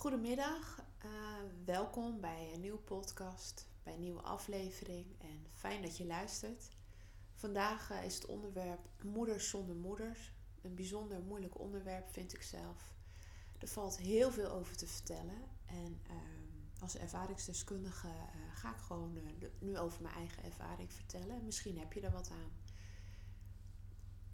Goedemiddag, 0.00 0.84
uh, 1.04 1.10
welkom 1.64 2.20
bij 2.20 2.50
een 2.54 2.60
nieuwe 2.60 2.78
podcast, 2.78 3.66
bij 3.82 3.92
een 3.92 4.00
nieuwe 4.00 4.20
aflevering 4.20 5.06
en 5.18 5.46
fijn 5.54 5.82
dat 5.82 5.96
je 5.96 6.06
luistert. 6.06 6.68
Vandaag 7.34 7.90
uh, 7.90 8.04
is 8.04 8.14
het 8.14 8.26
onderwerp 8.26 8.88
moeders 9.02 9.48
zonder 9.48 9.76
moeders. 9.76 10.32
Een 10.62 10.74
bijzonder 10.74 11.22
moeilijk 11.22 11.58
onderwerp 11.58 12.10
vind 12.10 12.34
ik 12.34 12.42
zelf. 12.42 12.94
Er 13.58 13.68
valt 13.68 13.98
heel 13.98 14.30
veel 14.30 14.50
over 14.50 14.76
te 14.76 14.86
vertellen 14.86 15.42
en 15.66 16.00
uh, 16.10 16.82
als 16.82 16.96
ervaringsdeskundige 16.96 18.08
uh, 18.08 18.54
ga 18.54 18.70
ik 18.70 18.80
gewoon 18.80 19.18
nu 19.58 19.78
over 19.78 20.02
mijn 20.02 20.14
eigen 20.14 20.44
ervaring 20.44 20.92
vertellen. 20.92 21.44
Misschien 21.44 21.78
heb 21.78 21.92
je 21.92 22.00
er 22.00 22.12
wat 22.12 22.30
aan. 22.30 22.69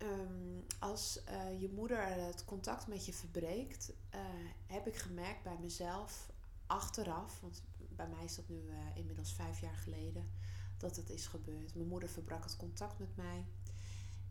Um, 0.02 0.64
als 0.78 1.20
uh, 1.28 1.60
je 1.60 1.68
moeder 1.68 2.06
het 2.06 2.44
contact 2.44 2.86
met 2.86 3.06
je 3.06 3.12
verbreekt, 3.12 3.92
uh, 4.14 4.20
heb 4.66 4.86
ik 4.86 4.96
gemerkt 4.96 5.42
bij 5.42 5.56
mezelf 5.60 6.30
achteraf, 6.66 7.40
want 7.40 7.62
bij 7.78 8.08
mij 8.08 8.24
is 8.24 8.36
dat 8.36 8.48
nu 8.48 8.56
uh, 8.56 8.76
inmiddels 8.94 9.32
vijf 9.32 9.60
jaar 9.60 9.76
geleden 9.76 10.30
dat 10.76 10.96
het 10.96 11.10
is 11.10 11.26
gebeurd. 11.26 11.74
Mijn 11.74 11.88
moeder 11.88 12.08
verbrak 12.08 12.44
het 12.44 12.56
contact 12.56 12.98
met 12.98 13.16
mij. 13.16 13.44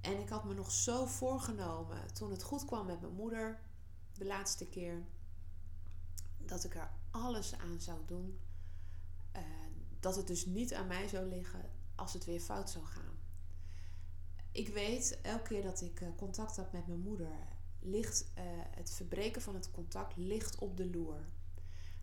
En 0.01 0.19
ik 0.19 0.29
had 0.29 0.43
me 0.43 0.53
nog 0.53 0.71
zo 0.71 1.05
voorgenomen 1.05 2.13
toen 2.13 2.31
het 2.31 2.43
goed 2.43 2.65
kwam 2.65 2.85
met 2.85 3.01
mijn 3.01 3.13
moeder, 3.13 3.59
de 4.13 4.25
laatste 4.25 4.65
keer, 4.65 5.03
dat 6.37 6.63
ik 6.63 6.75
er 6.75 6.91
alles 7.11 7.57
aan 7.57 7.81
zou 7.81 7.99
doen. 8.05 8.39
dat 9.99 10.15
het 10.15 10.27
dus 10.27 10.45
niet 10.45 10.73
aan 10.73 10.87
mij 10.87 11.07
zou 11.07 11.25
liggen 11.25 11.69
als 11.95 12.13
het 12.13 12.25
weer 12.25 12.39
fout 12.39 12.69
zou 12.69 12.85
gaan 12.85 13.14
ik 14.55 14.67
weet 14.67 15.19
elke 15.21 15.47
keer 15.47 15.61
dat 15.61 15.81
ik 15.81 16.01
eh, 16.01 16.07
contact 16.17 16.55
heb 16.55 16.71
met 16.71 16.87
mijn 16.87 16.99
moeder, 16.99 17.47
ligt 17.79 18.25
uh, 18.37 18.43
het 18.69 18.91
verbreken 18.91 19.41
van 19.41 19.55
het 19.55 19.71
contact 19.71 20.15
ligt 20.15 20.55
op 20.59 20.77
de 20.77 20.89
loer. 20.89 21.27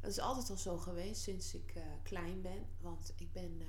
Dat 0.01 0.11
is 0.11 0.19
altijd 0.19 0.51
al 0.51 0.57
zo 0.57 0.79
geweest 0.79 1.21
sinds 1.23 1.55
ik 1.55 1.75
uh, 1.77 1.83
klein 2.03 2.43
ben. 2.43 2.67
Want 2.81 3.13
ik 3.17 3.33
ben 3.33 3.63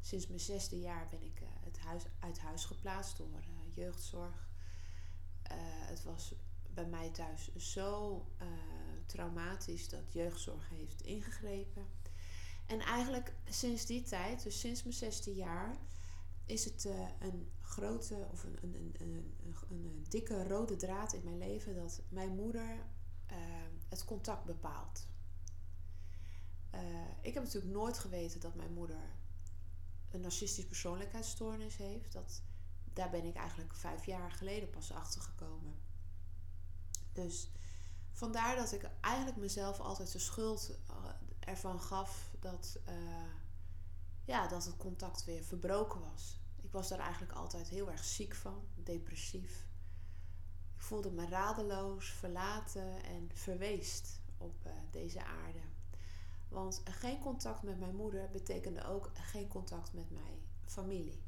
sinds 0.00 0.26
mijn 0.26 0.40
zesde 0.40 0.80
jaar 0.80 1.06
ben 1.10 1.22
ik 1.22 1.42
het 1.64 1.78
huis, 1.78 2.02
uit 2.18 2.38
huis 2.38 2.64
geplaatst 2.64 3.16
door 3.16 3.28
jeugdzorg. 3.74 4.48
het 5.86 6.02
was 6.02 6.34
bij 6.74 6.86
mij 6.86 7.10
thuis 7.10 7.56
zo 7.56 8.24
traumatisch 9.06 9.88
dat 9.88 10.12
jeugdzorg 10.12 10.68
heeft 10.68 11.02
ingegrepen. 11.02 11.86
En 12.66 12.80
eigenlijk 12.80 13.34
sinds 13.44 13.86
die 13.86 14.02
tijd, 14.02 14.42
dus 14.42 14.60
sinds 14.60 14.82
mijn 14.82 14.94
zesde 14.94 15.34
jaar, 15.34 15.76
is 16.46 16.64
het 16.64 16.84
uh, 16.84 17.08
een 17.18 17.50
grote 17.60 18.28
of 18.32 18.44
een, 18.44 18.58
een, 18.62 18.94
een, 18.98 19.34
een, 19.68 20.04
dikke 20.08 20.48
rode 20.48 20.76
draad 20.76 21.12
in 21.12 21.24
mijn 21.24 21.38
leven 21.38 21.74
dat 21.74 22.00
mijn 22.08 22.34
moeder 22.34 22.86
uh, 23.30 23.36
het 23.88 24.04
contact 24.04 24.44
bepaalt. 24.44 25.06
Uh, 26.74 26.80
ik 27.20 27.34
heb 27.34 27.42
natuurlijk 27.42 27.72
nooit 27.74 27.98
geweten 27.98 28.40
dat 28.40 28.54
mijn 28.54 28.72
moeder 28.72 29.00
een 30.10 30.20
narcistisch 30.20 30.66
persoonlijkheidsstoornis 30.66 31.76
heeft. 31.76 32.12
Dat, 32.12 32.42
daar 32.92 33.10
ben 33.10 33.24
ik 33.24 33.36
eigenlijk 33.36 33.74
vijf 33.74 34.04
jaar 34.04 34.30
geleden 34.30 34.70
pas 34.70 34.92
achter 34.92 35.20
gekomen. 35.20 35.74
Dus 37.12 37.50
vandaar 38.12 38.56
dat 38.56 38.72
ik 38.72 38.90
eigenlijk 39.00 39.36
mezelf 39.36 39.80
altijd 39.80 40.12
de 40.12 40.18
schuld 40.18 40.78
ervan 41.40 41.80
gaf 41.80 42.30
dat 42.40 42.78
ja, 44.26 44.48
dat 44.48 44.64
het 44.64 44.76
contact 44.76 45.24
weer 45.24 45.42
verbroken 45.42 46.00
was. 46.00 46.40
Ik 46.62 46.72
was 46.72 46.88
daar 46.88 46.98
eigenlijk 46.98 47.32
altijd 47.32 47.68
heel 47.68 47.90
erg 47.90 48.04
ziek 48.04 48.34
van, 48.34 48.66
depressief. 48.74 49.66
Ik 50.74 50.82
voelde 50.82 51.10
me 51.10 51.28
radeloos, 51.28 52.10
verlaten 52.10 53.04
en 53.04 53.30
verweest 53.34 54.20
op 54.38 54.66
uh, 54.66 54.72
deze 54.90 55.24
aarde. 55.24 55.60
Want 56.48 56.82
geen 56.84 57.18
contact 57.18 57.62
met 57.62 57.78
mijn 57.78 57.96
moeder 57.96 58.30
betekende 58.30 58.84
ook 58.84 59.10
geen 59.14 59.48
contact 59.48 59.92
met 59.92 60.10
mijn 60.10 60.40
familie. 60.64 61.22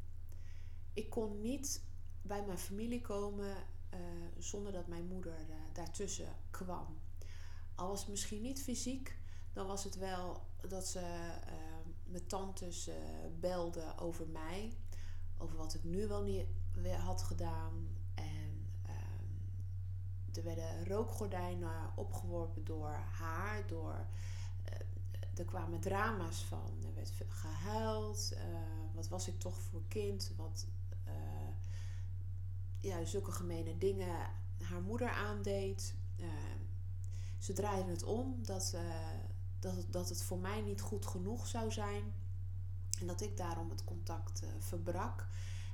Ik 0.92 1.10
kon 1.10 1.40
niet 1.40 1.82
bij 2.22 2.44
mijn 2.44 2.58
familie 2.58 3.00
komen 3.00 3.56
uh, 3.94 3.98
zonder 4.38 4.72
dat 4.72 4.86
mijn 4.86 5.06
moeder 5.06 5.40
uh, 5.40 5.56
daartussen 5.72 6.36
kwam. 6.50 6.98
Al 7.74 7.88
was 7.88 8.00
het 8.00 8.08
misschien 8.08 8.42
niet 8.42 8.62
fysiek, 8.62 9.18
dan 9.52 9.66
was 9.66 9.84
het 9.84 9.96
wel 9.96 10.46
dat 10.68 10.86
ze 10.86 11.00
mijn 12.08 12.26
tantes 12.26 12.90
belden 13.40 13.98
over 13.98 14.26
mij 14.28 14.72
over 15.38 15.56
wat 15.56 15.74
ik 15.74 15.84
nu 15.84 16.06
wel 16.06 16.22
niet 16.22 16.46
had 16.98 17.22
gedaan. 17.22 17.88
En 18.14 18.66
um, 18.86 19.40
er 20.34 20.42
werden 20.44 20.86
rookgordijnen 20.86 21.92
opgeworpen 21.96 22.64
door 22.64 22.90
haar, 22.90 23.66
door. 23.66 24.06
Uh, 24.72 25.38
er 25.38 25.44
kwamen 25.44 25.80
drama's 25.80 26.42
van. 26.42 26.72
Er 26.84 26.94
werd 26.94 27.12
gehuild. 27.28 28.32
Uh, 28.32 28.40
wat 28.94 29.08
was 29.08 29.28
ik 29.28 29.38
toch 29.38 29.58
voor 29.60 29.82
kind? 29.88 30.32
Wat. 30.36 30.66
Ja, 32.80 33.04
zulke 33.04 33.32
gemene 33.32 33.78
dingen 33.78 34.30
haar 34.62 34.80
moeder 34.80 35.10
aandeed. 35.10 35.94
ze 37.38 37.52
draaiden 37.52 37.90
het 37.90 38.02
om 38.02 38.44
dat, 38.44 38.76
dat, 39.58 39.76
het, 39.76 39.92
dat 39.92 40.08
het 40.08 40.22
voor 40.22 40.38
mij 40.38 40.60
niet 40.60 40.80
goed 40.80 41.06
genoeg 41.06 41.46
zou 41.46 41.72
zijn. 41.72 42.12
En 43.00 43.06
dat 43.06 43.20
ik 43.20 43.36
daarom 43.36 43.70
het 43.70 43.84
contact 43.84 44.42
uh, 44.42 44.48
verbrak. 44.58 45.26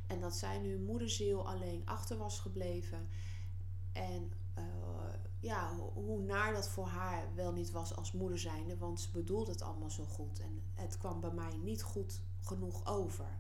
En 0.07 0.21
dat 0.21 0.35
zij 0.35 0.59
nu 0.59 0.79
moederziel 0.79 1.49
alleen 1.49 1.83
achter 1.85 2.17
was 2.17 2.41
gebleven. 2.41 3.09
En 3.93 4.33
uh, 4.59 4.65
ja, 5.41 5.77
hoe 5.95 6.21
naar 6.21 6.53
dat 6.53 6.69
voor 6.69 6.87
haar 6.87 7.35
wel 7.35 7.53
niet 7.53 7.71
was 7.71 7.97
als 7.97 8.13
moeder 8.13 8.39
zijnde. 8.39 8.77
Want 8.77 9.01
ze 9.01 9.11
bedoelde 9.11 9.51
het 9.51 9.63
allemaal 9.63 9.91
zo 9.91 10.05
goed. 10.05 10.41
En 10.41 10.63
het 10.75 10.99
kwam 10.99 11.21
bij 11.21 11.33
mij 11.33 11.57
niet 11.57 11.83
goed 11.83 12.21
genoeg 12.41 12.87
over. 12.87 13.39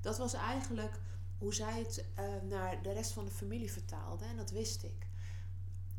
Dat 0.00 0.18
was 0.18 0.32
eigenlijk 0.32 1.00
hoe 1.38 1.54
zij 1.54 1.78
het 1.78 2.04
uh, 2.18 2.24
naar 2.48 2.82
de 2.82 2.92
rest 2.92 3.12
van 3.12 3.24
de 3.24 3.30
familie 3.30 3.72
vertaalde. 3.72 4.24
En 4.24 4.36
dat 4.36 4.50
wist 4.50 4.82
ik. 4.82 5.06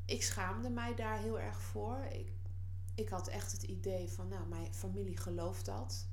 Ik 0.06 0.24
schaamde 0.24 0.70
mij 0.70 0.96
daar 0.96 1.18
heel 1.18 1.40
erg 1.40 1.62
voor. 1.62 2.06
Ik, 2.12 2.32
ik 3.00 3.10
had 3.10 3.28
echt 3.28 3.52
het 3.52 3.64
idee 3.64 4.10
van, 4.10 4.28
nou, 4.28 4.48
mijn 4.48 4.74
familie 4.74 5.18
gelooft 5.18 5.66
dat. 5.66 6.08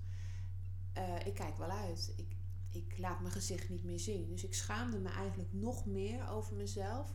Uh, 0.98 1.26
ik 1.26 1.34
kijk 1.34 1.56
wel 1.56 1.70
uit. 1.70 2.12
Ik, 2.16 2.36
ik 2.70 2.98
laat 2.98 3.20
mijn 3.20 3.32
gezicht 3.32 3.68
niet 3.68 3.84
meer 3.84 4.00
zien. 4.00 4.28
Dus 4.28 4.44
ik 4.44 4.54
schaamde 4.54 4.98
me 4.98 5.08
eigenlijk 5.08 5.52
nog 5.52 5.86
meer 5.86 6.28
over 6.28 6.56
mezelf. 6.56 7.12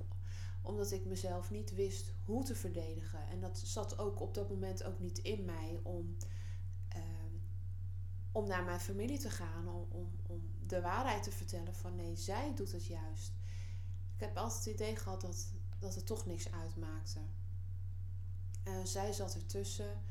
Omdat 0.62 0.92
ik 0.92 1.06
mezelf 1.06 1.52
niet 1.52 1.76
wist 1.76 2.14
hoe 2.26 2.44
te 2.44 2.56
verdedigen. 2.56 3.28
En 3.28 3.40
dat 3.40 3.60
zat 3.60 4.00
ook 4.00 4.20
op 4.20 4.34
dat 4.34 4.50
moment 4.50 4.84
ook 4.84 5.00
niet 5.00 5.18
in 5.18 5.46
mij 5.46 5.80
om, 5.84 6.16
uh, 6.96 7.02
om 8.32 8.48
naar 8.48 8.64
mijn 8.64 8.80
familie 8.80 9.20
te 9.20 9.30
gaan. 9.30 9.68
Om, 9.68 9.88
om, 9.90 10.10
om 10.28 10.42
de 10.68 10.82
waarheid 10.82 11.24
te 11.24 11.32
vertellen 11.32 11.76
van 11.76 11.96
nee, 11.96 12.16
zij 12.16 12.54
doet 12.56 12.72
het 12.72 12.86
juist. 12.86 13.32
Ik 14.14 14.20
heb 14.20 14.38
altijd 14.38 14.66
het 14.66 14.74
idee 14.74 14.96
gehad 14.96 15.22
dat, 15.22 15.54
dat 15.80 15.96
het 15.96 16.06
toch 16.06 16.26
niks 16.26 16.52
uitmaakte. 16.52 17.20
Uh, 18.64 18.74
zij 18.84 19.14
zat 19.14 19.36
ertussen. 19.36 20.02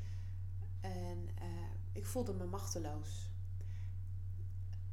En 0.81 1.29
uh, 1.43 1.69
ik 1.93 2.07
voelde 2.07 2.33
me 2.33 2.45
machteloos 2.45 3.31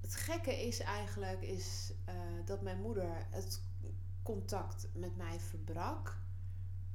het 0.08 0.16
gekke 0.16 0.68
is 0.68 0.80
eigenlijk 0.80 1.42
is, 1.42 1.94
uh, 2.10 2.16
dat 2.46 2.62
mijn 2.62 2.82
moeder 2.82 3.28
het 3.30 3.62
contact 4.24 4.88
met 4.94 5.18
mij 5.18 5.40
verbrak. 5.40 6.18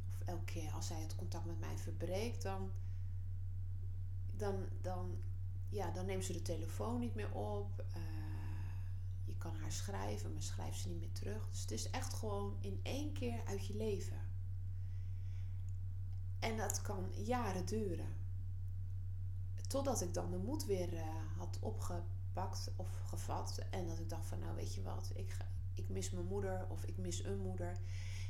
Of 0.08 0.20
elke 0.26 0.44
keer 0.44 0.70
als 0.70 0.86
zij 0.86 1.00
het 1.00 1.14
contact 1.14 1.44
met 1.44 1.60
mij 1.60 1.78
verbreekt, 1.78 2.42
dan, 2.42 2.70
dan, 4.36 4.68
dan, 4.80 5.18
ja, 5.68 5.90
dan 5.90 6.06
neemt 6.06 6.24
ze 6.24 6.32
de 6.32 6.42
telefoon 6.42 6.98
niet 6.98 7.14
meer 7.14 7.32
op. 7.32 7.84
Je 9.24 9.36
kan 9.38 9.56
haar 9.56 9.72
schrijven, 9.72 10.32
maar 10.32 10.42
schrijft 10.42 10.80
ze 10.80 10.88
niet 10.88 11.00
meer 11.00 11.12
terug. 11.12 11.48
Dus 11.50 11.60
het 11.60 11.70
is 11.70 11.90
echt 11.90 12.14
gewoon 12.14 12.56
in 12.60 12.80
één 12.82 13.12
keer 13.12 13.44
uit 13.44 13.66
je 13.66 13.76
leven. 13.76 14.21
En 16.42 16.56
dat 16.56 16.82
kan 16.82 17.12
jaren 17.24 17.66
duren. 17.66 18.20
Totdat 19.68 20.00
ik 20.02 20.14
dan 20.14 20.30
de 20.30 20.38
moed 20.38 20.66
weer 20.66 20.92
uh, 20.92 21.00
had 21.36 21.58
opgepakt 21.60 22.20
gepakt 22.32 22.70
of 22.76 22.88
gevat. 23.06 23.60
En 23.70 23.86
dat 23.86 23.98
ik 23.98 24.08
dacht 24.08 24.26
van 24.26 24.38
nou 24.38 24.54
weet 24.54 24.74
je 24.74 24.82
wat, 24.82 25.10
ik, 25.14 25.36
ik 25.74 25.88
mis 25.88 26.10
mijn 26.10 26.26
moeder 26.26 26.66
of 26.68 26.84
ik 26.84 26.96
mis 26.96 27.24
een 27.24 27.38
moeder. 27.38 27.76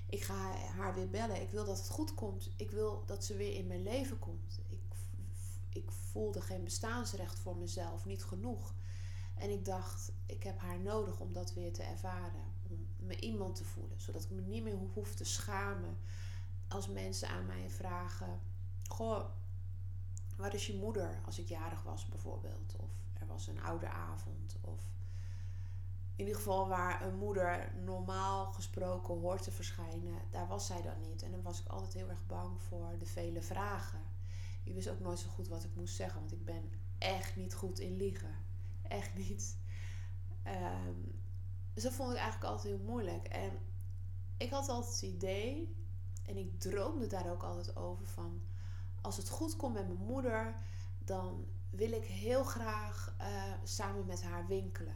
Ik 0.09 0.23
ga 0.23 0.53
haar 0.77 0.95
weer 0.95 1.11
bellen. 1.11 1.41
Ik 1.41 1.51
wil 1.51 1.65
dat 1.65 1.79
het 1.79 1.89
goed 1.89 2.15
komt. 2.15 2.51
Ik 2.57 2.71
wil 2.71 3.03
dat 3.07 3.25
ze 3.25 3.37
weer 3.37 3.55
in 3.55 3.67
mijn 3.67 3.83
leven 3.83 4.19
komt. 4.19 4.61
Ik, 4.69 4.81
ik 5.69 5.91
voelde 5.91 6.41
geen 6.41 6.65
bestaansrecht 6.65 7.39
voor 7.39 7.57
mezelf, 7.57 8.05
niet 8.05 8.25
genoeg. 8.25 8.75
En 9.35 9.51
ik 9.51 9.65
dacht, 9.65 10.13
ik 10.27 10.43
heb 10.43 10.59
haar 10.59 10.81
nodig 10.81 11.21
om 11.21 11.33
dat 11.33 11.55
weer 11.55 11.73
te 11.73 11.83
ervaren. 11.83 12.43
Om 12.71 12.87
me 13.07 13.21
iemand 13.21 13.57
te 13.57 13.65
voelen. 13.65 14.01
Zodat 14.01 14.25
ik 14.25 14.31
me 14.31 14.41
niet 14.41 14.63
meer 14.63 14.79
hoef 14.95 15.15
te 15.15 15.25
schamen 15.25 15.99
als 16.75 16.89
mensen 16.89 17.29
aan 17.29 17.47
mij 17.47 17.71
vragen: 17.71 18.41
Goh, 18.89 19.25
waar 20.37 20.55
is 20.55 20.67
je 20.67 20.77
moeder 20.77 21.21
als 21.25 21.39
ik 21.39 21.49
jarig 21.49 21.83
was 21.83 22.07
bijvoorbeeld? 22.07 22.77
Of 22.77 22.91
er 23.13 23.27
was 23.27 23.47
een 23.47 23.63
oude 23.63 23.89
avond. 23.89 24.57
Of 24.61 24.81
in 26.17 26.25
ieder 26.25 26.35
geval 26.35 26.69
waar 26.69 27.03
een 27.03 27.17
moeder 27.17 27.73
normaal 27.85 28.47
gesproken 28.47 29.21
hoort 29.21 29.43
te 29.43 29.51
verschijnen, 29.51 30.21
daar 30.31 30.47
was 30.47 30.67
zij 30.67 30.83
dan 30.83 31.01
niet. 31.01 31.23
En 31.23 31.31
dan 31.31 31.43
was 31.43 31.61
ik 31.61 31.67
altijd 31.67 31.93
heel 31.93 32.09
erg 32.09 32.27
bang 32.27 32.63
voor 32.63 32.95
de 32.99 33.07
vele 33.07 33.43
vragen. 33.43 34.01
Ik 34.65 34.75
wist 34.75 34.89
ook 34.89 35.01
nooit 35.01 35.19
zo 35.19 35.29
goed 35.29 35.49
wat 35.49 35.65
ik 35.65 35.75
moest 35.75 35.95
zeggen, 35.95 36.21
want 36.21 36.33
ik 36.33 36.45
ben 36.45 36.71
echt 36.99 37.37
niet 37.37 37.55
goed 37.55 37.79
in 37.79 37.97
liegen. 37.97 38.37
Echt 38.83 39.15
niet. 39.15 39.57
Ehm, 40.43 41.01
dus 41.75 41.83
dat 41.83 41.93
vond 41.93 42.11
ik 42.11 42.17
eigenlijk 42.17 42.53
altijd 42.53 42.75
heel 42.75 42.85
moeilijk. 42.85 43.29
En 43.29 43.51
ik 44.37 44.51
had 44.51 44.69
altijd 44.69 44.93
het 44.93 45.03
idee, 45.03 45.77
en 46.33 46.39
ik 46.39 46.61
droomde 46.61 47.07
daar 47.07 47.31
ook 47.31 47.43
altijd 47.43 47.77
over 47.77 48.07
van, 48.07 48.41
als 49.01 49.17
het 49.17 49.29
goed 49.29 49.57
komt 49.57 49.75
met 49.75 49.87
mijn 49.89 50.07
moeder, 50.07 50.57
dan 51.05 51.45
wil 51.71 51.93
ik 51.93 52.05
heel 52.05 52.45
graag 52.45 53.15
uh, 53.21 53.53
samen 53.65 54.07
met 54.07 54.23
haar 54.23 54.47
winkelen. 54.47 54.95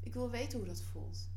Ik 0.00 0.14
wil 0.14 0.30
weten 0.30 0.58
hoe 0.58 0.66
dat 0.68 0.80
voelt. 0.80 1.28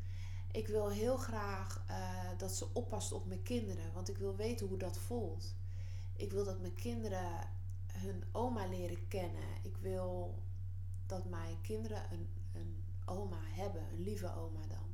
Ik 0.51 0.67
wil 0.67 0.89
heel 0.89 1.17
graag 1.17 1.83
uh, 1.89 2.29
dat 2.37 2.51
ze 2.51 2.67
oppast 2.73 3.11
op 3.11 3.25
mijn 3.25 3.43
kinderen, 3.43 3.93
want 3.93 4.09
ik 4.09 4.17
wil 4.17 4.35
weten 4.35 4.67
hoe 4.67 4.77
dat 4.77 4.97
voelt. 4.97 5.55
Ik 6.15 6.31
wil 6.31 6.43
dat 6.43 6.59
mijn 6.59 6.75
kinderen 6.75 7.47
hun 7.87 8.23
oma 8.31 8.67
leren 8.67 9.07
kennen. 9.07 9.47
Ik 9.61 9.77
wil 9.77 10.35
dat 11.05 11.25
mijn 11.25 11.61
kinderen 11.61 12.11
een, 12.11 12.29
een 12.53 12.83
oma 13.05 13.39
hebben, 13.41 13.81
een 13.91 14.03
lieve 14.03 14.35
oma 14.35 14.61
dan. 14.67 14.88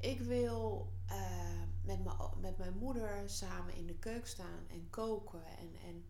Ik 0.00 0.20
wil 0.20 0.92
uh, 1.10 1.62
met, 1.82 1.98
met 2.40 2.58
mijn 2.58 2.78
moeder 2.78 3.22
samen 3.26 3.74
in 3.74 3.86
de 3.86 3.98
keuken 3.98 4.28
staan 4.28 4.66
en 4.68 4.90
koken. 4.90 5.44
En, 5.58 5.74
en 5.86 6.04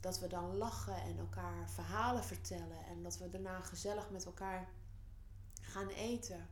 dat 0.00 0.18
we 0.18 0.26
dan 0.26 0.56
lachen 0.56 1.02
en 1.02 1.18
elkaar 1.18 1.70
verhalen 1.70 2.24
vertellen. 2.24 2.84
En 2.84 3.02
dat 3.02 3.18
we 3.18 3.30
daarna 3.30 3.60
gezellig 3.60 4.10
met 4.10 4.24
elkaar 4.24 4.68
gaan 5.60 5.88
eten. 5.88 6.48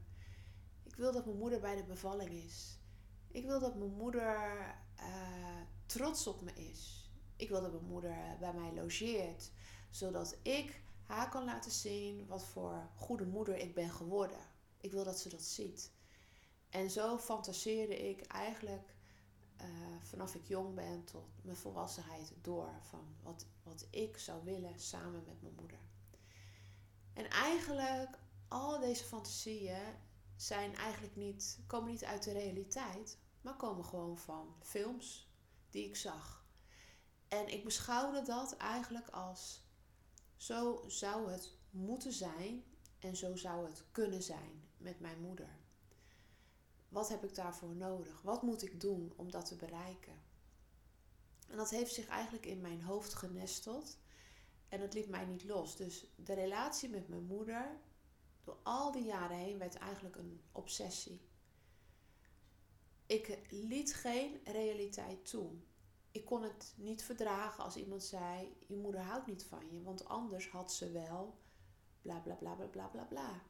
Ik 0.82 0.96
wil 0.96 1.12
dat 1.12 1.24
mijn 1.24 1.38
moeder 1.38 1.60
bij 1.60 1.76
de 1.76 1.84
bevalling 1.84 2.30
is. 2.30 2.78
Ik 3.28 3.44
wil 3.44 3.60
dat 3.60 3.76
mijn 3.76 3.94
moeder 3.94 4.58
uh, 5.00 5.60
trots 5.86 6.26
op 6.26 6.40
me 6.40 6.52
is. 6.52 7.10
Ik 7.36 7.48
wil 7.48 7.60
dat 7.60 7.72
mijn 7.72 7.84
moeder 7.84 8.16
bij 8.40 8.52
mij 8.52 8.74
logeert. 8.74 9.50
Zodat 9.90 10.36
ik 10.42 10.82
haar 11.06 11.28
kan 11.28 11.44
laten 11.44 11.70
zien 11.70 12.26
wat 12.26 12.44
voor 12.44 12.88
goede 12.94 13.26
moeder 13.26 13.56
ik 13.56 13.74
ben 13.74 13.90
geworden. 13.90 14.40
Ik 14.80 14.92
wil 14.92 15.04
dat 15.04 15.18
ze 15.18 15.28
dat 15.28 15.42
ziet. 15.42 15.94
En 16.76 16.90
zo 16.90 17.18
fantaseerde 17.18 18.08
ik 18.08 18.20
eigenlijk 18.26 18.94
uh, 19.60 19.66
vanaf 20.02 20.34
ik 20.34 20.46
jong 20.46 20.74
ben 20.74 21.04
tot 21.04 21.28
mijn 21.42 21.56
volwassenheid 21.56 22.32
door. 22.40 22.70
Van 22.82 23.16
wat, 23.22 23.46
wat 23.62 23.86
ik 23.90 24.18
zou 24.18 24.44
willen 24.44 24.80
samen 24.80 25.22
met 25.26 25.42
mijn 25.42 25.54
moeder. 25.54 25.78
En 27.12 27.30
eigenlijk, 27.30 28.18
al 28.48 28.80
deze 28.80 29.04
fantasieën 29.04 29.94
zijn 30.36 30.74
eigenlijk 30.74 31.16
niet, 31.16 31.58
komen 31.66 31.90
niet 31.90 32.04
uit 32.04 32.22
de 32.22 32.32
realiteit, 32.32 33.18
maar 33.40 33.56
komen 33.56 33.84
gewoon 33.84 34.18
van 34.18 34.54
films 34.60 35.28
die 35.70 35.84
ik 35.84 35.96
zag. 35.96 36.44
En 37.28 37.48
ik 37.48 37.64
beschouwde 37.64 38.22
dat 38.22 38.56
eigenlijk 38.56 39.08
als 39.08 39.62
zo 40.36 40.84
zou 40.86 41.30
het 41.30 41.52
moeten 41.70 42.12
zijn 42.12 42.64
en 42.98 43.16
zo 43.16 43.36
zou 43.36 43.66
het 43.66 43.84
kunnen 43.92 44.22
zijn 44.22 44.64
met 44.76 45.00
mijn 45.00 45.20
moeder. 45.20 45.64
Wat 46.88 47.08
heb 47.08 47.24
ik 47.24 47.34
daarvoor 47.34 47.74
nodig? 47.74 48.22
Wat 48.22 48.42
moet 48.42 48.62
ik 48.62 48.80
doen 48.80 49.12
om 49.16 49.30
dat 49.30 49.46
te 49.46 49.56
bereiken? 49.56 50.22
En 51.48 51.56
dat 51.56 51.70
heeft 51.70 51.94
zich 51.94 52.06
eigenlijk 52.06 52.46
in 52.46 52.60
mijn 52.60 52.82
hoofd 52.82 53.14
genesteld. 53.14 53.98
En 54.68 54.80
het 54.80 54.94
liet 54.94 55.08
mij 55.08 55.24
niet 55.24 55.44
los. 55.44 55.76
Dus 55.76 56.06
de 56.16 56.34
relatie 56.34 56.88
met 56.88 57.08
mijn 57.08 57.26
moeder, 57.26 57.80
door 58.44 58.58
al 58.62 58.92
die 58.92 59.04
jaren 59.04 59.36
heen, 59.36 59.58
werd 59.58 59.74
eigenlijk 59.74 60.16
een 60.16 60.40
obsessie. 60.52 61.20
Ik 63.06 63.38
liet 63.50 63.94
geen 63.94 64.40
realiteit 64.44 65.30
toe. 65.30 65.50
Ik 66.10 66.24
kon 66.24 66.42
het 66.42 66.72
niet 66.76 67.04
verdragen 67.04 67.64
als 67.64 67.76
iemand 67.76 68.02
zei: 68.02 68.56
Je 68.66 68.76
moeder 68.76 69.00
houdt 69.00 69.26
niet 69.26 69.44
van 69.44 69.70
je, 69.70 69.82
want 69.82 70.04
anders 70.04 70.48
had 70.48 70.72
ze 70.72 70.90
wel. 70.90 71.38
bla 72.02 72.18
bla 72.18 72.34
bla 72.34 72.54
bla 72.54 72.66
bla 72.66 72.86
bla 72.86 73.04
bla. 73.04 73.42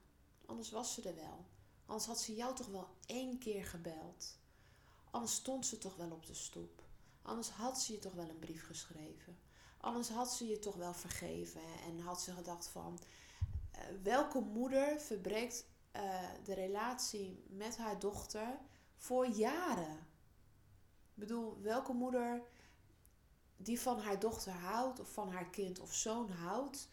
Anders 0.47 0.71
was 0.71 0.95
ze 0.95 1.09
er 1.09 1.15
wel. 1.15 1.47
Anders 1.87 2.07
had 2.07 2.21
ze 2.21 2.35
jou 2.35 2.55
toch 2.55 2.67
wel 2.67 2.89
één 3.07 3.39
keer 3.39 3.65
gebeld. 3.65 4.39
Anders 5.11 5.35
stond 5.35 5.67
ze 5.67 5.79
toch 5.79 5.97
wel 5.97 6.11
op 6.11 6.27
de 6.27 6.35
stoep. 6.35 6.83
Anders 7.23 7.51
had 7.51 7.81
ze 7.81 7.93
je 7.93 7.99
toch 7.99 8.15
wel 8.15 8.29
een 8.29 8.39
brief 8.39 8.67
geschreven. 8.67 9.39
Anders 9.81 10.09
had 10.09 10.33
ze 10.33 10.47
je 10.47 10.59
toch 10.59 10.75
wel 10.75 10.95
vergeven 10.95 11.63
en 11.87 12.01
had 12.01 12.23
ze 12.23 12.33
gedacht 12.33 12.69
van 12.69 12.99
uh, 13.75 13.81
welke 14.03 14.39
moeder 14.41 15.01
verbreekt 15.01 15.67
uh, 15.97 16.21
de 16.45 16.55
relatie 16.55 17.45
met 17.49 17.77
haar 17.77 17.99
dochter 17.99 18.59
voor 18.97 19.27
jaren? 19.27 20.07
Ik 21.15 21.23
bedoel, 21.23 21.61
welke 21.61 21.93
moeder 21.93 22.43
die 23.57 23.81
van 23.81 23.99
haar 23.99 24.19
dochter 24.19 24.53
houdt 24.53 25.01
of 25.01 25.13
van 25.13 25.29
haar 25.29 25.51
kind 25.51 25.81
of 25.81 25.95
zoon 25.95 26.31
houdt. 26.31 26.89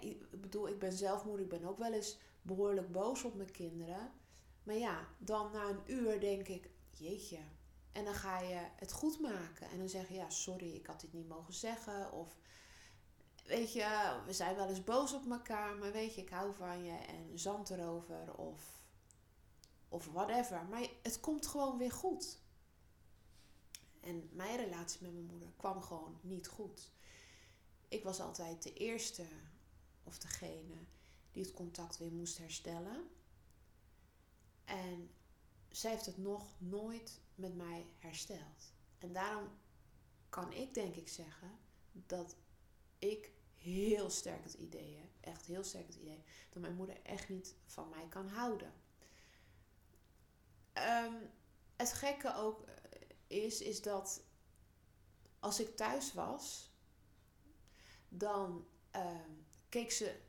ik 0.00 0.40
bedoel, 0.40 0.68
ik 0.68 0.78
ben 0.78 0.92
zelf 0.92 1.24
moeder, 1.24 1.44
ik 1.44 1.50
ben 1.50 1.64
ook 1.64 1.78
wel 1.78 1.92
eens 1.92 2.18
behoorlijk 2.48 2.92
boos 2.92 3.24
op 3.24 3.34
mijn 3.34 3.50
kinderen. 3.50 4.12
Maar 4.62 4.76
ja, 4.76 5.08
dan 5.18 5.52
na 5.52 5.68
een 5.68 5.82
uur 5.86 6.20
denk 6.20 6.48
ik, 6.48 6.70
jeetje. 6.90 7.38
En 7.92 8.04
dan 8.04 8.14
ga 8.14 8.40
je 8.40 8.66
het 8.76 8.92
goed 8.92 9.20
maken. 9.20 9.70
En 9.70 9.78
dan 9.78 9.88
zeg 9.88 10.08
je, 10.08 10.14
ja, 10.14 10.30
sorry, 10.30 10.74
ik 10.74 10.86
had 10.86 11.00
dit 11.00 11.12
niet 11.12 11.28
mogen 11.28 11.54
zeggen. 11.54 12.12
Of, 12.12 12.36
weet 13.44 13.72
je, 13.72 14.20
we 14.26 14.32
zijn 14.32 14.56
wel 14.56 14.68
eens 14.68 14.84
boos 14.84 15.12
op 15.12 15.30
elkaar, 15.30 15.76
maar 15.76 15.92
weet 15.92 16.14
je, 16.14 16.20
ik 16.20 16.30
hou 16.30 16.54
van 16.54 16.84
je. 16.84 16.92
En 16.92 17.38
zand 17.38 17.70
erover 17.70 18.34
of, 18.34 18.82
of 19.88 20.06
whatever. 20.06 20.64
Maar 20.64 20.88
het 21.02 21.20
komt 21.20 21.46
gewoon 21.46 21.78
weer 21.78 21.92
goed. 21.92 22.38
En 24.00 24.28
mijn 24.32 24.56
relatie 24.56 25.02
met 25.02 25.12
mijn 25.12 25.26
moeder 25.26 25.52
kwam 25.56 25.82
gewoon 25.82 26.18
niet 26.22 26.48
goed. 26.48 26.90
Ik 27.88 28.04
was 28.04 28.20
altijd 28.20 28.62
de 28.62 28.72
eerste 28.72 29.24
of 30.04 30.18
degene 30.18 30.74
die 31.38 31.46
het 31.46 31.56
contact 31.56 31.98
weer 31.98 32.12
moest 32.12 32.38
herstellen. 32.38 33.10
En 34.64 35.10
zij 35.68 35.90
heeft 35.90 36.06
het 36.06 36.18
nog 36.18 36.60
nooit 36.60 37.20
met 37.34 37.56
mij 37.56 37.86
hersteld. 37.98 38.72
En 38.98 39.12
daarom 39.12 39.48
kan 40.28 40.52
ik 40.52 40.74
denk 40.74 40.94
ik 40.94 41.08
zeggen 41.08 41.58
dat 41.92 42.36
ik 42.98 43.30
heel 43.58 44.10
sterk 44.10 44.44
het 44.44 44.54
idee 44.54 44.96
heb, 44.96 45.10
echt 45.20 45.46
heel 45.46 45.64
sterk 45.64 45.86
het 45.86 45.96
idee, 45.96 46.22
dat 46.50 46.62
mijn 46.62 46.74
moeder 46.74 47.02
echt 47.02 47.28
niet 47.28 47.54
van 47.66 47.88
mij 47.88 48.08
kan 48.08 48.28
houden. 48.28 48.72
Um, 50.74 51.30
het 51.76 51.92
gekke 51.92 52.34
ook 52.34 52.64
is, 53.26 53.60
is 53.60 53.82
dat 53.82 54.22
als 55.38 55.60
ik 55.60 55.76
thuis 55.76 56.12
was, 56.12 56.72
dan 58.08 58.66
uh, 58.96 59.20
keek 59.68 59.90
ze 59.90 60.26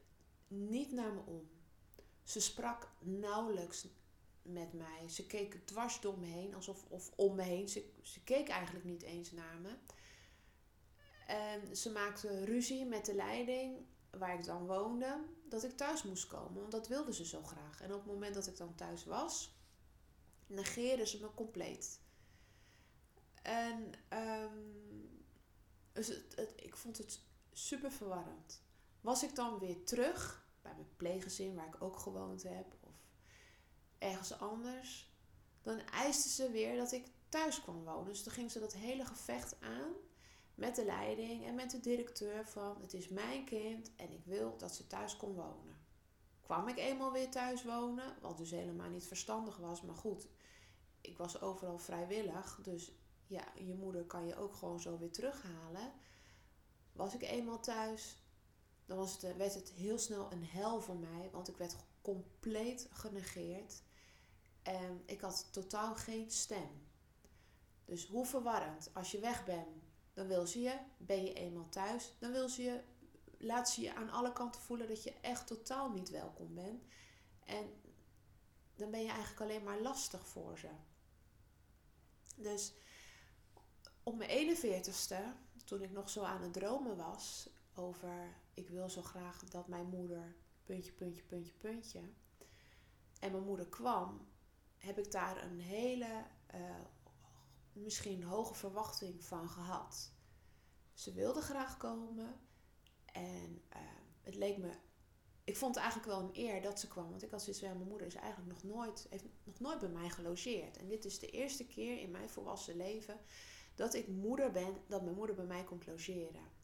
niet 0.49 0.91
naar 0.91 1.13
me 1.13 1.21
om. 1.25 1.49
Ze 2.23 2.39
sprak 2.39 2.91
nauwelijks 2.99 3.87
met 4.41 4.73
mij. 4.73 5.09
Ze 5.09 5.27
keek 5.27 5.65
dwars 5.65 5.99
door 5.99 6.19
me 6.19 6.25
heen, 6.25 6.55
alsof 6.55 6.85
of 6.89 7.11
om 7.15 7.35
me 7.35 7.43
heen. 7.43 7.69
Ze, 7.69 7.89
ze 8.01 8.23
keek 8.23 8.47
eigenlijk 8.49 8.85
niet 8.85 9.01
eens 9.01 9.31
naar 9.31 9.57
me. 9.57 9.75
En 11.27 11.77
ze 11.77 11.91
maakte 11.91 12.45
ruzie 12.45 12.85
met 12.85 13.05
de 13.05 13.15
leiding 13.15 13.85
waar 14.09 14.33
ik 14.33 14.45
dan 14.45 14.65
woonde, 14.65 15.25
dat 15.49 15.63
ik 15.63 15.77
thuis 15.77 16.03
moest 16.03 16.27
komen. 16.27 16.59
Want 16.59 16.71
dat 16.71 16.87
wilde 16.87 17.13
ze 17.13 17.25
zo 17.25 17.43
graag. 17.43 17.81
En 17.81 17.93
op 17.93 18.03
het 18.03 18.11
moment 18.11 18.33
dat 18.33 18.47
ik 18.47 18.57
dan 18.57 18.75
thuis 18.75 19.05
was, 19.05 19.55
negeerde 20.47 21.07
ze 21.07 21.19
me 21.19 21.33
compleet. 21.33 21.99
En 23.41 23.93
um, 24.13 24.89
dus 25.93 26.07
het, 26.07 26.53
ik 26.55 26.77
vond 26.77 26.97
het 26.97 27.19
super 27.53 27.91
verwarrend. 27.91 28.61
Was 29.09 29.23
ik 29.23 29.35
dan 29.35 29.59
weer 29.59 29.83
terug 29.83 30.45
bij 30.61 30.73
mijn 30.73 30.95
pleeggezin, 30.95 31.55
waar 31.55 31.67
ik 31.67 31.81
ook 31.81 31.97
gewoond 31.97 32.43
heb, 32.43 32.75
of 32.79 32.93
ergens 33.97 34.39
anders, 34.39 35.11
dan 35.61 35.79
eiste 35.79 36.29
ze 36.29 36.51
weer 36.51 36.75
dat 36.75 36.91
ik 36.91 37.07
thuis 37.29 37.61
kwam 37.61 37.83
wonen. 37.83 38.05
Dus 38.05 38.23
toen 38.23 38.33
ging 38.33 38.51
ze 38.51 38.59
dat 38.59 38.73
hele 38.73 39.05
gevecht 39.05 39.61
aan 39.61 39.93
met 40.55 40.75
de 40.75 40.85
leiding 40.85 41.45
en 41.45 41.55
met 41.55 41.71
de 41.71 41.79
directeur 41.79 42.47
van 42.47 42.81
het 42.81 42.93
is 42.93 43.07
mijn 43.07 43.45
kind 43.45 43.95
en 43.95 44.11
ik 44.11 44.25
wil 44.25 44.57
dat 44.57 44.75
ze 44.75 44.87
thuis 44.87 45.17
kon 45.17 45.33
wonen. 45.33 45.77
Kwam 46.41 46.67
ik 46.67 46.77
eenmaal 46.77 47.11
weer 47.11 47.31
thuis 47.31 47.63
wonen, 47.63 48.15
wat 48.21 48.37
dus 48.37 48.51
helemaal 48.51 48.89
niet 48.89 49.07
verstandig 49.07 49.57
was, 49.57 49.81
maar 49.81 49.95
goed, 49.95 50.27
ik 51.01 51.17
was 51.17 51.41
overal 51.41 51.77
vrijwillig, 51.77 52.59
dus 52.63 52.91
ja, 53.27 53.43
je 53.55 53.73
moeder 53.73 54.05
kan 54.05 54.25
je 54.25 54.35
ook 54.35 54.55
gewoon 54.55 54.79
zo 54.79 54.97
weer 54.97 55.11
terughalen. 55.11 55.91
Was 56.91 57.13
ik 57.13 57.21
eenmaal 57.21 57.59
thuis, 57.59 58.17
dan 58.89 58.97
was 58.97 59.11
het, 59.11 59.37
werd 59.37 59.53
het 59.53 59.69
heel 59.69 59.97
snel 59.97 60.31
een 60.31 60.45
hel 60.45 60.81
voor 60.81 60.97
mij, 60.97 61.29
want 61.31 61.47
ik 61.47 61.57
werd 61.57 61.75
compleet 62.01 62.87
genegeerd 62.91 63.81
en 64.61 65.03
ik 65.05 65.21
had 65.21 65.47
totaal 65.51 65.95
geen 65.95 66.31
stem. 66.31 66.87
Dus 67.85 68.07
hoe 68.07 68.25
verwarrend. 68.25 68.89
Als 68.93 69.11
je 69.11 69.19
weg 69.19 69.45
bent, 69.45 69.83
dan 70.13 70.27
wil 70.27 70.47
ze 70.47 70.59
je. 70.59 70.79
Ben 70.97 71.23
je 71.23 71.33
eenmaal 71.33 71.69
thuis, 71.69 72.13
dan 72.19 72.31
wil 72.31 72.49
ze 72.49 72.61
je, 72.61 72.83
laat 73.37 73.69
ze 73.69 73.81
je 73.81 73.95
aan 73.95 74.09
alle 74.09 74.33
kanten 74.33 74.61
voelen 74.61 74.87
dat 74.87 75.03
je 75.03 75.13
echt 75.21 75.47
totaal 75.47 75.89
niet 75.91 76.09
welkom 76.09 76.53
bent. 76.53 76.83
En 77.45 77.81
dan 78.75 78.91
ben 78.91 79.01
je 79.01 79.09
eigenlijk 79.09 79.41
alleen 79.41 79.63
maar 79.63 79.81
lastig 79.81 80.27
voor 80.27 80.57
ze. 80.57 80.69
Dus 82.35 82.73
op 84.03 84.17
mijn 84.17 84.57
41ste, 84.57 85.17
toen 85.65 85.81
ik 85.81 85.91
nog 85.91 86.09
zo 86.09 86.23
aan 86.23 86.41
het 86.41 86.53
dromen 86.53 86.97
was 86.97 87.49
over 87.79 88.37
ik 88.53 88.69
wil 88.69 88.89
zo 88.89 89.01
graag 89.01 89.43
dat 89.43 89.67
mijn 89.67 89.87
moeder 89.87 90.35
puntje, 90.63 90.91
puntje, 90.91 91.23
puntje, 91.23 91.53
puntje. 91.53 91.99
En 93.19 93.31
mijn 93.31 93.43
moeder 93.43 93.67
kwam, 93.67 94.27
heb 94.77 94.97
ik 94.97 95.11
daar 95.11 95.43
een 95.43 95.59
hele, 95.59 96.25
uh, 96.55 96.85
misschien 97.73 98.23
hoge 98.23 98.53
verwachting 98.53 99.23
van 99.23 99.49
gehad. 99.49 100.11
Ze 100.93 101.13
wilde 101.13 101.41
graag 101.41 101.77
komen 101.77 102.39
en 103.05 103.61
uh, 103.73 103.79
het 104.21 104.35
leek 104.35 104.57
me 104.57 104.71
ik 105.49 105.57
vond 105.57 105.75
het 105.75 105.83
eigenlijk 105.83 106.13
wel 106.13 106.21
een 106.21 106.45
eer 106.45 106.61
dat 106.61 106.79
ze 106.79 106.87
kwam. 106.87 107.09
Want 107.09 107.23
ik 107.23 107.31
had 107.31 107.41
zoiets 107.41 107.61
van, 107.61 107.77
mijn 107.77 107.89
moeder 107.89 108.07
is 108.07 108.15
eigenlijk 108.15 108.51
nog 108.51 108.63
nooit, 108.63 109.07
heeft 109.09 109.25
nog 109.43 109.59
nooit 109.59 109.79
bij 109.79 109.89
mij 109.89 110.09
gelogeerd. 110.09 110.77
En 110.77 110.87
dit 110.87 111.05
is 111.05 111.19
de 111.19 111.29
eerste 111.29 111.65
keer 111.65 111.99
in 111.99 112.11
mijn 112.11 112.29
volwassen 112.29 112.75
leven 112.75 113.19
dat 113.75 113.93
ik 113.93 114.07
moeder 114.07 114.51
ben, 114.51 114.77
dat 114.87 115.03
mijn 115.03 115.15
moeder 115.15 115.35
bij 115.35 115.45
mij 115.45 115.63
komt 115.63 115.87
logeren. 115.87 116.58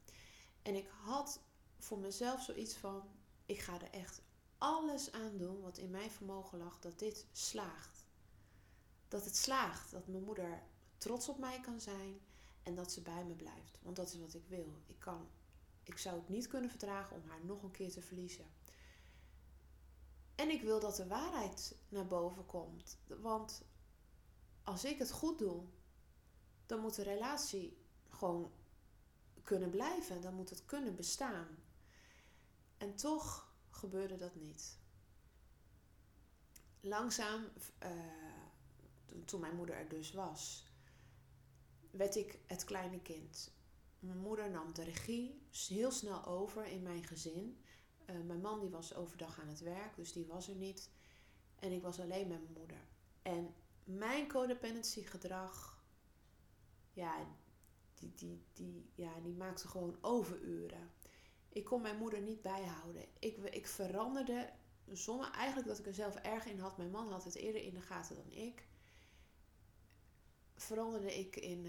En 0.66 0.76
ik 0.76 0.88
had 0.88 1.40
voor 1.80 2.00
mezelf 2.00 2.42
zoiets 2.42 2.76
van, 2.76 3.04
ik 3.46 3.60
ga 3.60 3.82
er 3.82 3.92
echt 3.92 4.22
alles 4.58 5.12
aan 5.12 5.38
doen 5.38 5.62
wat 5.62 5.78
in 5.78 5.90
mijn 5.90 6.12
vermogen 6.12 6.58
lag, 6.58 6.80
dat 6.80 7.00
dit 7.00 7.28
slaagt. 7.32 8.06
Dat 9.08 9.26
het 9.26 9.36
slaagt, 9.36 9.92
dat 9.92 10.08
mijn 10.08 10.24
moeder 10.24 10.64
trots 10.98 11.30
op 11.30 11.38
mij 11.38 11.60
kan 11.60 11.82
zijn 11.82 12.20
en 12.64 12.76
dat 12.76 12.92
ze 12.92 13.02
bij 13.02 13.26
me 13.26 13.34
blijft. 13.34 13.78
Want 13.82 13.96
dat 13.96 14.08
is 14.14 14.20
wat 14.20 14.34
ik 14.34 14.48
wil. 14.48 14.82
Ik, 14.86 15.00
kan, 15.00 15.28
ik 15.84 15.98
zou 15.98 16.20
het 16.20 16.30
niet 16.30 16.48
kunnen 16.48 16.70
verdragen 16.70 17.16
om 17.16 17.30
haar 17.30 17.46
nog 17.46 17.64
een 17.64 17.72
keer 17.72 17.92
te 17.92 18.02
verliezen. 18.02 18.46
En 20.36 20.50
ik 20.50 20.62
wil 20.62 20.80
dat 20.80 20.96
de 20.96 21.08
waarheid 21.08 21.76
naar 21.90 22.08
boven 22.08 22.46
komt. 22.46 22.98
Want 23.08 23.62
als 24.64 24.86
ik 24.86 24.98
het 24.98 25.12
goed 25.12 25.40
doe, 25.40 25.64
dan 26.66 26.80
moet 26.80 26.96
de 26.96 27.04
relatie 27.04 27.78
gewoon 28.10 28.52
kunnen 29.46 29.70
blijven. 29.70 30.22
Dan 30.22 30.34
moet 30.34 30.50
het 30.50 30.66
kunnen 30.66 30.96
bestaan. 30.96 31.48
En 32.78 32.96
toch 32.96 33.54
gebeurde 33.70 34.16
dat 34.16 34.36
niet. 34.36 34.78
Langzaam, 36.80 37.44
uh, 37.84 37.90
toen 39.26 39.40
mijn 39.40 39.56
moeder 39.56 39.76
er 39.76 39.90
dus 39.90 40.12
was, 40.12 40.68
werd 41.92 42.16
ik 42.16 42.40
het 42.46 42.64
kleine 42.64 43.02
kind. 43.02 43.52
Mijn 44.00 44.18
moeder 44.18 44.50
nam 44.50 44.74
de 44.74 44.84
regie 44.84 45.48
heel 45.52 45.92
snel 45.92 46.26
over 46.26 46.66
in 46.66 46.82
mijn 46.82 47.04
gezin. 47.04 47.64
Uh, 48.10 48.22
mijn 48.22 48.42
man 48.42 48.60
die 48.60 48.70
was 48.70 48.96
overdag 48.96 49.40
aan 49.40 49.48
het 49.48 49.60
werk, 49.60 49.96
dus 49.96 50.12
die 50.12 50.26
was 50.26 50.48
er 50.48 50.56
niet. 50.56 50.90
En 51.56 51.72
ik 51.72 51.82
was 51.82 52.00
alleen 52.00 52.28
met 52.28 52.42
mijn 52.42 52.54
moeder. 52.58 52.88
En 53.22 53.54
mijn 53.84 54.28
codependency 54.28 55.02
gedrag, 55.02 55.84
ja, 56.94 57.28
die, 58.16 58.44
die, 58.54 58.92
die, 58.96 59.34
maakte 59.38 59.68
gewoon 59.68 59.98
overuren. 60.02 60.92
Ik 61.50 61.66
kon 61.66 61.82
mijn 61.82 61.98
moeder 61.98 62.22
niet 62.22 62.42
bijhouden. 62.42 63.06
Ik, 63.20 63.38
ik 63.38 63.68
veranderde 63.68 64.50
zonder 64.92 65.32
eigenlijk 65.32 65.68
dat 65.68 65.80
ik 65.80 65.86
er 65.86 65.94
zelf 65.94 66.16
erg 66.16 66.46
in 66.46 66.60
had. 66.60 66.78
Mijn 66.78 66.92
man 66.92 67.12
had 67.12 67.24
het 67.24 67.36
eerder 67.36 67.62
in 67.62 67.74
de 67.74 67.82
gaten 67.82 68.16
dan 68.16 68.32
ik. 68.32 68.68
Veranderde 70.56 71.20
ik 71.20 71.36
in, 71.36 71.66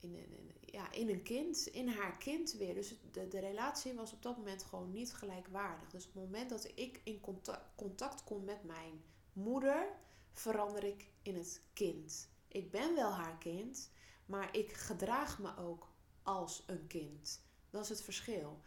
in, 0.00 0.14
in, 0.14 0.50
ja, 0.60 0.92
in 0.92 1.08
een 1.08 1.22
kind, 1.22 1.66
in 1.66 1.88
haar 1.88 2.16
kind 2.16 2.52
weer. 2.52 2.74
Dus 2.74 2.94
de, 3.10 3.28
de 3.28 3.38
relatie 3.38 3.94
was 3.94 4.12
op 4.12 4.22
dat 4.22 4.36
moment 4.36 4.62
gewoon 4.62 4.92
niet 4.92 5.12
gelijkwaardig. 5.12 5.90
Dus 5.90 6.06
op 6.06 6.14
het 6.14 6.22
moment 6.22 6.50
dat 6.50 6.72
ik 6.74 7.00
in 7.04 7.20
contact, 7.20 7.74
contact 7.74 8.24
kom 8.24 8.44
met 8.44 8.64
mijn 8.64 9.02
moeder, 9.32 9.88
verander 10.32 10.84
ik 10.84 11.10
in 11.22 11.36
het 11.36 11.62
kind. 11.72 12.28
Ik 12.48 12.70
ben 12.70 12.94
wel 12.94 13.10
haar 13.10 13.38
kind, 13.38 13.90
maar 14.30 14.56
ik 14.56 14.72
gedraag 14.72 15.38
me 15.38 15.56
ook 15.56 15.88
als 16.22 16.62
een 16.66 16.86
kind. 16.86 17.40
Dat 17.70 17.82
is 17.82 17.88
het 17.88 18.02
verschil. 18.02 18.60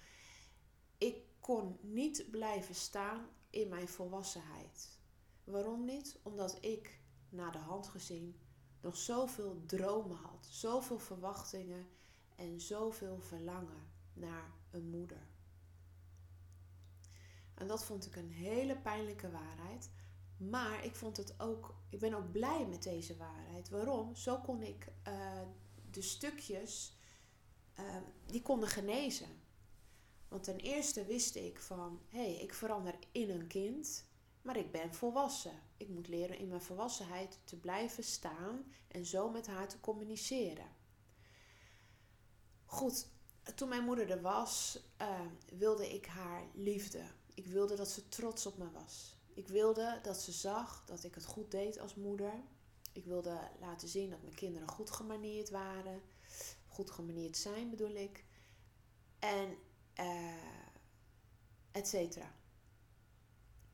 Ik 0.97 1.15
kon 1.39 1.77
niet 1.81 2.31
blijven 2.31 2.75
staan 2.75 3.27
in 3.49 3.69
mijn 3.69 3.87
volwassenheid. 3.87 4.97
Waarom 5.43 5.85
niet? 5.85 6.19
Omdat 6.23 6.57
ik, 6.61 6.99
na 7.29 7.49
de 7.49 7.57
hand 7.57 7.87
gezien, 7.87 8.39
nog 8.81 8.97
zoveel 8.97 9.63
dromen 9.65 10.17
had, 10.17 10.47
zoveel 10.49 10.99
verwachtingen 10.99 11.87
en 12.35 12.61
zoveel 12.61 13.19
verlangen 13.19 13.91
naar 14.13 14.53
een 14.71 14.89
moeder. 14.89 15.27
En 17.53 17.67
dat 17.67 17.85
vond 17.85 18.05
ik 18.05 18.15
een 18.15 18.31
hele 18.31 18.77
pijnlijke 18.77 19.31
waarheid. 19.31 19.91
Maar 20.37 20.85
ik 20.85 20.95
vond 20.95 21.17
het 21.17 21.39
ook, 21.39 21.75
ik 21.89 21.99
ben 21.99 22.13
ook 22.13 22.31
blij 22.31 22.67
met 22.67 22.83
deze 22.83 23.17
waarheid. 23.17 23.69
Waarom? 23.69 24.15
Zo 24.15 24.37
kon 24.37 24.61
ik 24.63 24.87
uh, 25.07 25.41
de 25.91 26.01
stukjes, 26.01 26.95
uh, 27.79 27.97
die 28.25 28.41
konden 28.41 28.69
genezen. 28.69 29.41
Want 30.27 30.43
ten 30.43 30.57
eerste 30.57 31.05
wist 31.05 31.35
ik 31.35 31.59
van, 31.59 32.01
hé, 32.07 32.33
hey, 32.33 32.35
ik 32.35 32.53
verander 32.53 32.95
in 33.11 33.29
een 33.29 33.47
kind. 33.47 34.05
Maar 34.41 34.57
ik 34.57 34.71
ben 34.71 34.93
volwassen. 34.93 35.61
Ik 35.77 35.89
moet 35.89 36.07
leren 36.07 36.37
in 36.37 36.47
mijn 36.47 36.61
volwassenheid 36.61 37.39
te 37.43 37.55
blijven 37.55 38.03
staan 38.03 38.73
en 38.87 39.05
zo 39.05 39.29
met 39.29 39.47
haar 39.47 39.67
te 39.67 39.79
communiceren. 39.79 40.67
Goed, 42.65 43.07
toen 43.55 43.69
mijn 43.69 43.83
moeder 43.83 44.09
er 44.09 44.21
was, 44.21 44.79
uh, 45.01 45.19
wilde 45.57 45.93
ik 45.93 46.05
haar 46.05 46.43
liefde. 46.53 47.03
Ik 47.33 47.47
wilde 47.47 47.75
dat 47.75 47.89
ze 47.89 48.09
trots 48.09 48.45
op 48.45 48.57
me 48.57 48.71
was. 48.71 49.17
Ik 49.33 49.47
wilde 49.47 49.99
dat 50.01 50.21
ze 50.21 50.31
zag 50.31 50.83
dat 50.85 51.03
ik 51.03 51.15
het 51.15 51.25
goed 51.25 51.51
deed 51.51 51.79
als 51.79 51.95
moeder. 51.95 52.43
Ik 52.91 53.05
wilde 53.05 53.49
laten 53.59 53.87
zien 53.87 54.09
dat 54.09 54.21
mijn 54.21 54.35
kinderen 54.35 54.67
goed 54.67 54.91
gemanierd 54.91 55.49
waren. 55.49 56.01
Goed 56.67 56.91
gemanierd 56.91 57.37
zijn 57.37 57.69
bedoel 57.69 57.95
ik. 57.95 58.25
En 59.19 59.57
uh, 59.99 60.33
et 61.71 61.87
cetera. 61.87 62.35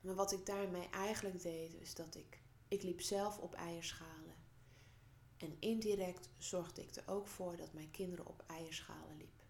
Maar 0.00 0.14
wat 0.14 0.32
ik 0.32 0.46
daarmee 0.46 0.88
eigenlijk 0.88 1.42
deed, 1.42 1.74
is 1.74 1.94
dat 1.94 2.14
ik, 2.14 2.42
ik 2.68 2.82
liep 2.82 3.00
zelf 3.00 3.38
op 3.38 3.54
eierschalen. 3.54 4.36
En 5.36 5.56
indirect 5.58 6.28
zorgde 6.38 6.82
ik 6.82 6.96
er 6.96 7.08
ook 7.08 7.26
voor 7.26 7.56
dat 7.56 7.72
mijn 7.72 7.90
kinderen 7.90 8.26
op 8.26 8.44
eierschalen 8.46 9.16
liepen. 9.16 9.46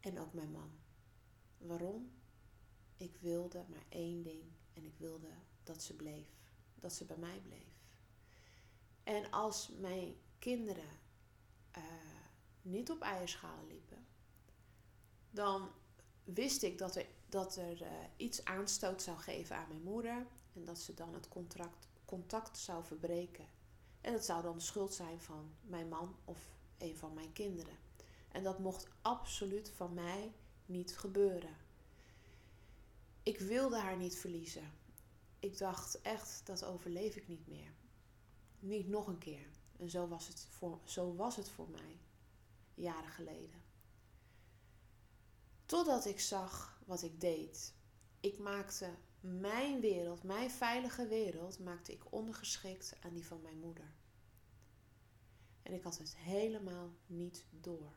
En 0.00 0.20
ook 0.20 0.32
mijn 0.32 0.50
man. 0.50 0.78
Waarom? 1.58 2.12
Ik 2.96 3.16
wilde 3.16 3.64
maar 3.68 3.86
één 3.88 4.22
ding 4.22 4.52
en 4.74 4.84
ik 4.84 4.94
wilde 4.96 5.30
dat 5.62 5.82
ze 5.82 5.96
bleef. 5.96 6.28
Dat 6.74 6.92
ze 6.92 7.04
bij 7.04 7.16
mij 7.16 7.40
bleef. 7.40 7.80
En 9.02 9.30
als 9.30 9.68
mijn 9.68 10.14
kinderen 10.38 10.98
uh, 11.76 11.82
niet 12.62 12.90
op 12.90 13.00
eierschalen 13.00 13.66
liepen, 13.66 14.06
dan 15.30 15.70
wist 16.24 16.62
ik 16.62 16.78
dat 16.78 16.96
er 16.96 17.06
dat 17.32 17.56
er 17.56 17.82
uh, 17.82 17.88
iets 18.16 18.44
aanstoot 18.44 19.02
zou 19.02 19.18
geven 19.18 19.56
aan 19.56 19.68
mijn 19.68 19.82
moeder 19.82 20.26
en 20.52 20.64
dat 20.64 20.78
ze 20.78 20.94
dan 20.94 21.14
het 21.14 21.28
contract, 21.28 21.88
contact 22.04 22.58
zou 22.58 22.84
verbreken. 22.84 23.46
En 24.00 24.12
dat 24.12 24.24
zou 24.24 24.42
dan 24.42 24.56
de 24.56 24.62
schuld 24.62 24.94
zijn 24.94 25.20
van 25.20 25.54
mijn 25.60 25.88
man 25.88 26.16
of 26.24 26.38
een 26.78 26.96
van 26.96 27.14
mijn 27.14 27.32
kinderen. 27.32 27.76
En 28.28 28.42
dat 28.42 28.58
mocht 28.58 28.86
absoluut 29.02 29.70
van 29.70 29.94
mij 29.94 30.32
niet 30.66 30.98
gebeuren. 30.98 31.56
Ik 33.22 33.38
wilde 33.38 33.78
haar 33.78 33.96
niet 33.96 34.16
verliezen. 34.16 34.72
Ik 35.38 35.58
dacht 35.58 36.00
echt, 36.00 36.46
dat 36.46 36.64
overleef 36.64 37.16
ik 37.16 37.28
niet 37.28 37.46
meer. 37.46 37.72
Niet 38.58 38.88
nog 38.88 39.06
een 39.06 39.18
keer. 39.18 39.46
En 39.78 39.90
zo 39.90 40.08
was 40.08 40.28
het 40.28 40.46
voor, 40.50 40.80
zo 40.84 41.14
was 41.14 41.36
het 41.36 41.48
voor 41.48 41.68
mij, 41.70 42.00
jaren 42.74 43.10
geleden. 43.10 43.62
Totdat 45.66 46.04
ik 46.04 46.20
zag 46.20 46.80
wat 46.86 47.02
ik 47.02 47.20
deed. 47.20 47.74
Ik 48.20 48.38
maakte 48.38 48.90
mijn 49.20 49.80
wereld, 49.80 50.22
mijn 50.22 50.50
veilige 50.50 51.06
wereld, 51.06 51.58
maakte 51.58 51.92
ik 51.92 52.12
ondergeschikt 52.12 52.96
aan 53.00 53.12
die 53.12 53.26
van 53.26 53.42
mijn 53.42 53.58
moeder. 53.58 53.94
En 55.62 55.72
ik 55.72 55.82
had 55.82 55.98
het 55.98 56.16
helemaal 56.16 56.92
niet 57.06 57.44
door. 57.50 57.92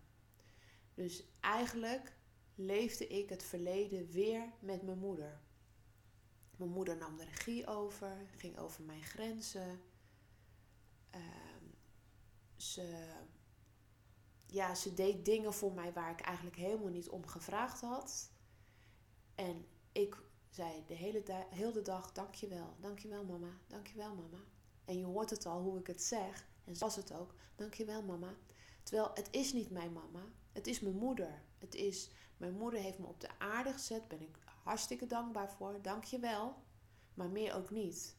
Dus 0.93 1.23
eigenlijk 1.39 2.15
leefde 2.55 3.07
ik 3.07 3.29
het 3.29 3.43
verleden 3.43 4.11
weer 4.11 4.53
met 4.59 4.81
mijn 4.81 4.99
moeder. 4.99 5.41
Mijn 6.57 6.71
moeder 6.71 6.97
nam 6.97 7.17
de 7.17 7.25
regie 7.25 7.67
over, 7.67 8.17
ging 8.37 8.57
over 8.57 8.83
mijn 8.83 9.03
grenzen. 9.03 9.81
Uh, 11.15 11.21
ze 12.55 13.13
ja, 14.45 14.75
ze 14.75 14.93
deed 14.93 15.25
dingen 15.25 15.53
voor 15.53 15.73
mij 15.73 15.93
waar 15.93 16.11
ik 16.11 16.21
eigenlijk 16.21 16.55
helemaal 16.55 16.91
niet 16.91 17.09
om 17.09 17.27
gevraagd 17.27 17.81
had. 17.81 18.29
En 19.35 19.65
ik 19.91 20.17
zei 20.49 20.83
de 20.87 20.93
hele, 20.93 21.23
hele 21.49 21.81
dag, 21.81 22.11
dankjewel, 22.11 22.75
dankjewel 22.79 23.23
mama, 23.23 23.57
dankjewel 23.67 24.15
mama. 24.15 24.43
En 24.85 24.97
je 24.97 25.05
hoort 25.05 25.29
het 25.29 25.45
al 25.45 25.61
hoe 25.61 25.79
ik 25.79 25.87
het 25.87 26.03
zeg. 26.03 26.47
En 26.63 26.77
was 26.77 26.95
het 26.95 27.13
ook, 27.13 27.33
dankjewel 27.55 28.03
mama. 28.03 28.35
Terwijl 28.83 29.11
het 29.13 29.27
is 29.31 29.53
niet 29.53 29.69
mijn 29.69 29.93
mama, 29.93 30.23
het 30.51 30.67
is 30.67 30.79
mijn 30.79 30.95
moeder. 30.95 31.41
Het 31.57 31.75
is, 31.75 32.09
mijn 32.37 32.53
moeder 32.53 32.79
heeft 32.79 32.99
me 32.99 33.05
op 33.05 33.21
de 33.21 33.39
aarde 33.39 33.73
gezet, 33.73 34.07
ben 34.07 34.21
ik 34.21 34.37
hartstikke 34.63 35.05
dankbaar 35.05 35.51
voor, 35.51 35.81
dankjewel. 35.81 36.63
Maar 37.13 37.29
meer 37.29 37.53
ook 37.53 37.69
niet. 37.69 38.15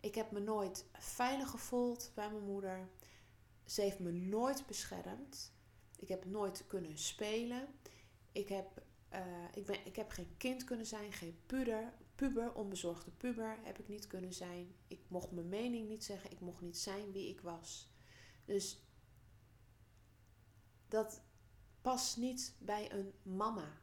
Ik 0.00 0.14
heb 0.14 0.30
me 0.30 0.40
nooit 0.40 0.84
veilig 0.92 1.50
gevoeld 1.50 2.10
bij 2.14 2.30
mijn 2.30 2.44
moeder. 2.44 2.88
Ze 3.64 3.80
heeft 3.80 3.98
me 3.98 4.10
nooit 4.12 4.66
beschermd. 4.66 5.52
Ik 5.98 6.08
heb 6.08 6.24
nooit 6.24 6.66
kunnen 6.66 6.98
spelen. 6.98 7.68
Ik 8.32 8.48
heb, 8.48 8.82
eh, 9.08 9.44
ik, 9.54 9.66
ben, 9.66 9.86
ik 9.86 9.96
heb 9.96 10.10
geen 10.10 10.34
kind 10.36 10.64
kunnen 10.64 10.86
zijn, 10.86 11.12
geen 11.12 11.38
puber, 11.46 11.92
puber, 12.14 12.54
onbezorgde 12.54 13.10
puber 13.10 13.58
heb 13.62 13.78
ik 13.78 13.88
niet 13.88 14.06
kunnen 14.06 14.32
zijn. 14.32 14.74
Ik 14.88 15.00
mocht 15.08 15.30
mijn 15.30 15.48
mening 15.48 15.88
niet 15.88 16.04
zeggen, 16.04 16.30
ik 16.30 16.40
mocht 16.40 16.60
niet 16.60 16.78
zijn 16.78 17.12
wie 17.12 17.28
ik 17.28 17.40
was. 17.40 17.90
Dus 18.44 18.82
dat 20.88 21.22
past 21.88 22.16
niet 22.16 22.54
bij 22.58 22.92
een 22.92 23.12
mama. 23.22 23.80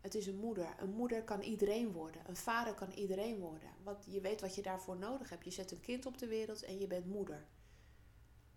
Het 0.00 0.14
is 0.14 0.26
een 0.26 0.38
moeder. 0.38 0.74
Een 0.78 0.90
moeder 0.90 1.24
kan 1.24 1.40
iedereen 1.40 1.92
worden. 1.92 2.28
Een 2.28 2.36
vader 2.36 2.74
kan 2.74 2.90
iedereen 2.90 3.38
worden. 3.38 3.68
Want 3.82 4.04
je 4.08 4.20
weet 4.20 4.40
wat 4.40 4.54
je 4.54 4.62
daarvoor 4.62 4.96
nodig 4.96 5.30
hebt. 5.30 5.44
Je 5.44 5.50
zet 5.50 5.70
een 5.70 5.80
kind 5.80 6.06
op 6.06 6.18
de 6.18 6.26
wereld 6.26 6.62
en 6.62 6.78
je 6.78 6.86
bent 6.86 7.06
moeder. 7.06 7.46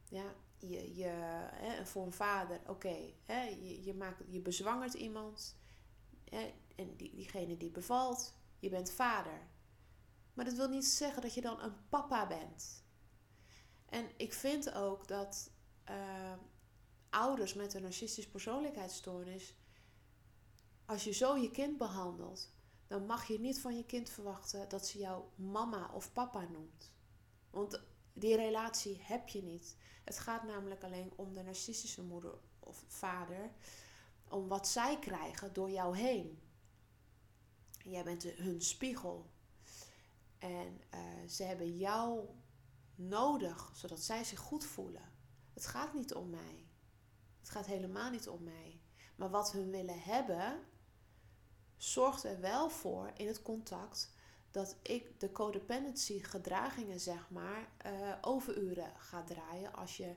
Ja, 0.09 0.35
je, 0.57 0.95
je, 0.95 1.07
hè, 1.53 1.85
voor 1.85 2.05
een 2.05 2.13
vader, 2.13 2.61
oké, 2.67 2.95
je, 3.25 3.83
je, 3.83 4.15
je 4.27 4.39
bezwangert 4.41 4.93
iemand. 4.93 5.57
Hè, 6.23 6.53
en 6.75 6.95
die, 6.95 7.15
diegene 7.15 7.57
die 7.57 7.71
bevalt, 7.71 8.33
je 8.59 8.69
bent 8.69 8.91
vader. 8.91 9.47
Maar 10.33 10.45
dat 10.45 10.53
wil 10.53 10.69
niet 10.69 10.85
zeggen 10.85 11.21
dat 11.21 11.33
je 11.33 11.41
dan 11.41 11.61
een 11.61 11.87
papa 11.89 12.27
bent. 12.27 12.83
En 13.85 14.09
ik 14.17 14.33
vind 14.33 14.73
ook 14.73 15.07
dat 15.07 15.51
uh, 15.89 16.33
ouders 17.09 17.53
met 17.53 17.73
een 17.73 17.81
narcistische 17.81 18.29
persoonlijkheidsstoornis, 18.29 19.55
als 20.85 21.03
je 21.03 21.11
zo 21.11 21.37
je 21.37 21.51
kind 21.51 21.77
behandelt, 21.77 22.51
dan 22.87 23.05
mag 23.05 23.27
je 23.27 23.39
niet 23.39 23.59
van 23.59 23.75
je 23.77 23.85
kind 23.85 24.09
verwachten 24.09 24.69
dat 24.69 24.87
ze 24.87 24.97
jou 24.97 25.23
mama 25.35 25.91
of 25.93 26.13
papa 26.13 26.47
noemt. 26.51 26.91
Want 27.49 27.81
die 28.13 28.35
relatie 28.35 29.01
heb 29.01 29.27
je 29.27 29.43
niet. 29.43 29.75
Het 30.03 30.19
gaat 30.19 30.43
namelijk 30.43 30.83
alleen 30.83 31.11
om 31.15 31.33
de 31.33 31.43
narcistische 31.43 32.03
moeder 32.03 32.33
of 32.59 32.83
vader, 32.87 33.51
om 34.27 34.47
wat 34.47 34.67
zij 34.67 34.99
krijgen 34.99 35.53
door 35.53 35.69
jou 35.69 35.97
heen. 35.97 36.39
Jij 37.83 38.03
bent 38.03 38.23
hun 38.23 38.61
spiegel. 38.61 39.29
En 40.37 40.81
uh, 40.93 41.29
ze 41.29 41.43
hebben 41.43 41.77
jou 41.77 42.27
nodig, 42.95 43.71
zodat 43.73 43.99
zij 43.99 44.23
zich 44.23 44.39
goed 44.39 44.65
voelen. 44.65 45.13
Het 45.53 45.65
gaat 45.65 45.93
niet 45.93 46.13
om 46.13 46.29
mij. 46.29 46.68
Het 47.39 47.49
gaat 47.49 47.65
helemaal 47.65 48.09
niet 48.09 48.27
om 48.27 48.43
mij. 48.43 48.81
Maar 49.15 49.29
wat 49.29 49.51
hun 49.51 49.69
willen 49.69 50.01
hebben, 50.01 50.59
zorgt 51.77 52.23
er 52.23 52.39
wel 52.39 52.69
voor 52.69 53.11
in 53.15 53.27
het 53.27 53.41
contact 53.41 54.11
dat 54.51 54.75
ik 54.81 55.19
de 55.19 55.31
codependency 55.31 56.23
gedragingen, 56.23 56.99
zeg 56.99 57.29
maar, 57.29 57.71
uh, 57.85 58.15
overuren 58.21 58.93
ga 58.97 59.23
draaien 59.23 59.73
als 59.73 59.97
je 59.97 60.15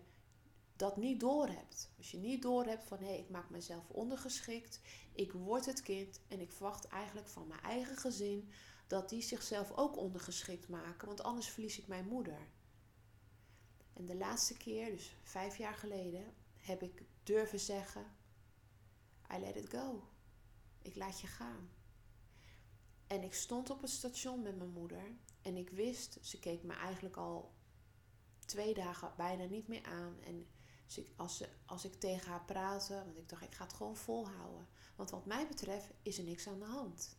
dat 0.77 0.97
niet 0.97 1.21
doorhebt. 1.21 1.91
Als 1.97 2.11
je 2.11 2.19
niet 2.19 2.43
doorhebt 2.43 2.85
van 2.85 2.99
hé, 2.99 3.07
hey, 3.07 3.19
ik 3.19 3.31
maak 3.31 3.51
mezelf 3.51 3.89
ondergeschikt, 3.89 4.81
ik 5.13 5.33
word 5.33 5.67
het 5.67 5.83
kind 5.83 6.21
en 6.29 6.41
ik 6.41 6.53
verwacht 6.53 6.87
eigenlijk 6.87 7.29
van 7.29 7.47
mijn 7.47 7.61
eigen 7.61 7.97
gezin 7.97 8.51
dat 8.87 9.09
die 9.09 9.23
zichzelf 9.23 9.73
ook 9.73 9.97
ondergeschikt 9.97 10.69
maken, 10.69 11.07
want 11.07 11.23
anders 11.23 11.49
verlies 11.49 11.79
ik 11.79 11.87
mijn 11.87 12.09
moeder. 12.09 12.49
En 13.93 14.07
de 14.07 14.17
laatste 14.17 14.57
keer, 14.57 14.91
dus 14.91 15.17
vijf 15.23 15.57
jaar 15.57 15.75
geleden, 15.75 16.35
heb 16.57 16.83
ik 16.83 17.03
durven 17.23 17.61
zeggen: 17.61 18.07
I 19.35 19.39
let 19.39 19.57
it 19.57 19.69
go. 19.69 20.09
Ik 20.83 20.97
laat 20.97 21.21
je 21.21 21.27
gaan. 21.27 21.71
En 23.07 23.23
ik 23.23 23.35
stond 23.35 23.71
op 23.71 23.81
het 23.81 23.91
station 23.91 24.43
met 24.43 24.57
mijn 24.57 24.71
moeder 24.71 25.17
en 25.43 25.57
ik 25.57 25.71
wist, 25.71 26.19
ze 26.21 26.39
keek 26.39 26.63
me 26.63 26.73
eigenlijk 26.73 27.17
al 27.17 27.55
twee 28.39 28.75
dagen 28.75 29.13
bijna 29.17 29.45
niet 29.45 29.69
meer 29.69 29.85
aan. 29.85 30.21
En 30.21 30.47
als, 31.17 31.37
ze, 31.37 31.49
als 31.67 31.85
ik 31.85 31.95
tegen 31.95 32.31
haar 32.31 32.45
praatte, 32.45 32.95
want 33.05 33.19
ik 33.19 33.29
dacht, 33.29 33.43
ik 33.43 33.55
ga 33.55 33.65
het 33.65 33.73
gewoon 33.73 33.97
volhouden. 33.97 34.69
Want 34.97 35.11
wat 35.11 35.27
mij 35.27 35.49
betreft 35.49 35.87
is 36.03 36.19
er 36.19 36.25
niks 36.25 36.47
aan 36.47 36.59
de 36.59 36.65
hand. 36.65 37.17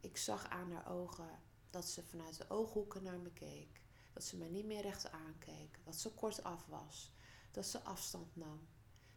Ik 0.00 0.16
zag 0.16 0.48
aan 0.48 0.72
haar 0.72 0.90
ogen 0.90 1.42
dat 1.70 1.88
ze 1.88 2.02
vanuit 2.02 2.36
de 2.36 2.50
ooghoeken 2.50 3.02
naar 3.02 3.18
me 3.18 3.32
keek. 3.32 3.82
Dat 4.12 4.24
ze 4.24 4.36
me 4.36 4.48
niet 4.48 4.66
meer 4.66 4.82
recht 4.82 5.10
aankeek. 5.10 5.78
Dat 5.84 5.96
ze 5.96 6.10
kort 6.10 6.42
af 6.42 6.66
was. 6.66 7.12
Dat 7.50 7.66
ze 7.66 7.82
afstand 7.82 8.36
nam. 8.36 8.68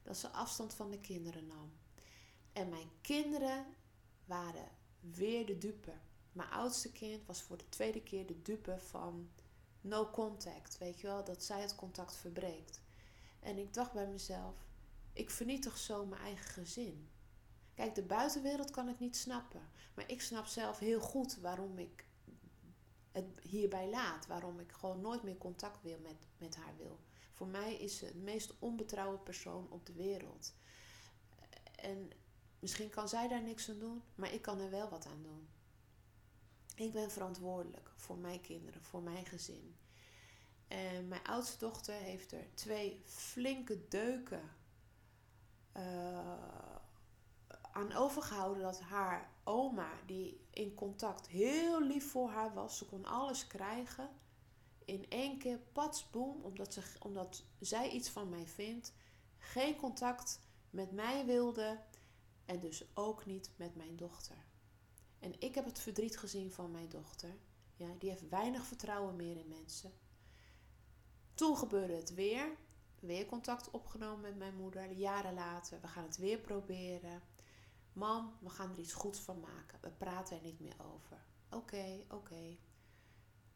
Dat 0.06 0.18
ze 0.18 0.30
afstand 0.30 0.74
van 0.74 0.92
de 0.92 1.00
kinderen 1.00 1.48
nam. 1.48 1.72
En 2.54 2.70
mijn 2.70 2.90
kinderen 3.02 3.66
waren 4.26 4.70
weer 5.00 5.46
de 5.46 5.58
dupe. 5.58 5.94
Mijn 6.32 6.50
oudste 6.50 6.92
kind 6.92 7.26
was 7.26 7.42
voor 7.42 7.58
de 7.58 7.70
tweede 7.70 8.04
keer 8.04 8.26
de 8.26 8.42
dupe 8.42 8.80
van 8.80 9.30
no 9.82 10.10
contact. 10.10 10.78
Weet 10.78 11.00
je 11.00 11.08
wel, 11.08 11.24
dat 11.24 11.44
zij 11.44 11.62
het 11.62 11.76
contact 11.76 12.16
verbreekt. 12.16 12.82
En 13.40 13.58
ik 13.58 13.74
dacht 13.74 13.94
bij 13.94 14.08
mezelf, 14.08 14.56
ik 15.14 15.30
vernietig 15.30 15.78
zo 15.78 16.06
mijn 16.06 16.22
eigen 16.22 16.46
gezin. 16.46 17.10
Kijk, 17.74 17.96
de 17.96 18.04
buitenwereld 18.04 18.72
kan 18.72 18.88
het 18.88 19.00
niet 19.00 19.18
snappen. 19.18 19.70
Maar 19.94 20.10
ik 20.10 20.22
snap 20.22 20.46
zelf 20.46 20.80
heel 20.80 21.00
goed 21.00 21.38
waarom 21.38 21.78
ik 21.78 22.06
het 23.12 23.26
hierbij 23.42 23.90
laat. 23.90 24.28
Waarom 24.28 24.60
ik 24.60 24.72
gewoon 24.72 25.02
nooit 25.02 25.24
meer 25.24 25.38
contact 25.38 25.82
wil 25.82 26.00
met, 26.02 26.28
met 26.38 26.56
haar 26.56 26.76
wil. 26.78 27.00
Voor 27.36 27.48
mij 27.48 27.76
is 27.76 27.98
ze 27.98 28.12
de 28.12 28.18
meest 28.18 28.54
onbetrouwde 28.60 29.18
persoon 29.18 29.68
op 29.70 29.86
de 29.86 29.94
wereld. 29.94 30.54
En 31.76 32.12
misschien 32.60 32.90
kan 32.90 33.10
zij 33.10 33.28
daar 33.28 33.42
niks 33.42 33.70
aan 33.70 33.80
doen, 33.80 34.04
maar 34.16 34.34
ik 34.34 34.42
kan 34.42 34.60
er 34.60 34.70
wel 34.70 34.90
wat 34.90 35.06
aan 35.06 35.24
doen. 35.24 35.48
Ik 36.76 36.94
ben 36.94 37.12
verantwoordelijk 37.12 37.92
voor 37.96 38.18
mijn 38.18 38.42
kinderen, 38.42 38.84
voor 38.84 39.02
mijn 39.02 39.26
gezin. 39.26 39.76
En 40.68 41.08
mijn 41.08 41.24
oudste 41.24 41.58
dochter 41.58 41.94
heeft 41.94 42.32
er 42.32 42.54
twee 42.54 43.02
flinke 43.06 43.88
deuken 43.88 44.52
uh, 45.78 46.34
aan 47.72 47.94
overgehouden 47.94 48.64
dat 48.64 48.80
haar 48.80 49.30
oma, 49.44 49.90
die 50.06 50.48
in 50.50 50.74
contact 50.74 51.28
heel 51.28 51.82
lief 51.82 52.12
voor 52.12 52.30
haar 52.30 52.54
was, 52.54 52.78
ze 52.78 52.86
kon 52.86 53.06
alles 53.06 53.48
krijgen, 53.48 54.10
in 54.86 55.10
één 55.10 55.38
keer 55.38 55.60
patsboom, 55.60 56.42
omdat, 56.42 56.74
ze, 56.74 56.82
omdat 57.00 57.44
zij 57.60 57.90
iets 57.90 58.10
van 58.10 58.30
mij 58.30 58.48
vindt, 58.48 58.94
geen 59.38 59.76
contact 59.76 60.40
met 60.70 60.92
mij 60.92 61.26
wilde 61.26 61.80
en 62.46 62.60
dus 62.60 62.86
ook 62.94 63.26
niet 63.26 63.50
met 63.56 63.76
mijn 63.76 63.96
dochter. 63.96 64.46
En 65.20 65.36
ik 65.40 65.56
heb 65.56 65.66
het 65.66 65.80
verdriet 65.80 66.18
gezien 66.18 66.52
van 66.52 66.72
mijn 66.72 66.90
dochter. 66.90 67.38
Ja, 67.76 67.88
die 68.00 68.10
heeft 68.10 68.30
weinig 68.30 68.66
vertrouwen 68.66 69.16
meer 69.16 69.38
in 69.38 69.48
mensen. 69.48 69.94
Toen 71.34 71.58
gebeurde 71.58 71.94
het 71.94 72.14
weer. 72.14 72.58
Weer 73.00 73.26
contact 73.26 73.72
opgenomen 73.72 74.22
met 74.22 74.38
mijn 74.38 74.56
moeder. 74.56 74.92
Jaren 74.92 75.34
later, 75.34 75.82
we 75.82 75.88
gaan 75.88 76.04
het 76.04 76.18
weer 76.18 76.38
proberen. 76.38 77.22
Mam, 77.94 78.38
we 78.40 78.50
gaan 78.50 78.72
er 78.72 78.80
iets 78.80 78.94
goeds 78.94 79.20
van 79.20 79.40
maken. 79.40 79.80
We 79.82 79.90
praten 79.90 80.38
er 80.38 80.44
niet 80.44 80.60
meer 80.60 80.76
over. 80.94 81.26
Oké, 81.50 82.06
oké. 82.10 82.58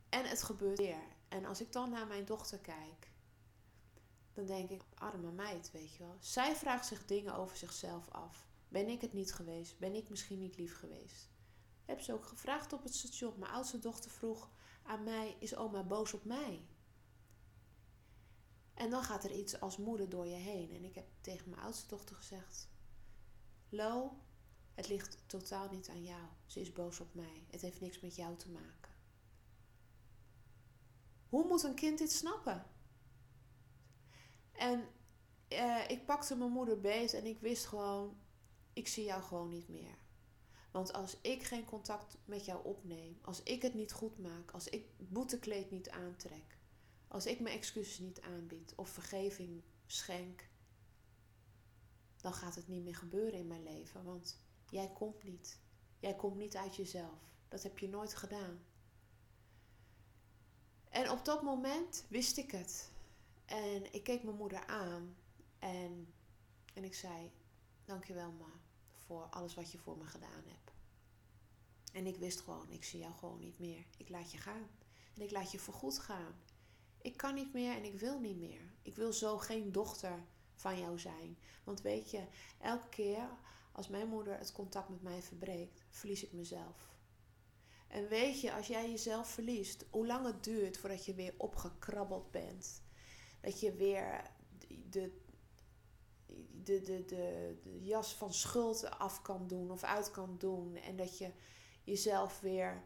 En 0.09 0.25
het 0.25 0.43
gebeurt 0.43 0.77
weer. 0.77 1.17
En 1.29 1.45
als 1.45 1.61
ik 1.61 1.71
dan 1.71 1.89
naar 1.89 2.07
mijn 2.07 2.25
dochter 2.25 2.59
kijk, 2.59 3.11
dan 4.33 4.45
denk 4.45 4.69
ik, 4.69 4.81
arme 4.93 5.31
meid, 5.31 5.71
weet 5.71 5.93
je 5.93 6.03
wel. 6.03 6.17
Zij 6.19 6.55
vraagt 6.55 6.85
zich 6.85 7.05
dingen 7.05 7.35
over 7.35 7.57
zichzelf 7.57 8.09
af. 8.09 8.47
Ben 8.67 8.87
ik 8.87 9.01
het 9.01 9.13
niet 9.13 9.33
geweest? 9.33 9.79
Ben 9.79 9.95
ik 9.95 10.09
misschien 10.09 10.39
niet 10.39 10.57
lief 10.57 10.77
geweest? 10.77 11.29
Heb 11.85 12.01
ze 12.01 12.13
ook 12.13 12.25
gevraagd 12.25 12.73
op 12.73 12.83
het 12.83 12.95
station. 12.95 13.33
Mijn 13.37 13.51
oudste 13.51 13.79
dochter 13.79 14.11
vroeg 14.11 14.49
aan 14.83 15.03
mij: 15.03 15.35
Is 15.39 15.55
oma 15.55 15.83
boos 15.83 16.13
op 16.13 16.25
mij? 16.25 16.65
En 18.73 18.89
dan 18.89 19.03
gaat 19.03 19.23
er 19.23 19.31
iets 19.31 19.59
als 19.59 19.77
moeder 19.77 20.09
door 20.09 20.27
je 20.27 20.35
heen. 20.35 20.71
En 20.71 20.83
ik 20.83 20.95
heb 20.95 21.07
tegen 21.21 21.49
mijn 21.49 21.61
oudste 21.61 21.87
dochter 21.87 22.15
gezegd: 22.15 22.67
Lo, 23.69 24.17
het 24.73 24.87
ligt 24.87 25.17
totaal 25.25 25.69
niet 25.69 25.89
aan 25.89 26.03
jou. 26.03 26.27
Ze 26.45 26.59
is 26.59 26.73
boos 26.73 26.99
op 26.99 27.13
mij. 27.13 27.45
Het 27.49 27.61
heeft 27.61 27.81
niks 27.81 27.99
met 27.99 28.15
jou 28.15 28.37
te 28.37 28.49
maken. 28.49 28.78
Hoe 31.29 31.47
moet 31.47 31.63
een 31.63 31.75
kind 31.75 31.97
dit 31.97 32.11
snappen? 32.11 32.65
En 34.51 34.87
uh, 35.49 35.89
ik 35.89 36.05
pakte 36.05 36.35
mijn 36.35 36.51
moeder 36.51 36.79
beet 36.79 37.13
en 37.13 37.25
ik 37.25 37.39
wist 37.39 37.65
gewoon: 37.65 38.17
ik 38.73 38.87
zie 38.87 39.03
jou 39.03 39.21
gewoon 39.21 39.49
niet 39.49 39.67
meer. 39.67 39.97
Want 40.71 40.93
als 40.93 41.17
ik 41.21 41.43
geen 41.43 41.65
contact 41.65 42.17
met 42.25 42.45
jou 42.45 42.65
opneem, 42.65 43.19
als 43.21 43.43
ik 43.43 43.61
het 43.61 43.73
niet 43.73 43.91
goed 43.91 44.17
maak, 44.17 44.51
als 44.51 44.67
ik 44.67 44.85
boetekleed 44.97 45.71
niet 45.71 45.89
aantrek, 45.89 46.57
als 47.07 47.25
ik 47.25 47.39
mijn 47.39 47.55
excuses 47.57 47.99
niet 47.99 48.21
aanbied 48.21 48.73
of 48.75 48.89
vergeving 48.89 49.63
schenk, 49.85 50.49
dan 52.17 52.33
gaat 52.33 52.55
het 52.55 52.67
niet 52.67 52.83
meer 52.83 52.95
gebeuren 52.95 53.39
in 53.39 53.47
mijn 53.47 53.63
leven. 53.63 54.03
Want 54.03 54.39
jij 54.69 54.91
komt 54.93 55.23
niet. 55.23 55.59
Jij 55.99 56.15
komt 56.15 56.37
niet 56.37 56.55
uit 56.55 56.75
jezelf. 56.75 57.19
Dat 57.47 57.63
heb 57.63 57.77
je 57.79 57.89
nooit 57.89 58.15
gedaan. 58.15 58.65
En 60.89 61.09
op 61.09 61.25
dat 61.25 61.41
moment 61.41 62.05
wist 62.07 62.37
ik 62.37 62.51
het. 62.51 62.91
En 63.45 63.93
ik 63.93 64.03
keek 64.03 64.23
mijn 64.23 64.35
moeder 64.35 64.67
aan 64.67 65.15
en, 65.59 66.13
en 66.73 66.83
ik 66.83 66.95
zei: 66.95 67.31
Dankjewel, 67.85 68.31
ma, 68.31 68.51
voor 69.05 69.23
alles 69.29 69.55
wat 69.55 69.71
je 69.71 69.77
voor 69.77 69.97
me 69.97 70.05
gedaan 70.05 70.43
hebt. 70.45 70.71
En 71.93 72.05
ik 72.05 72.17
wist 72.17 72.41
gewoon: 72.41 72.71
ik 72.71 72.83
zie 72.83 72.99
jou 72.99 73.13
gewoon 73.13 73.39
niet 73.39 73.59
meer. 73.59 73.85
Ik 73.97 74.09
laat 74.09 74.31
je 74.31 74.37
gaan. 74.37 74.67
En 75.15 75.21
ik 75.21 75.31
laat 75.31 75.51
je 75.51 75.59
voorgoed 75.59 75.99
gaan. 75.99 76.35
Ik 77.01 77.17
kan 77.17 77.33
niet 77.35 77.53
meer 77.53 77.75
en 77.75 77.83
ik 77.83 77.99
wil 77.99 78.19
niet 78.19 78.37
meer. 78.37 78.61
Ik 78.81 78.95
wil 78.95 79.13
zo 79.13 79.37
geen 79.37 79.71
dochter 79.71 80.23
van 80.55 80.79
jou 80.79 80.99
zijn. 80.99 81.37
Want 81.63 81.81
weet 81.81 82.11
je, 82.11 82.23
elke 82.59 82.89
keer 82.89 83.29
als 83.71 83.87
mijn 83.87 84.07
moeder 84.07 84.37
het 84.37 84.51
contact 84.51 84.89
met 84.89 85.01
mij 85.01 85.21
verbreekt, 85.21 85.83
verlies 85.89 86.23
ik 86.23 86.31
mezelf. 86.31 86.93
En 87.89 88.07
weet 88.07 88.41
je, 88.41 88.53
als 88.53 88.67
jij 88.67 88.89
jezelf 88.89 89.27
verliest, 89.27 89.85
hoe 89.89 90.05
lang 90.07 90.25
het 90.25 90.43
duurt 90.43 90.77
voordat 90.77 91.05
je 91.05 91.13
weer 91.13 91.33
opgekrabbeld 91.37 92.31
bent. 92.31 92.81
Dat 93.41 93.59
je 93.59 93.73
weer 93.73 94.21
de, 94.89 95.11
de, 96.63 96.81
de, 96.81 97.05
de, 97.05 97.57
de 97.63 97.83
jas 97.83 98.15
van 98.15 98.33
schuld 98.33 98.99
af 98.99 99.21
kan 99.21 99.47
doen 99.47 99.71
of 99.71 99.83
uit 99.83 100.11
kan 100.11 100.35
doen. 100.37 100.75
En 100.75 100.95
dat 100.95 101.17
je 101.17 101.31
jezelf 101.83 102.39
weer 102.39 102.83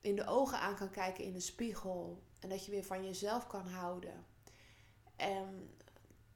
in 0.00 0.16
de 0.16 0.26
ogen 0.26 0.58
aan 0.58 0.76
kan 0.76 0.90
kijken 0.90 1.24
in 1.24 1.32
de 1.32 1.40
spiegel. 1.40 2.22
En 2.40 2.48
dat 2.48 2.64
je 2.64 2.70
weer 2.70 2.84
van 2.84 3.04
jezelf 3.04 3.46
kan 3.46 3.66
houden. 3.66 4.26
En 5.16 5.74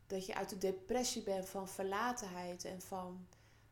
dat 0.07 0.27
je 0.27 0.35
uit 0.35 0.49
de 0.49 0.59
depressie 0.59 1.23
bent 1.23 1.49
van 1.49 1.69
verlatenheid 1.69 2.65
en 2.65 2.81
van, 2.81 3.27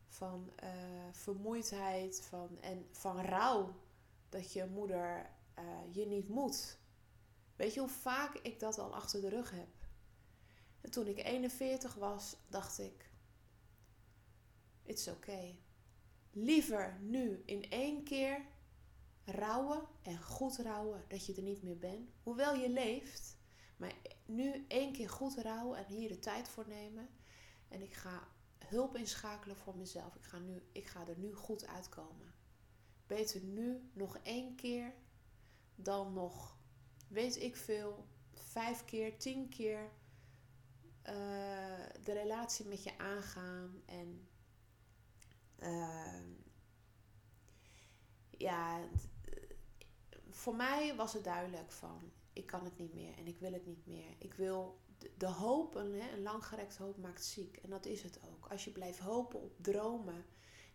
van 0.07 0.51
uh, 0.63 0.69
vermoeidheid 1.11 2.21
van, 2.21 2.57
en 2.61 2.87
van 2.91 3.21
rouw. 3.21 3.73
Dat 4.31 4.53
je 4.53 4.65
moeder 4.65 5.29
uh, 5.59 5.95
je 5.95 6.05
niet 6.05 6.27
moet. 6.27 6.77
Weet 7.55 7.73
je 7.73 7.79
hoe 7.79 7.89
vaak 7.89 8.35
ik 8.35 8.59
dat 8.59 8.79
al 8.79 8.95
achter 8.95 9.21
de 9.21 9.29
rug 9.29 9.51
heb? 9.51 9.69
En 10.81 10.91
toen 10.91 11.07
ik 11.07 11.17
41 11.17 11.93
was, 11.93 12.35
dacht 12.47 12.79
ik: 12.79 13.11
It's 14.83 15.07
okay. 15.07 15.59
Liever 16.31 16.97
nu 17.01 17.41
in 17.45 17.69
één 17.69 18.03
keer 18.03 18.45
rouwen 19.25 19.87
en 20.01 20.21
goed 20.21 20.57
rouwen 20.57 21.03
dat 21.07 21.25
je 21.25 21.35
er 21.35 21.43
niet 21.43 21.63
meer 21.63 21.77
bent. 21.77 22.09
Hoewel 22.23 22.55
je 22.55 22.69
leeft, 22.69 23.37
maar 23.77 23.93
nu 24.25 24.65
één 24.67 24.93
keer 24.93 25.09
goed 25.09 25.37
rouwen 25.37 25.77
en 25.77 25.85
hier 25.85 26.09
de 26.09 26.19
tijd 26.19 26.49
voor 26.49 26.67
nemen. 26.67 27.09
En 27.67 27.81
ik 27.81 27.93
ga 27.93 28.27
hulp 28.65 28.95
inschakelen 28.95 29.57
voor 29.57 29.77
mezelf. 29.77 30.15
Ik 30.15 30.23
ga, 30.23 30.39
nu, 30.39 30.63
ik 30.71 30.87
ga 30.87 31.07
er 31.07 31.17
nu 31.17 31.33
goed 31.33 31.67
uitkomen. 31.67 32.33
Beter 33.17 33.41
nu 33.41 33.89
nog 33.93 34.17
één 34.23 34.55
keer 34.55 34.93
dan 35.75 36.13
nog, 36.13 36.57
weet 37.07 37.41
ik 37.41 37.55
veel, 37.55 38.07
vijf 38.33 38.85
keer, 38.85 39.17
tien 39.17 39.49
keer 39.49 39.81
uh, 39.81 41.13
de 42.03 42.13
relatie 42.13 42.65
met 42.65 42.83
je 42.83 42.97
aangaan. 42.97 43.81
En 43.85 44.27
uh, 45.59 46.21
ja, 48.29 48.79
voor 50.29 50.55
mij 50.55 50.95
was 50.95 51.13
het 51.13 51.23
duidelijk 51.23 51.71
van 51.71 52.11
ik 52.33 52.45
kan 52.45 52.63
het 52.63 52.77
niet 52.77 52.93
meer 52.93 53.17
en 53.17 53.27
ik 53.27 53.37
wil 53.37 53.53
het 53.53 53.65
niet 53.65 53.85
meer. 53.85 54.15
Ik 54.17 54.33
wil 54.33 54.79
de, 55.17 55.27
hoop, 55.27 55.75
een, 55.75 55.93
een 55.93 56.21
langgerekt 56.21 56.77
hoop 56.77 56.97
maakt 56.97 57.25
ziek. 57.25 57.57
En 57.57 57.69
dat 57.69 57.85
is 57.85 58.03
het 58.03 58.19
ook. 58.23 58.47
Als 58.51 58.63
je 58.63 58.71
blijft 58.71 58.99
hopen 58.99 59.41
op 59.41 59.55
dromen 59.61 60.25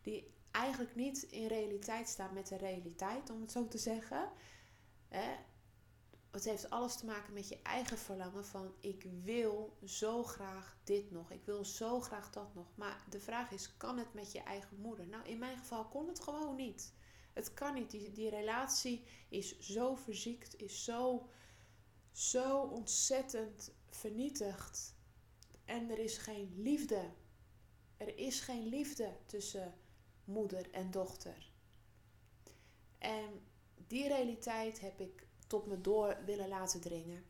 die 0.03 0.35
eigenlijk 0.57 0.95
niet 0.95 1.23
in 1.23 1.47
realiteit 1.47 2.09
staan 2.09 2.35
met 2.35 2.47
de 2.47 2.57
realiteit, 2.57 3.31
om 3.31 3.41
het 3.41 3.53
zo 3.53 3.69
te 3.69 3.79
zeggen. 3.79 4.31
Hè, 5.09 5.35
het 6.31 6.45
heeft 6.45 6.71
alles 6.71 6.97
te 6.97 7.07
maken 7.07 7.33
met 7.33 7.49
je 7.49 7.63
eigen 7.63 7.99
verlangen 7.99 8.47
van 8.47 8.75
ik 8.81 9.07
wil 9.23 9.77
zo 9.85 10.23
graag 10.23 10.77
dit 10.85 11.11
nog. 11.11 11.31
Ik 11.31 11.45
wil 11.45 11.65
zo 11.65 12.01
graag 12.01 12.31
dat 12.31 12.55
nog. 12.55 12.67
Maar 12.75 13.05
de 13.11 13.21
vraag 13.21 13.51
is, 13.51 13.77
kan 13.77 13.99
het 13.99 14.15
met 14.15 14.33
je 14.33 14.43
eigen 14.43 14.81
moeder? 14.81 15.07
Nou, 15.07 15.29
in 15.29 15.39
mijn 15.39 15.59
geval 15.59 15.85
kon 15.85 16.09
het 16.09 16.21
gewoon 16.21 16.57
niet. 16.57 16.93
Het 17.33 17.55
kan 17.55 17.75
niet. 17.75 17.91
Die, 17.91 18.13
die 18.13 18.31
relatie 18.31 19.05
is 19.29 19.59
zo 19.59 19.95
verziekt, 19.95 20.57
is 20.57 20.85
zo, 20.85 21.29
zo 22.13 22.61
ontzettend 22.61 23.75
vernietigd. 23.89 24.95
En 25.65 25.91
er 25.91 25.99
is 25.99 26.19
geen 26.19 26.53
liefde. 26.57 27.11
Er 27.97 28.19
is 28.19 28.41
geen 28.41 28.67
liefde 28.67 29.17
tussen 29.27 29.75
moeder 30.27 30.71
en 30.71 30.91
dochter. 30.91 31.51
En 32.99 33.41
die 33.87 34.09
realiteit 34.09 34.81
heb 34.81 35.01
ik 35.01 35.27
tot 35.47 35.67
me 35.67 35.81
door 35.81 36.17
willen 36.25 36.49
laten 36.49 36.81
dringen. 36.81 37.25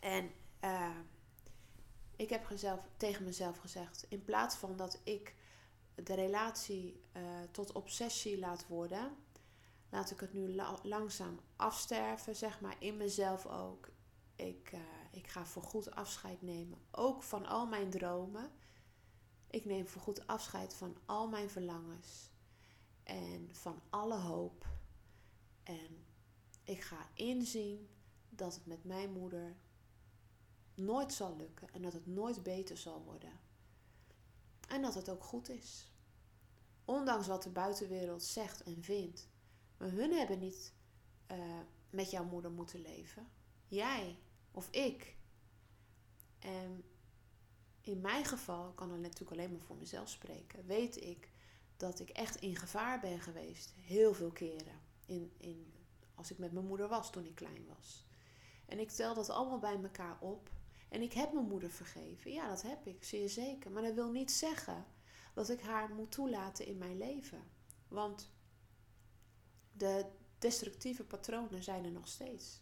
En 0.00 0.30
uh, 0.64 0.96
ik 2.16 2.30
heb 2.30 2.44
gezelf, 2.44 2.80
tegen 2.96 3.24
mezelf 3.24 3.58
gezegd: 3.58 4.06
in 4.08 4.24
plaats 4.24 4.56
van 4.56 4.76
dat 4.76 5.00
ik 5.04 5.34
de 5.94 6.14
relatie 6.14 7.02
uh, 7.16 7.22
tot 7.50 7.72
obsessie 7.72 8.38
laat 8.38 8.66
worden, 8.66 9.16
laat 9.88 10.10
ik 10.10 10.20
het 10.20 10.32
nu 10.32 10.54
la 10.54 10.78
langzaam 10.82 11.40
afsterven, 11.56 12.36
zeg 12.36 12.60
maar, 12.60 12.76
in 12.78 12.96
mezelf 12.96 13.46
ook. 13.46 13.88
Ik, 14.36 14.70
uh, 14.74 14.80
ik 15.10 15.26
ga 15.26 15.44
voorgoed 15.44 15.90
afscheid 15.90 16.42
nemen, 16.42 16.78
ook 16.90 17.22
van 17.22 17.46
al 17.46 17.66
mijn 17.66 17.90
dromen. 17.90 18.50
Ik 19.50 19.64
neem 19.64 19.86
voorgoed 19.86 20.26
afscheid 20.26 20.74
van 20.74 20.96
al 21.04 21.28
mijn 21.28 21.50
verlangens 21.50 22.30
en 23.02 23.48
van 23.52 23.80
alle 23.90 24.18
hoop. 24.18 24.66
En 25.62 26.04
ik 26.64 26.80
ga 26.80 27.08
inzien 27.14 27.88
dat 28.28 28.54
het 28.54 28.66
met 28.66 28.84
mijn 28.84 29.12
moeder 29.12 29.56
nooit 30.74 31.12
zal 31.12 31.36
lukken 31.36 31.68
en 31.72 31.82
dat 31.82 31.92
het 31.92 32.06
nooit 32.06 32.42
beter 32.42 32.76
zal 32.76 33.02
worden. 33.02 33.40
En 34.68 34.82
dat 34.82 34.94
het 34.94 35.08
ook 35.08 35.24
goed 35.24 35.48
is. 35.48 35.92
Ondanks 36.84 37.26
wat 37.26 37.42
de 37.42 37.50
buitenwereld 37.50 38.22
zegt 38.22 38.62
en 38.62 38.82
vindt. 38.82 39.28
Maar 39.76 39.90
hun 39.90 40.12
hebben 40.12 40.38
niet 40.38 40.72
uh, 41.30 41.60
met 41.90 42.10
jouw 42.10 42.24
moeder 42.24 42.50
moeten 42.50 42.80
leven. 42.80 43.28
Jij 43.66 44.18
of 44.50 44.70
ik. 44.70 45.16
En 46.38 46.84
in 47.80 48.00
mijn 48.00 48.24
geval, 48.24 48.72
kan 48.72 48.94
ik 48.94 49.00
natuurlijk 49.00 49.30
alleen 49.30 49.50
maar 49.50 49.60
voor 49.60 49.76
mezelf 49.76 50.08
spreken, 50.08 50.66
weet 50.66 51.02
ik 51.02 51.30
dat 51.76 52.00
ik 52.00 52.08
echt 52.08 52.36
in 52.36 52.56
gevaar 52.56 53.00
ben 53.00 53.20
geweest. 53.20 53.72
Heel 53.80 54.14
veel 54.14 54.30
keren. 54.30 54.80
In, 55.06 55.32
in 55.36 55.72
als 56.14 56.30
ik 56.30 56.38
met 56.38 56.52
mijn 56.52 56.66
moeder 56.66 56.88
was 56.88 57.12
toen 57.12 57.24
ik 57.24 57.34
klein 57.34 57.66
was. 57.76 58.06
En 58.66 58.78
ik 58.78 58.90
tel 58.90 59.14
dat 59.14 59.30
allemaal 59.30 59.58
bij 59.58 59.82
elkaar 59.82 60.18
op. 60.20 60.50
En 60.88 61.02
ik 61.02 61.12
heb 61.12 61.32
mijn 61.32 61.46
moeder 61.46 61.70
vergeven. 61.70 62.32
Ja, 62.32 62.48
dat 62.48 62.62
heb 62.62 62.86
ik, 62.86 63.04
zeer 63.04 63.28
zeker. 63.28 63.70
Maar 63.70 63.82
dat 63.82 63.94
wil 63.94 64.10
niet 64.10 64.30
zeggen 64.30 64.86
dat 65.34 65.48
ik 65.48 65.60
haar 65.60 65.94
moet 65.94 66.12
toelaten 66.12 66.66
in 66.66 66.78
mijn 66.78 66.98
leven. 66.98 67.42
Want 67.88 68.32
de 69.72 70.06
destructieve 70.38 71.04
patronen 71.04 71.62
zijn 71.62 71.84
er 71.84 71.92
nog 71.92 72.08
steeds. 72.08 72.60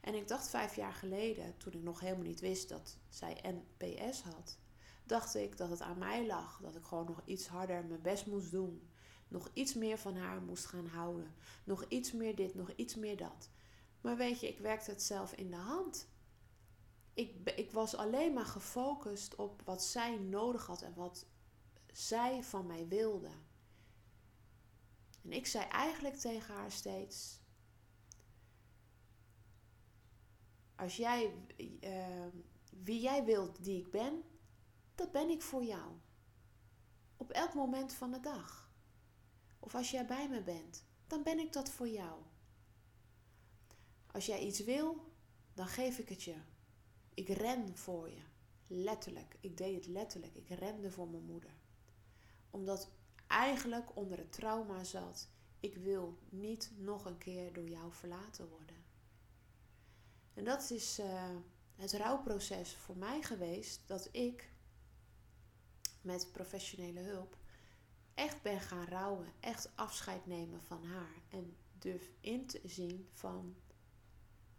En 0.00 0.14
ik 0.14 0.28
dacht 0.28 0.48
vijf 0.48 0.76
jaar 0.76 0.92
geleden, 0.92 1.56
toen 1.56 1.72
ik 1.72 1.82
nog 1.82 2.00
helemaal 2.00 2.26
niet 2.26 2.40
wist 2.40 2.68
dat 2.68 2.96
zij 3.08 3.40
NPS 3.42 4.22
had, 4.22 4.58
dacht 5.04 5.34
ik 5.34 5.56
dat 5.56 5.70
het 5.70 5.80
aan 5.80 5.98
mij 5.98 6.26
lag. 6.26 6.60
Dat 6.62 6.76
ik 6.76 6.84
gewoon 6.84 7.06
nog 7.06 7.22
iets 7.24 7.46
harder 7.46 7.84
mijn 7.84 8.02
best 8.02 8.26
moest 8.26 8.50
doen 8.50 8.88
nog 9.30 9.50
iets 9.52 9.74
meer 9.74 9.98
van 9.98 10.16
haar 10.16 10.42
moest 10.42 10.66
gaan 10.66 10.86
houden. 10.86 11.34
Nog 11.64 11.84
iets 11.88 12.12
meer 12.12 12.36
dit, 12.36 12.54
nog 12.54 12.72
iets 12.76 12.94
meer 12.94 13.16
dat. 13.16 13.50
Maar 14.00 14.16
weet 14.16 14.40
je, 14.40 14.48
ik 14.48 14.58
werkte 14.58 14.90
het 14.90 15.02
zelf 15.02 15.32
in 15.32 15.50
de 15.50 15.56
hand. 15.56 16.08
Ik, 17.14 17.50
ik 17.56 17.70
was 17.70 17.94
alleen 17.94 18.32
maar 18.32 18.44
gefocust 18.44 19.34
op 19.34 19.62
wat 19.64 19.84
zij 19.84 20.16
nodig 20.16 20.66
had 20.66 20.82
en 20.82 20.94
wat 20.94 21.26
zij 21.92 22.42
van 22.42 22.66
mij 22.66 22.88
wilde. 22.88 23.30
En 25.22 25.32
ik 25.32 25.46
zei 25.46 25.64
eigenlijk 25.64 26.16
tegen 26.16 26.54
haar 26.54 26.72
steeds: 26.72 27.39
Als 30.80 30.96
jij 30.96 31.34
uh, 31.84 32.26
wie 32.82 33.00
jij 33.00 33.24
wilt 33.24 33.64
die 33.64 33.80
ik 33.80 33.90
ben, 33.90 34.22
dat 34.94 35.12
ben 35.12 35.30
ik 35.30 35.42
voor 35.42 35.64
jou. 35.64 35.92
Op 37.16 37.30
elk 37.30 37.54
moment 37.54 37.92
van 37.92 38.10
de 38.10 38.20
dag. 38.20 38.72
Of 39.58 39.74
als 39.74 39.90
jij 39.90 40.06
bij 40.06 40.28
me 40.28 40.42
bent, 40.42 40.84
dan 41.06 41.22
ben 41.22 41.38
ik 41.38 41.52
dat 41.52 41.70
voor 41.70 41.88
jou. 41.88 42.22
Als 44.06 44.26
jij 44.26 44.40
iets 44.40 44.64
wil, 44.64 45.12
dan 45.54 45.66
geef 45.66 45.98
ik 45.98 46.08
het 46.08 46.22
je. 46.22 46.36
Ik 47.14 47.28
ren 47.28 47.76
voor 47.76 48.10
je. 48.10 48.22
Letterlijk. 48.66 49.36
Ik 49.40 49.56
deed 49.56 49.74
het 49.74 49.86
letterlijk. 49.86 50.34
Ik 50.34 50.48
rende 50.48 50.90
voor 50.90 51.08
mijn 51.08 51.24
moeder. 51.24 51.54
Omdat 52.50 52.90
eigenlijk 53.26 53.96
onder 53.96 54.18
het 54.18 54.32
trauma 54.32 54.84
zat. 54.84 55.28
Ik 55.60 55.76
wil 55.76 56.18
niet 56.28 56.72
nog 56.76 57.04
een 57.04 57.18
keer 57.18 57.52
door 57.52 57.68
jou 57.68 57.92
verlaten 57.92 58.48
worden. 58.48 58.79
En 60.40 60.46
dat 60.46 60.70
is 60.70 60.98
uh, 60.98 61.36
het 61.76 61.92
rouwproces 61.92 62.74
voor 62.74 62.96
mij 62.96 63.22
geweest. 63.22 63.80
Dat 63.86 64.08
ik 64.12 64.52
met 66.00 66.32
professionele 66.32 67.00
hulp 67.00 67.36
echt 68.14 68.42
ben 68.42 68.60
gaan 68.60 68.86
rouwen, 68.86 69.32
echt 69.40 69.70
afscheid 69.76 70.26
nemen 70.26 70.62
van 70.62 70.84
haar 70.84 71.22
en 71.28 71.56
durf 71.78 72.10
in 72.20 72.46
te 72.46 72.60
zien 72.64 73.08
van, 73.12 73.56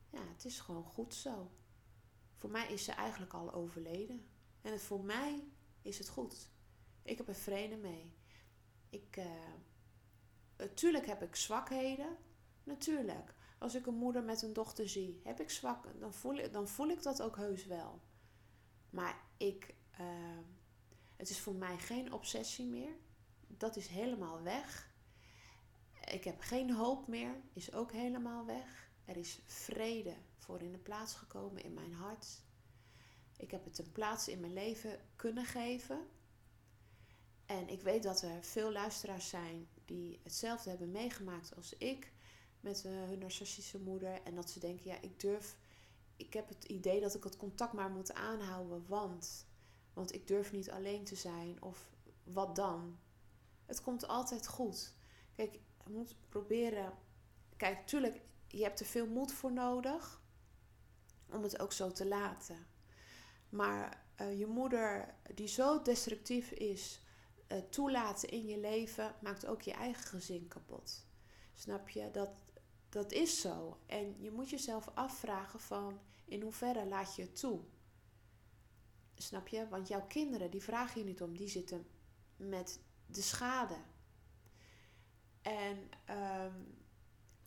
ja, 0.10 0.28
het 0.28 0.46
is 0.46 0.60
gewoon 0.60 0.84
goed 0.84 1.14
zo. 1.14 1.52
Voor 2.36 2.50
mij 2.50 2.68
is 2.74 2.84
ze 2.84 2.92
eigenlijk 2.92 3.34
al 3.34 3.54
overleden. 3.54 4.26
En 4.62 4.80
voor 4.80 5.04
mij 5.04 5.44
is 5.82 5.98
het 5.98 6.10
goed. 6.10 6.50
Ik 7.04 7.18
heb 7.18 7.28
er 7.28 7.36
vrede 7.36 7.76
mee. 7.76 8.14
Ik, 8.90 9.22
natuurlijk 10.58 11.06
heb 11.06 11.22
ik 11.22 11.36
zwakheden. 11.36 12.18
Natuurlijk. 12.64 13.34
Als 13.62 13.76
ik 13.76 13.86
een 13.86 13.96
moeder 13.96 14.24
met 14.24 14.42
een 14.42 14.54
dochter 14.54 14.90
zie, 14.90 15.22
heb 15.24 15.40
ik 15.40 15.50
zwak, 15.50 16.00
dan 16.00 16.14
voel 16.14 16.36
ik, 16.36 16.54
dan 16.54 16.68
voel 16.68 16.90
ik 16.90 17.04
dat 17.04 17.22
ook 17.22 17.36
heus 17.36 17.66
wel. 17.66 18.02
Maar 18.90 19.22
ik, 19.38 19.76
ehm, 19.92 20.44
het 21.16 21.30
is 21.30 21.40
voor 21.40 21.56
mij 21.56 21.78
geen 21.78 22.14
obsessie 22.14 22.66
meer. 22.66 22.96
Dat 23.48 23.76
is 23.76 23.88
helemaal 23.88 24.42
weg. 24.42 24.94
Ik 26.12 26.24
heb 26.24 26.40
geen 26.40 26.72
hoop 26.72 27.08
meer, 27.08 27.36
is 27.54 27.74
ook 27.74 27.92
helemaal 27.92 28.46
weg. 28.46 28.90
Er 29.06 29.18
is 29.18 29.40
vrede 29.46 30.16
voor 30.38 30.62
in 30.62 30.72
de 30.72 30.78
plaats 30.78 31.14
gekomen 31.14 31.64
in 31.64 31.74
mijn 31.74 31.94
hart. 31.94 32.44
Ik 33.38 33.52
heb 33.52 33.66
het 33.66 33.80
een 33.80 33.92
plaats 33.92 34.28
in 34.28 34.40
mijn 34.40 34.54
leven 34.54 35.00
kunnen 35.16 35.46
geven. 35.46 36.08
En 37.46 37.70
ik 37.70 37.82
weet 37.82 38.04
dat 38.04 38.22
er 38.22 38.44
veel 38.44 38.72
luisteraars 38.72 39.30
zijn 39.30 39.68
die 39.86 40.20
hetzelfde 40.24 40.70
hebben 40.70 40.92
meegemaakt 40.92 41.56
als 41.56 41.78
ik 41.78 42.12
met 42.62 42.84
uh, 42.86 42.92
hun 42.92 43.20
narcistische 43.20 43.80
moeder. 43.80 44.22
En 44.24 44.36
dat 44.36 44.50
ze 44.50 44.60
denken, 44.60 44.92
ja, 44.92 45.02
ik 45.02 45.20
durf, 45.20 45.58
ik 46.16 46.34
heb 46.34 46.50
het 46.50 46.64
idee 46.64 47.02
dat 47.02 47.16
ik 47.16 47.24
het 47.24 47.38
contact 47.38 47.74
maar 47.74 47.90
moet 47.90 48.14
aanhouden, 48.14 48.86
want, 48.88 49.46
want 49.94 50.14
ik 50.14 50.28
durf 50.28 50.52
niet 50.52 50.72
alleen 50.72 51.04
te 51.04 51.16
zijn. 51.16 51.62
Of 51.62 51.90
wat 52.24 52.56
dan? 52.56 53.00
Het 53.66 53.82
komt 53.82 54.08
altijd 54.08 54.48
goed. 54.48 54.94
Kijk, 55.36 55.60
je 55.86 55.92
moet 55.92 56.16
proberen. 56.30 56.94
Kijk, 57.58 57.88
tuurlijk, 57.88 58.22
je 58.48 58.64
hebt 58.64 58.80
er 58.80 58.86
veel 58.86 59.08
moed 59.08 59.34
voor 59.34 59.52
nodig 59.52 60.22
om 61.30 61.44
het 61.44 61.60
ook 61.60 61.72
zo 61.72 61.92
te 61.92 62.08
laten. 62.08 62.68
Maar 63.50 64.04
uh, 64.22 64.40
je 64.40 64.46
moeder, 64.46 65.16
die 65.36 65.48
zo 65.48 65.82
destructief 65.82 66.52
is, 66.52 67.02
uh, 67.48 67.58
toelaten 67.70 68.30
in 68.30 68.46
je 68.48 68.60
leven, 68.60 69.16
maakt 69.22 69.46
ook 69.46 69.62
je 69.62 69.74
eigen 69.74 70.04
gezin 70.04 70.48
kapot. 70.48 71.06
Snap 71.54 71.90
je? 71.90 72.12
Dat, 72.12 72.30
dat 72.92 73.12
is 73.12 73.42
zo. 73.42 73.78
En 73.86 74.16
je 74.20 74.32
moet 74.32 74.50
jezelf 74.50 74.90
afvragen 74.94 75.60
van 75.60 76.00
in 76.26 76.42
hoeverre 76.42 76.86
laat 76.86 77.16
je 77.16 77.22
het 77.22 77.40
toe? 77.40 77.60
Snap 79.16 79.48
je? 79.48 79.68
Want 79.68 79.88
jouw 79.88 80.08
kinderen, 80.08 80.52
die 80.52 80.64
vragen 80.64 81.00
je 81.00 81.06
niet 81.06 81.22
om. 81.22 81.38
Die 81.38 81.48
zitten 81.48 81.88
met 82.36 82.80
de 83.06 83.22
schade. 83.22 83.78
En 85.42 85.90
um, 86.10 86.78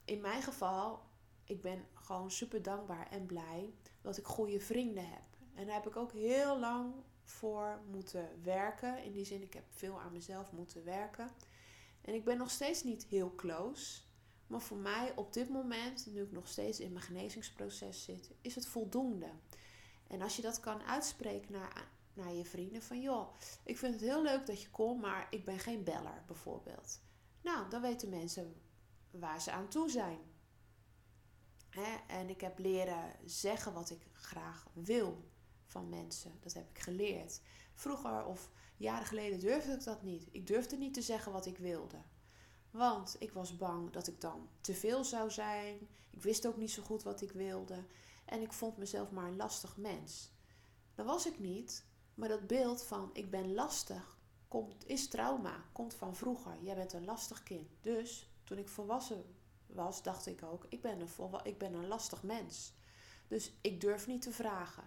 in 0.05 0.21
mijn 0.21 0.43
geval, 0.43 1.03
ik 1.45 1.61
ben 1.61 1.87
gewoon 1.95 2.31
super 2.31 2.63
dankbaar 2.63 3.11
en 3.11 3.27
blij 3.27 3.75
dat 4.01 4.17
ik 4.17 4.25
goede 4.25 4.61
vrienden 4.61 5.09
heb. 5.09 5.25
En 5.55 5.67
daar 5.67 5.75
heb 5.75 5.87
ik 5.87 5.97
ook 5.97 6.13
heel 6.13 6.59
lang 6.59 6.95
voor 7.23 7.81
moeten 7.91 8.43
werken. 8.43 9.05
In 9.05 9.13
die 9.13 9.25
zin, 9.25 9.43
ik 9.43 9.55
heb 9.55 9.65
veel 9.69 10.01
aan 10.01 10.13
mezelf 10.13 10.53
moeten 10.53 10.85
werken. 10.85 11.31
En 12.01 12.15
ik 12.15 12.25
ben 12.25 12.39
nog 12.39 12.51
steeds 12.51 12.83
niet 12.83 13.05
heel 13.05 13.35
close. 13.35 14.03
Maar 14.47 14.61
voor 14.61 14.77
mij 14.77 15.13
op 15.17 15.33
dit 15.33 15.49
moment, 15.49 16.07
nu 16.07 16.23
ik 16.23 16.33
nog 16.33 16.49
steeds 16.49 16.81
in 16.81 16.93
mijn 16.93 17.05
genezingsproces 17.05 18.05
zit, 18.05 18.31
is 18.41 18.55
het 18.55 18.67
voldoende. 18.67 19.31
En 20.07 20.23
als 20.23 20.37
je 20.37 20.43
dat 20.43 20.61
kan 20.61 20.83
uitspreken 20.83 21.53
naar, 21.53 21.89
naar 22.15 22.33
je 22.33 22.45
vrienden 22.45 22.83
van 22.83 23.01
joh, 23.01 23.35
ik 23.65 23.79
vind 23.79 23.95
het 23.95 24.03
heel 24.03 24.23
leuk 24.23 24.47
dat 24.47 24.63
je 24.63 24.71
komt, 24.71 25.01
maar 25.01 25.27
ik 25.31 25.45
ben 25.45 25.59
geen 25.59 25.85
beller 25.85 26.23
bijvoorbeeld. 26.27 27.01
Nou, 27.41 27.71
dan 27.71 27.83
weten 27.83 28.09
mensen 28.09 28.55
waar 29.11 29.41
ze 29.41 29.51
aan 29.51 29.69
toe 29.69 29.91
zijn. 29.91 30.19
En 32.07 32.31
ik 32.31 32.41
heb 32.41 32.59
leren 32.59 33.13
zeggen 33.25 33.73
wat 33.73 33.91
ik 33.91 34.07
graag 34.13 34.67
wil 34.73 35.31
van 35.65 35.89
mensen. 35.89 36.39
Dat 36.41 36.53
heb 36.53 36.71
ik 36.71 36.79
geleerd. 36.79 37.41
Vroeger 37.75 38.25
of 38.25 38.51
jaren 38.77 39.07
geleden 39.07 39.41
durfde 39.41 39.73
ik 39.73 39.85
dat 39.85 40.03
niet. 40.03 40.29
Ik 40.31 40.47
durfde 40.47 40.77
niet 40.77 40.95
te 40.95 41.03
zeggen 41.03 41.33
wat 41.33 41.47
ik 41.47 41.59
wilde. 41.59 42.03
Want 42.77 43.17
ik 43.19 43.33
was 43.33 43.57
bang 43.57 43.91
dat 43.91 44.07
ik 44.07 44.21
dan 44.21 44.49
te 44.61 44.75
veel 44.75 45.05
zou 45.05 45.31
zijn. 45.31 45.89
Ik 46.11 46.23
wist 46.23 46.47
ook 46.47 46.57
niet 46.57 46.71
zo 46.71 46.83
goed 46.83 47.03
wat 47.03 47.21
ik 47.21 47.33
wilde. 47.33 47.85
En 48.25 48.41
ik 48.41 48.53
vond 48.53 48.77
mezelf 48.77 49.11
maar 49.11 49.27
een 49.27 49.37
lastig 49.37 49.77
mens. 49.77 50.31
Dat 50.95 51.07
was 51.07 51.27
ik 51.27 51.39
niet. 51.39 51.85
Maar 52.15 52.29
dat 52.29 52.47
beeld 52.47 52.83
van 52.83 53.11
ik 53.13 53.31
ben 53.31 53.55
lastig 53.55 54.19
komt, 54.49 54.87
is 54.87 55.09
trauma. 55.09 55.65
Komt 55.73 55.95
van 55.95 56.17
vroeger. 56.17 56.63
Jij 56.63 56.75
bent 56.75 56.93
een 56.93 57.05
lastig 57.05 57.43
kind. 57.43 57.69
Dus 57.81 58.31
toen 58.45 58.59
ik 58.59 58.69
volwassen 58.69 59.25
was, 59.67 60.03
dacht 60.03 60.27
ik 60.27 60.43
ook: 60.43 60.67
ik 60.69 60.81
ben 60.81 61.01
een, 61.01 61.41
ik 61.43 61.59
ben 61.59 61.75
een 61.75 61.89
lastig 61.89 62.23
mens. 62.23 62.73
Dus 63.29 63.53
ik 63.61 63.81
durf 63.81 64.07
niet 64.07 64.23
te 64.23 64.33
vragen. 64.33 64.85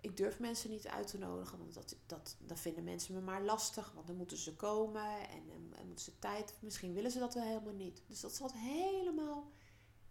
Ik 0.00 0.16
durf 0.16 0.38
mensen 0.38 0.70
niet 0.70 0.86
uit 0.86 1.06
te 1.06 1.18
nodigen, 1.18 1.58
want 1.58 1.74
dat, 1.74 1.96
dat, 2.06 2.36
dat 2.38 2.60
vinden 2.60 2.84
mensen 2.84 3.14
me 3.14 3.20
maar 3.20 3.42
lastig. 3.42 3.92
Want 3.92 4.06
dan 4.06 4.16
moeten 4.16 4.36
ze 4.36 4.56
komen 4.56 5.28
en, 5.28 5.42
en, 5.78 5.86
moeten 5.86 6.04
ze 6.04 6.18
tijd. 6.18 6.54
Misschien 6.60 6.92
willen 6.92 7.10
ze 7.10 7.18
dat 7.18 7.34
wel 7.34 7.42
helemaal 7.42 7.72
niet. 7.72 8.02
Dus 8.06 8.20
dat 8.20 8.34
zat 8.34 8.52
helemaal 8.52 9.50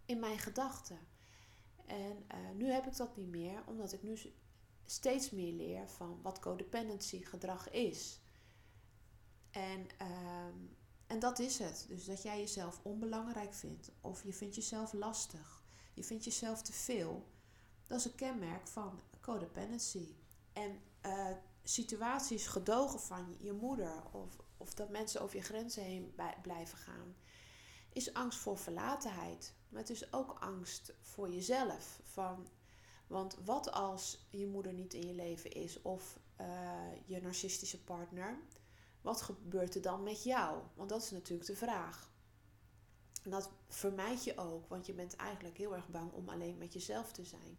in 0.04 0.18
mijn 0.18 0.38
gedachten. 0.38 0.98
En 1.86 2.24
uh, 2.34 2.50
nu 2.56 2.70
heb 2.70 2.86
ik 2.86 2.96
dat 2.96 3.16
niet 3.16 3.28
meer, 3.28 3.62
omdat 3.66 3.92
ik 3.92 4.02
nu 4.02 4.18
steeds 4.84 5.30
meer 5.30 5.52
leer 5.52 5.88
van 5.88 6.22
wat 6.22 6.38
codependency 6.38 7.22
gedrag 7.22 7.70
is. 7.70 8.20
En, 9.50 9.86
uh, 10.02 10.46
en 11.06 11.18
dat 11.18 11.38
is 11.38 11.58
het. 11.58 11.84
Dus 11.88 12.04
dat 12.04 12.22
jij 12.22 12.38
jezelf 12.38 12.80
onbelangrijk 12.82 13.54
vindt, 13.54 13.90
of 14.00 14.22
je 14.22 14.32
vindt 14.32 14.54
jezelf 14.54 14.92
lastig, 14.92 15.62
je 15.94 16.04
vindt 16.04 16.24
jezelf 16.24 16.62
te 16.62 16.72
veel. 16.72 17.26
Dat 17.86 17.98
is 17.98 18.04
een 18.04 18.14
kenmerk 18.14 18.68
van 18.68 19.00
codependency. 19.28 20.14
En 20.52 20.80
uh, 21.06 21.30
situaties 21.62 22.46
gedogen 22.46 23.00
van 23.00 23.36
je 23.38 23.52
moeder 23.52 24.02
of, 24.12 24.36
of 24.56 24.74
dat 24.74 24.90
mensen 24.90 25.20
over 25.20 25.36
je 25.36 25.42
grenzen 25.42 25.82
heen 25.82 26.14
blijven 26.42 26.78
gaan, 26.78 27.16
is 27.92 28.14
angst 28.14 28.38
voor 28.38 28.58
verlatenheid. 28.58 29.54
Maar 29.68 29.80
het 29.80 29.90
is 29.90 30.12
ook 30.12 30.36
angst 30.40 30.94
voor 31.00 31.30
jezelf. 31.30 32.00
Van, 32.02 32.48
want 33.06 33.36
wat 33.44 33.72
als 33.72 34.26
je 34.30 34.46
moeder 34.46 34.72
niet 34.72 34.94
in 34.94 35.06
je 35.06 35.14
leven 35.14 35.52
is 35.52 35.82
of 35.82 36.18
uh, 36.40 36.46
je 37.04 37.20
narcistische 37.20 37.84
partner? 37.84 38.38
Wat 39.00 39.22
gebeurt 39.22 39.74
er 39.74 39.82
dan 39.82 40.02
met 40.02 40.22
jou? 40.22 40.62
Want 40.74 40.88
dat 40.88 41.02
is 41.02 41.10
natuurlijk 41.10 41.48
de 41.48 41.56
vraag. 41.56 42.10
En 43.22 43.30
dat 43.30 43.50
vermijd 43.68 44.24
je 44.24 44.36
ook, 44.36 44.68
want 44.68 44.86
je 44.86 44.92
bent 44.92 45.16
eigenlijk 45.16 45.56
heel 45.56 45.74
erg 45.74 45.88
bang 45.88 46.12
om 46.12 46.28
alleen 46.28 46.58
met 46.58 46.72
jezelf 46.72 47.12
te 47.12 47.24
zijn 47.24 47.58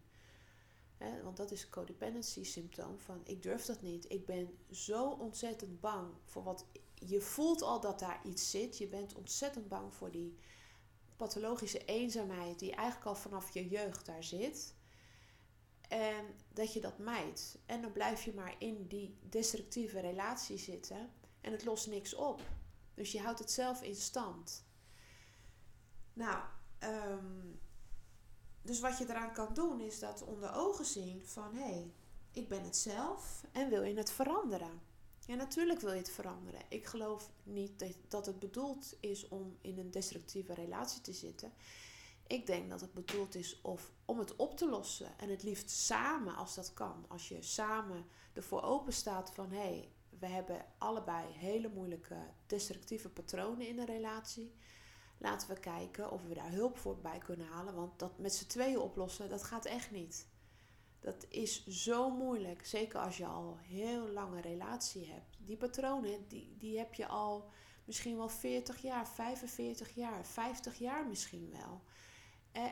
want 1.22 1.36
dat 1.36 1.50
is 1.50 1.62
een 1.62 1.70
codependency 1.70 2.44
symptoom 2.44 2.98
van 2.98 3.20
ik 3.24 3.42
durf 3.42 3.64
dat 3.64 3.82
niet. 3.82 4.12
Ik 4.12 4.26
ben 4.26 4.58
zo 4.70 5.10
ontzettend 5.10 5.80
bang 5.80 6.12
voor 6.24 6.42
wat 6.42 6.64
je 6.94 7.20
voelt 7.20 7.62
al 7.62 7.80
dat 7.80 7.98
daar 7.98 8.20
iets 8.24 8.50
zit. 8.50 8.78
Je 8.78 8.86
bent 8.86 9.14
ontzettend 9.14 9.68
bang 9.68 9.94
voor 9.94 10.10
die 10.10 10.38
pathologische 11.16 11.84
eenzaamheid 11.84 12.58
die 12.58 12.74
eigenlijk 12.74 13.06
al 13.06 13.14
vanaf 13.14 13.50
je 13.50 13.68
jeugd 13.68 14.06
daar 14.06 14.24
zit. 14.24 14.74
En 15.88 16.24
dat 16.52 16.72
je 16.72 16.80
dat 16.80 16.98
mijt. 16.98 17.58
En 17.66 17.82
dan 17.82 17.92
blijf 17.92 18.22
je 18.22 18.34
maar 18.34 18.54
in 18.58 18.86
die 18.86 19.18
destructieve 19.22 20.00
relatie 20.00 20.58
zitten 20.58 21.10
en 21.40 21.52
het 21.52 21.64
lost 21.64 21.86
niks 21.86 22.14
op. 22.14 22.42
Dus 22.94 23.12
je 23.12 23.20
houdt 23.20 23.38
het 23.38 23.50
zelf 23.50 23.82
in 23.82 23.94
stand. 23.96 24.64
Nou, 26.12 26.42
um, 26.82 27.60
dus 28.62 28.80
wat 28.80 28.98
je 28.98 29.08
eraan 29.08 29.32
kan 29.32 29.54
doen 29.54 29.80
is 29.80 29.98
dat 29.98 30.24
onder 30.24 30.54
ogen 30.54 30.84
zien 30.84 31.26
van 31.26 31.54
hé, 31.54 31.62
hey, 31.62 31.92
ik 32.32 32.48
ben 32.48 32.64
het 32.64 32.76
zelf 32.76 33.44
en 33.52 33.68
wil 33.68 33.82
je 33.82 33.96
het 33.96 34.10
veranderen. 34.10 34.80
Ja, 35.26 35.34
natuurlijk 35.34 35.80
wil 35.80 35.92
je 35.92 35.98
het 35.98 36.10
veranderen. 36.10 36.60
Ik 36.68 36.86
geloof 36.86 37.30
niet 37.42 37.94
dat 38.08 38.26
het 38.26 38.38
bedoeld 38.38 38.96
is 39.00 39.28
om 39.28 39.56
in 39.60 39.78
een 39.78 39.90
destructieve 39.90 40.54
relatie 40.54 41.00
te 41.00 41.12
zitten. 41.12 41.52
Ik 42.26 42.46
denk 42.46 42.70
dat 42.70 42.80
het 42.80 42.92
bedoeld 42.92 43.34
is 43.34 43.60
of, 43.62 43.92
om 44.04 44.18
het 44.18 44.36
op 44.36 44.56
te 44.56 44.68
lossen. 44.68 45.18
En 45.18 45.28
het 45.28 45.42
liefst 45.42 45.70
samen 45.70 46.36
als 46.36 46.54
dat 46.54 46.72
kan. 46.72 47.04
Als 47.08 47.28
je 47.28 47.42
samen 47.42 48.06
ervoor 48.32 48.62
open 48.62 48.92
staat 48.92 49.30
van 49.34 49.50
hé, 49.50 49.58
hey, 49.58 49.88
we 50.18 50.26
hebben 50.26 50.66
allebei 50.78 51.32
hele 51.32 51.68
moeilijke 51.68 52.16
destructieve 52.46 53.08
patronen 53.08 53.68
in 53.68 53.78
een 53.78 53.86
relatie. 53.86 54.54
Laten 55.20 55.48
we 55.48 55.60
kijken 55.60 56.10
of 56.10 56.22
we 56.26 56.34
daar 56.34 56.52
hulp 56.52 56.78
voor 56.78 56.98
bij 56.98 57.18
kunnen 57.18 57.46
halen. 57.46 57.74
Want 57.74 57.98
dat 57.98 58.18
met 58.18 58.34
z'n 58.34 58.46
tweeën 58.46 58.78
oplossen, 58.78 59.28
dat 59.28 59.42
gaat 59.42 59.64
echt 59.64 59.90
niet. 59.90 60.26
Dat 61.00 61.26
is 61.28 61.66
zo 61.66 62.10
moeilijk. 62.10 62.66
Zeker 62.66 62.98
als 63.00 63.16
je 63.16 63.26
al 63.26 63.56
heel 63.58 64.08
lange 64.08 64.40
relatie 64.40 65.10
hebt. 65.10 65.36
Die 65.38 65.56
patronen, 65.56 66.28
die, 66.28 66.56
die 66.58 66.78
heb 66.78 66.94
je 66.94 67.06
al 67.06 67.50
misschien 67.84 68.16
wel 68.16 68.28
40 68.28 68.82
jaar, 68.82 69.08
45 69.08 69.94
jaar, 69.94 70.26
50 70.26 70.78
jaar 70.78 71.06
misschien 71.06 71.50
wel. 71.50 71.82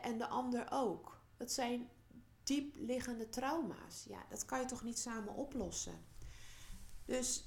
En 0.01 0.19
de 0.19 0.27
ander 0.27 0.67
ook. 0.71 1.21
Dat 1.37 1.53
zijn 1.53 1.89
diep 2.43 2.75
liggende 2.77 3.29
trauma's. 3.29 4.05
Ja, 4.09 4.25
dat 4.29 4.45
kan 4.45 4.61
je 4.61 4.67
toch 4.67 4.83
niet 4.83 4.99
samen 4.99 5.35
oplossen. 5.35 6.05
Dus 7.05 7.45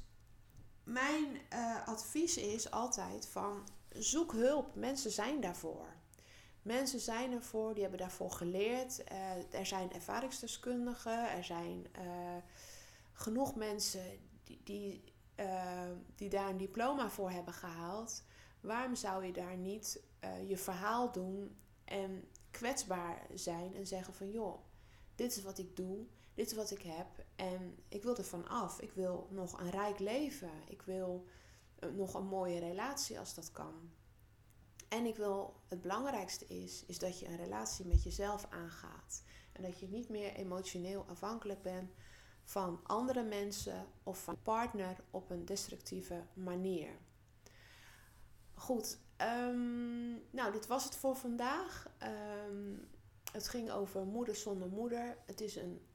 mijn 0.84 1.42
uh, 1.54 1.88
advies 1.88 2.38
is 2.38 2.72
altijd 2.72 3.28
van 3.28 3.68
zoek 3.93 4.32
hulp. 4.32 4.75
Mensen 4.75 5.12
zijn 5.12 5.41
daarvoor. 5.41 5.88
Mensen 6.62 6.99
zijn 6.99 7.32
ervoor, 7.32 7.73
die 7.73 7.82
hebben 7.82 7.99
daarvoor 7.99 8.32
geleerd. 8.32 9.04
Uh, 9.12 9.54
er 9.60 9.65
zijn 9.65 9.93
ervaringsdeskundigen, 9.93 11.32
er 11.32 11.43
zijn 11.43 11.86
uh, 11.99 12.36
genoeg 13.13 13.56
mensen 13.56 14.19
die, 14.43 14.62
die, 14.63 15.04
uh, 15.39 15.82
die 16.15 16.30
daar 16.30 16.49
een 16.49 16.58
diploma 16.58 17.10
voor 17.10 17.32
hebben 17.32 17.54
gehaald. 17.54 18.23
Waarom 18.60 18.95
zou 18.95 19.25
je 19.25 19.34
daar 19.34 19.58
niet 19.58 20.04
je 20.47 20.58
verhaal 20.58 21.12
doen 21.12 21.58
en 21.86 22.27
kwetsbaar 22.51 23.27
zijn 23.34 23.75
en 23.75 23.88
zeggen 23.88 24.13
van 24.13 24.32
joh, 24.32 24.60
dit 25.15 25.38
is 25.38 25.43
wat 25.43 25.58
ik 25.58 25.75
doe, 25.75 26.06
dit 26.34 26.45
is 26.45 26.54
wat 26.54 26.71
ik 26.71 26.82
heb 26.82 27.25
en 27.36 27.77
ik 27.88 28.04
wil 28.04 28.17
er 28.17 28.23
van 28.23 28.47
af. 28.47 28.82
Ik 28.82 28.91
wil 28.91 29.27
nog 29.30 29.60
een 29.60 29.69
rijk 29.69 29.99
leven. 29.99 30.51
Ik 30.67 30.82
wil 30.82 31.25
eh, 31.25 31.34
nog 31.96 32.13
een 32.13 32.28
mooie 32.28 32.60
relatie 32.60 33.20
als 33.20 33.34
dat 33.34 33.52
kan. 33.52 33.91
En 34.88 35.06
ik 35.06 35.15
wil, 35.15 35.54
het 35.67 35.82
belangrijkste 35.82 36.46
is, 36.48 36.86
is 36.86 37.00
dat 37.00 37.20
je 37.20 37.28
een 37.28 37.38
relatie 37.38 37.86
met 37.86 38.04
jezelf 38.04 38.48
aangaat. 38.50 39.24
En 39.52 39.62
dat 39.63 39.80
je 39.80 39.88
niet 39.88 40.10
meer 40.10 40.34
emotioneel 40.34 41.06
afhankelijk 41.08 41.62
bent 41.62 41.91
van 42.44 42.80
andere 42.84 43.24
mensen 43.24 43.86
of 44.04 44.24
van 44.24 44.41
partner 44.41 44.96
op 45.12 45.30
een 45.30 45.46
destructieve 45.46 46.24
manier. 46.34 46.89
Goed, 48.54 49.00
um, 49.17 50.22
nou 50.32 50.52
dit 50.52 50.67
was 50.67 50.84
het 50.84 50.96
voor 50.96 51.15
vandaag. 51.15 51.89
Ehm, 51.98 52.76
het 53.32 53.48
ging 53.48 53.72
over 53.72 54.06
moeder 54.06 54.36
zonder 54.36 54.67
moeder. 54.67 55.17
Het 55.26 55.41
is 55.41 55.56
een, 55.56 55.86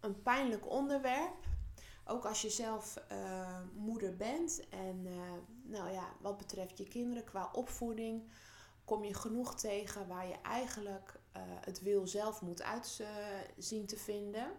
een 0.00 0.22
pijnlijk 0.22 0.70
onderwerp. 0.70 1.44
Ook 2.08 2.24
als 2.24 2.42
je 2.42 2.50
zelf 2.50 3.04
uh, 3.12 3.60
moeder 3.74 4.16
bent. 4.16 4.68
En 4.68 5.06
uh, 5.06 5.32
nou 5.62 5.92
ja, 5.92 6.12
wat 6.20 6.36
betreft 6.36 6.78
je 6.78 6.88
kinderen 6.88 7.24
qua 7.24 7.50
opvoeding, 7.52 8.30
kom 8.84 9.04
je 9.04 9.14
genoeg 9.14 9.54
tegen 9.54 10.08
waar 10.08 10.26
je 10.26 10.40
eigenlijk 10.42 11.20
uh, 11.36 11.42
het 11.44 11.82
wil 11.82 12.06
zelf 12.06 12.42
moet 12.42 12.62
uitzien 12.62 13.86
te 13.86 13.96
vinden. 13.96 14.52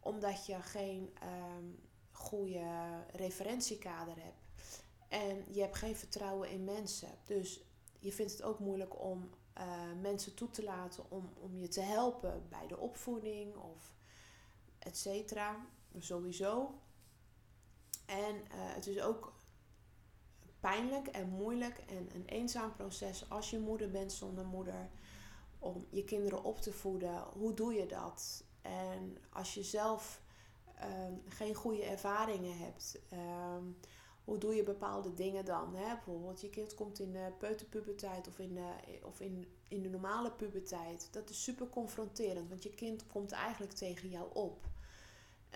Omdat 0.00 0.46
je 0.46 0.62
geen 0.62 1.14
um, 1.56 1.80
goede 2.10 2.66
referentiekader 3.12 4.14
hebt. 4.16 4.82
En 5.08 5.44
je 5.50 5.60
hebt 5.60 5.76
geen 5.76 5.96
vertrouwen 5.96 6.50
in 6.50 6.64
mensen. 6.64 7.08
Dus 7.24 7.60
je 7.98 8.12
vindt 8.12 8.32
het 8.32 8.42
ook 8.42 8.58
moeilijk 8.58 9.00
om 9.00 9.30
mensen 10.00 10.34
toe 10.34 10.50
te 10.50 10.62
laten 10.62 11.10
om, 11.10 11.32
om 11.40 11.56
je 11.56 11.68
te 11.68 11.80
helpen 11.80 12.46
bij 12.48 12.66
de 12.66 12.78
opvoeding 12.78 13.56
of 13.56 13.92
et 14.88 14.96
cetera. 14.96 15.66
Sowieso. 15.98 16.80
En 18.06 18.34
uh, 18.34 18.50
het 18.50 18.86
is 18.86 19.00
ook 19.00 19.32
pijnlijk 20.60 21.06
en 21.06 21.28
moeilijk 21.28 21.78
en 21.78 22.08
een 22.14 22.26
eenzaam 22.26 22.72
proces 22.72 23.30
als 23.30 23.50
je 23.50 23.58
moeder 23.58 23.90
bent 23.90 24.12
zonder 24.12 24.46
moeder. 24.46 24.88
Om 25.58 25.86
je 25.90 26.04
kinderen 26.04 26.44
op 26.44 26.60
te 26.60 26.72
voeden. 26.72 27.22
Hoe 27.32 27.54
doe 27.54 27.72
je 27.72 27.86
dat? 27.86 28.44
En 28.62 29.18
als 29.32 29.54
je 29.54 29.62
zelf 29.62 30.22
um, 30.84 31.22
geen 31.28 31.54
goede 31.54 31.82
ervaringen 31.82 32.58
hebt. 32.58 33.00
Um, 33.12 33.78
hoe 34.24 34.38
doe 34.38 34.54
je 34.54 34.62
bepaalde 34.62 35.14
dingen 35.14 35.44
dan? 35.44 35.74
Hè? 35.74 35.94
Bijvoorbeeld, 35.94 36.40
je 36.40 36.50
kind 36.50 36.74
komt 36.74 36.98
in 36.98 37.12
de 37.12 37.32
peuterpuberteit 37.38 38.28
of, 38.28 38.38
in 38.38 38.54
de, 38.54 38.70
of 39.02 39.20
in, 39.20 39.48
in 39.68 39.82
de 39.82 39.88
normale 39.88 40.32
puberteit. 40.32 41.08
Dat 41.12 41.30
is 41.30 41.42
super 41.42 41.68
confronterend, 41.68 42.48
want 42.48 42.62
je 42.62 42.74
kind 42.74 43.06
komt 43.06 43.32
eigenlijk 43.32 43.72
tegen 43.72 44.08
jou 44.08 44.34
op. 44.34 44.66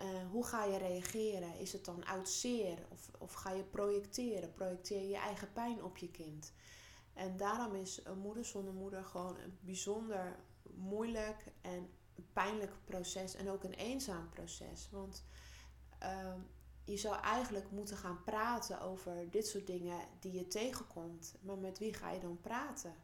Uh, 0.02 0.30
hoe 0.30 0.44
ga 0.44 0.64
je 0.64 0.78
reageren? 0.78 1.58
Is 1.58 1.72
het 1.72 1.84
dan 1.84 2.04
oud 2.04 2.28
zeer? 2.28 2.78
Of, 2.88 3.10
of 3.18 3.32
ga 3.32 3.50
je 3.50 3.62
projecteren? 3.62 4.52
Projecteer 4.52 5.00
je 5.00 5.08
je 5.08 5.16
eigen 5.16 5.52
pijn 5.52 5.82
op 5.82 5.96
je 5.96 6.10
kind? 6.10 6.52
En 7.14 7.36
daarom 7.36 7.74
is 7.74 8.04
een 8.04 8.18
moeder 8.18 8.44
zonder 8.44 8.74
moeder 8.74 9.04
gewoon 9.04 9.38
een 9.38 9.58
bijzonder 9.60 10.36
moeilijk 10.74 11.44
en 11.60 11.90
pijnlijk 12.32 12.72
proces. 12.84 13.34
En 13.34 13.50
ook 13.50 13.64
een 13.64 13.74
eenzaam 13.74 14.28
proces. 14.28 14.88
Want 14.90 15.24
uh, 16.02 16.34
je 16.84 16.96
zou 16.96 17.20
eigenlijk 17.20 17.70
moeten 17.70 17.96
gaan 17.96 18.22
praten 18.24 18.80
over 18.80 19.30
dit 19.30 19.46
soort 19.46 19.66
dingen 19.66 19.98
die 20.20 20.32
je 20.32 20.46
tegenkomt. 20.46 21.34
Maar 21.40 21.58
met 21.58 21.78
wie 21.78 21.94
ga 21.94 22.10
je 22.10 22.20
dan 22.20 22.40
praten? 22.40 22.94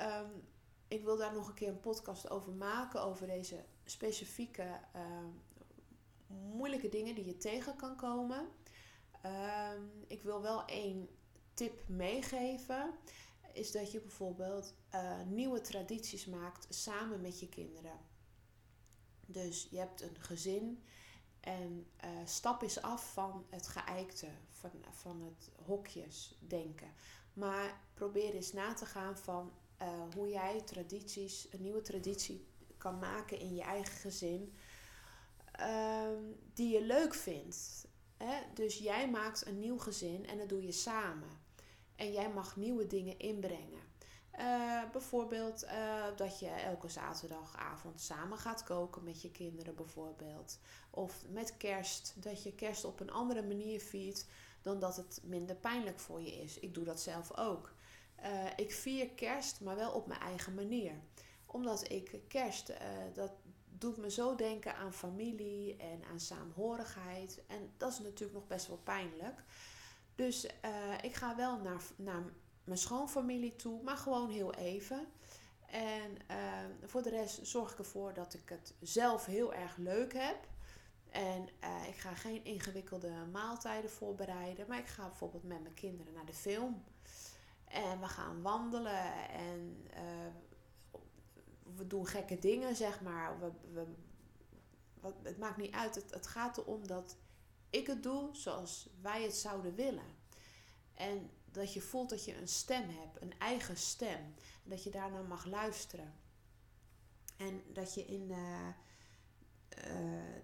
Um, 0.00 0.42
ik 0.88 1.04
wil 1.04 1.16
daar 1.16 1.34
nog 1.34 1.48
een 1.48 1.54
keer 1.54 1.68
een 1.68 1.80
podcast 1.80 2.30
over 2.30 2.52
maken, 2.52 3.02
over 3.02 3.26
deze 3.26 3.64
specifieke 3.84 4.80
um, 4.96 5.42
moeilijke 6.26 6.88
dingen 6.88 7.14
die 7.14 7.24
je 7.24 7.36
tegen 7.36 7.76
kan 7.76 7.96
komen. 7.96 8.48
Um, 9.26 10.04
ik 10.06 10.22
wil 10.22 10.42
wel 10.42 10.64
één 10.64 11.08
tip 11.54 11.88
meegeven. 11.88 12.94
Is 13.52 13.72
dat 13.72 13.92
je 13.92 14.00
bijvoorbeeld 14.00 14.74
uh, 14.94 15.22
nieuwe 15.26 15.60
tradities 15.60 16.26
maakt 16.26 16.74
samen 16.74 17.20
met 17.20 17.40
je 17.40 17.48
kinderen. 17.48 17.98
Dus 19.26 19.68
je 19.70 19.78
hebt 19.78 20.00
een 20.00 20.20
gezin 20.20 20.82
en 21.40 21.86
uh, 22.04 22.10
stap 22.24 22.62
eens 22.62 22.82
af 22.82 23.12
van 23.12 23.46
het 23.50 23.66
geëikte, 23.66 24.28
van, 24.48 24.70
van 24.90 25.22
het 25.22 25.50
hokjes 25.64 26.38
denken. 26.40 26.92
Maar 27.32 27.80
probeer 27.94 28.34
eens 28.34 28.52
na 28.52 28.72
te 28.72 28.86
gaan 28.86 29.18
van 29.18 29.52
uh, 29.82 29.88
hoe 30.14 30.28
jij 30.28 30.60
tradities, 30.60 31.46
een 31.50 31.62
nieuwe 31.62 31.82
traditie 31.82 32.46
kan 32.84 32.98
maken 32.98 33.38
in 33.38 33.54
je 33.54 33.62
eigen 33.62 33.96
gezin. 33.96 34.54
Uh, 35.60 36.08
die 36.54 36.72
je 36.72 36.82
leuk 36.82 37.14
vindt. 37.14 37.86
Hè? 38.16 38.40
Dus 38.54 38.78
jij 38.78 39.10
maakt 39.10 39.46
een 39.46 39.58
nieuw 39.58 39.78
gezin 39.78 40.26
en 40.26 40.38
dat 40.38 40.48
doe 40.48 40.62
je 40.62 40.72
samen. 40.72 41.28
En 41.96 42.12
jij 42.12 42.30
mag 42.30 42.56
nieuwe 42.56 42.86
dingen 42.86 43.18
inbrengen. 43.18 43.82
Uh, 44.38 44.90
bijvoorbeeld 44.92 45.64
uh, 45.64 46.04
dat 46.16 46.38
je 46.38 46.48
elke 46.48 46.88
zaterdagavond 46.88 48.00
samen 48.00 48.38
gaat 48.38 48.62
koken 48.62 49.04
met 49.04 49.22
je 49.22 49.30
kinderen 49.30 49.74
bijvoorbeeld. 49.74 50.58
Of 50.90 51.24
met 51.28 51.56
kerst, 51.56 52.14
dat 52.16 52.42
je 52.42 52.54
kerst 52.54 52.84
op 52.84 53.00
een 53.00 53.10
andere 53.10 53.42
manier 53.42 53.80
viert 53.80 54.26
dan 54.62 54.78
dat 54.78 54.96
het 54.96 55.20
minder 55.22 55.56
pijnlijk 55.56 55.98
voor 55.98 56.20
je 56.20 56.32
is. 56.42 56.58
Ik 56.58 56.74
doe 56.74 56.84
dat 56.84 57.00
zelf 57.00 57.36
ook. 57.38 57.74
Uh, 58.24 58.46
ik 58.56 58.72
vier 58.72 59.10
kerst, 59.10 59.60
maar 59.60 59.76
wel 59.76 59.92
op 59.92 60.06
mijn 60.06 60.20
eigen 60.20 60.54
manier. 60.54 60.92
Omdat 61.54 61.90
ik 61.90 62.20
kerst, 62.28 62.72
dat 63.14 63.32
doet 63.64 63.96
me 63.96 64.10
zo 64.10 64.34
denken 64.34 64.76
aan 64.76 64.92
familie 64.92 65.76
en 65.76 66.04
aan 66.10 66.20
saamhorigheid. 66.20 67.42
En 67.46 67.72
dat 67.76 67.92
is 67.92 67.98
natuurlijk 67.98 68.38
nog 68.38 68.46
best 68.46 68.66
wel 68.66 68.80
pijnlijk. 68.84 69.42
Dus 70.14 70.46
ik 71.02 71.14
ga 71.14 71.36
wel 71.36 71.58
naar, 71.58 71.82
naar 71.96 72.22
mijn 72.64 72.78
schoonfamilie 72.78 73.56
toe, 73.56 73.82
maar 73.82 73.96
gewoon 73.96 74.30
heel 74.30 74.54
even. 74.54 75.06
En 75.66 76.10
uh, 76.30 76.86
voor 76.88 77.02
de 77.02 77.10
rest 77.10 77.46
zorg 77.46 77.72
ik 77.72 77.78
ervoor 77.78 78.14
dat 78.14 78.34
ik 78.34 78.48
het 78.48 78.74
zelf 78.80 79.26
heel 79.26 79.54
erg 79.54 79.76
leuk 79.76 80.12
heb. 80.12 80.48
En 81.10 81.48
ik 81.88 81.96
ga 81.96 82.14
geen 82.14 82.44
ingewikkelde 82.44 83.12
maaltijden 83.32 83.90
voorbereiden, 83.90 84.66
maar 84.68 84.78
ik 84.78 84.86
ga 84.86 85.06
bijvoorbeeld 85.08 85.44
met 85.44 85.62
mijn 85.62 85.74
kinderen 85.74 86.12
naar 86.12 86.26
de 86.26 86.32
film. 86.32 86.84
En 87.64 88.00
we 88.00 88.06
gaan 88.06 88.42
wandelen 88.42 89.28
en 89.28 89.86
we 91.76 91.86
doen 91.86 92.06
gekke 92.06 92.38
dingen, 92.38 92.76
zeg 92.76 93.00
maar. 93.00 93.40
We, 93.40 93.50
we, 93.72 93.86
wat, 95.00 95.14
het 95.22 95.38
maakt 95.38 95.56
niet 95.56 95.74
uit. 95.74 95.94
Het, 95.94 96.10
het 96.10 96.26
gaat 96.26 96.58
erom 96.58 96.86
dat 96.86 97.16
ik 97.70 97.86
het 97.86 98.02
doe 98.02 98.28
zoals 98.32 98.88
wij 99.00 99.22
het 99.22 99.34
zouden 99.34 99.74
willen. 99.74 100.22
En 100.94 101.30
dat 101.44 101.72
je 101.72 101.80
voelt 101.80 102.10
dat 102.10 102.24
je 102.24 102.36
een 102.36 102.48
stem 102.48 102.88
hebt, 102.88 103.22
een 103.22 103.38
eigen 103.38 103.76
stem. 103.76 104.34
En 104.64 104.70
dat 104.70 104.82
je 104.84 104.90
daarnaar 104.90 105.24
mag 105.24 105.44
luisteren. 105.44 106.14
En 107.36 107.62
dat 107.72 107.94
je 107.94 108.04
in 108.04 108.30
uh, 108.30 108.68
uh, 109.88 110.42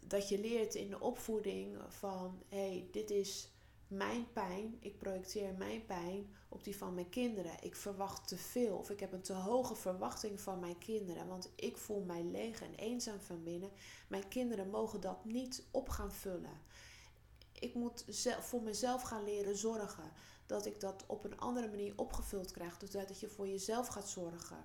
dat 0.00 0.28
je 0.28 0.40
leert 0.40 0.74
in 0.74 0.90
de 0.90 1.00
opvoeding 1.00 1.78
van 1.88 2.42
hé, 2.48 2.68
hey, 2.68 2.88
dit 2.92 3.10
is 3.10 3.51
mijn 3.92 4.32
pijn. 4.32 4.76
Ik 4.80 4.98
projecteer 4.98 5.54
mijn 5.58 5.86
pijn 5.86 6.34
op 6.48 6.64
die 6.64 6.76
van 6.76 6.94
mijn 6.94 7.08
kinderen. 7.08 7.52
Ik 7.60 7.76
verwacht 7.76 8.28
te 8.28 8.36
veel 8.36 8.76
of 8.76 8.90
ik 8.90 9.00
heb 9.00 9.12
een 9.12 9.22
te 9.22 9.32
hoge 9.32 9.74
verwachting 9.74 10.40
van 10.40 10.60
mijn 10.60 10.78
kinderen. 10.78 11.26
Want 11.26 11.50
ik 11.56 11.76
voel 11.76 12.02
mij 12.02 12.24
leeg 12.24 12.62
en 12.62 12.74
eenzaam 12.74 13.20
van 13.20 13.42
binnen. 13.42 13.70
Mijn 14.08 14.28
kinderen 14.28 14.70
mogen 14.70 15.00
dat 15.00 15.24
niet 15.24 15.64
op 15.70 15.88
gaan 15.88 16.12
vullen 16.12 16.60
ik 17.62 17.74
moet 17.74 18.04
zelf, 18.08 18.46
voor 18.46 18.62
mezelf 18.62 19.02
gaan 19.02 19.24
leren 19.24 19.56
zorgen. 19.56 20.12
Dat 20.46 20.66
ik 20.66 20.80
dat 20.80 21.04
op 21.06 21.24
een 21.24 21.40
andere 21.40 21.68
manier 21.68 21.92
opgevuld 21.96 22.50
krijg. 22.50 22.78
Dus 22.78 22.90
dat 22.90 23.20
je 23.20 23.28
voor 23.28 23.48
jezelf 23.48 23.86
gaat 23.86 24.08
zorgen. 24.08 24.64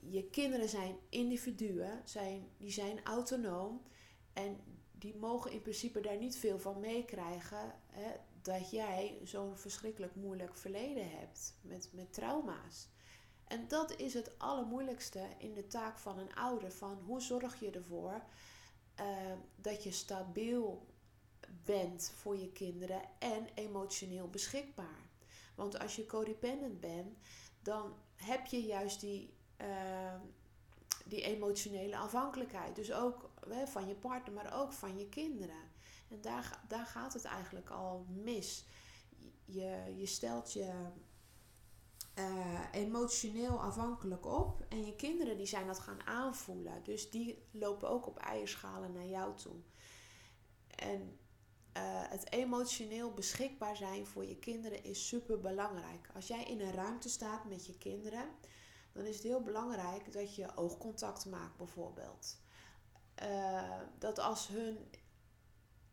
je 0.00 0.24
kinderen 0.30 0.68
zijn 0.68 0.96
individuen, 1.08 2.02
zijn, 2.04 2.48
die 2.56 2.70
zijn 2.70 3.04
autonoom. 3.04 3.82
En 4.32 4.56
die 5.04 5.16
mogen 5.16 5.50
in 5.50 5.62
principe 5.62 6.00
daar 6.00 6.16
niet 6.16 6.36
veel 6.36 6.58
van 6.58 6.80
meekrijgen. 6.80 7.74
Dat 8.42 8.70
jij 8.70 9.18
zo'n 9.24 9.56
verschrikkelijk 9.56 10.14
moeilijk 10.14 10.56
verleden 10.56 11.10
hebt 11.10 11.54
met, 11.60 11.88
met 11.92 12.12
trauma's. 12.12 12.88
En 13.44 13.68
dat 13.68 13.96
is 13.96 14.14
het 14.14 14.38
allermoeilijkste 14.38 15.26
in 15.38 15.54
de 15.54 15.66
taak 15.66 15.98
van 15.98 16.18
een 16.18 16.34
ouder. 16.34 16.72
Van 16.72 16.98
hoe 17.06 17.20
zorg 17.20 17.60
je 17.60 17.70
ervoor 17.70 18.22
uh, 19.00 19.06
dat 19.56 19.82
je 19.82 19.92
stabiel 19.92 20.86
bent 21.64 22.12
voor 22.16 22.36
je 22.36 22.52
kinderen 22.52 23.02
en 23.18 23.46
emotioneel 23.54 24.28
beschikbaar. 24.28 25.08
Want 25.54 25.78
als 25.78 25.96
je 25.96 26.06
codependent 26.06 26.80
bent, 26.80 27.18
dan 27.62 27.94
heb 28.16 28.46
je 28.46 28.62
juist 28.62 29.00
die, 29.00 29.34
uh, 29.60 30.14
die 31.04 31.22
emotionele 31.22 31.96
afhankelijkheid. 31.96 32.76
Dus 32.76 32.92
ook 32.92 33.30
van 33.64 33.88
je 33.88 33.94
partner, 33.94 34.34
maar 34.34 34.60
ook 34.60 34.72
van 34.72 34.98
je 34.98 35.08
kinderen. 35.08 35.72
En 36.08 36.20
daar, 36.20 36.60
daar 36.68 36.86
gaat 36.86 37.12
het 37.12 37.24
eigenlijk 37.24 37.70
al 37.70 38.06
mis. 38.08 38.66
Je, 39.44 39.94
je 39.96 40.06
stelt 40.06 40.52
je 40.52 40.72
eh, 42.14 42.60
emotioneel 42.72 43.62
afhankelijk 43.62 44.26
op. 44.26 44.64
En 44.68 44.86
je 44.86 44.96
kinderen 44.96 45.36
die 45.36 45.46
zijn 45.46 45.66
dat 45.66 45.78
gaan 45.78 46.06
aanvoelen. 46.06 46.84
Dus 46.84 47.10
die 47.10 47.42
lopen 47.50 47.88
ook 47.88 48.06
op 48.06 48.18
eierschalen 48.18 48.92
naar 48.92 49.06
jou 49.06 49.36
toe. 49.36 49.56
En 50.68 51.18
uh, 51.76 51.82
het 51.84 52.32
emotioneel 52.32 53.12
beschikbaar 53.12 53.76
zijn 53.76 54.06
voor 54.06 54.24
je 54.24 54.36
kinderen 54.36 54.84
is 54.84 55.08
super 55.08 55.40
belangrijk. 55.40 56.08
Als 56.14 56.26
jij 56.26 56.44
in 56.44 56.60
een 56.60 56.72
ruimte 56.72 57.08
staat 57.08 57.44
met 57.44 57.66
je 57.66 57.78
kinderen, 57.78 58.28
dan 58.92 59.04
is 59.04 59.14
het 59.14 59.24
heel 59.24 59.42
belangrijk 59.42 60.12
dat 60.12 60.34
je 60.34 60.56
oogcontact 60.56 61.26
maakt, 61.26 61.56
bijvoorbeeld. 61.56 62.36
Uh, 63.22 63.80
dat 63.98 64.18
als 64.18 64.48
hun 64.48 64.90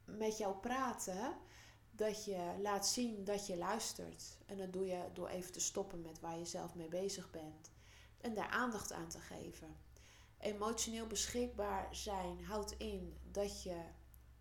met 0.05 0.38
jou 0.38 0.55
praten, 0.55 1.36
dat 1.91 2.26
je 2.26 2.55
laat 2.61 2.88
zien 2.88 3.24
dat 3.24 3.47
je 3.47 3.57
luistert. 3.57 4.38
En 4.45 4.57
dat 4.57 4.74
doe 4.74 4.86
je 4.86 5.09
door 5.13 5.28
even 5.28 5.51
te 5.51 5.59
stoppen 5.59 6.01
met 6.01 6.19
waar 6.19 6.38
je 6.38 6.45
zelf 6.45 6.76
mee 6.76 6.88
bezig 6.88 7.32
bent. 7.32 7.72
En 8.22 8.34
daar 8.34 8.49
aandacht 8.49 8.91
aan 8.91 9.09
te 9.09 9.19
geven. 9.19 9.76
Emotioneel 10.39 11.07
beschikbaar 11.07 11.95
zijn 11.95 12.43
houdt 12.43 12.76
in 12.78 13.17
dat 13.32 13.63
je 13.63 13.82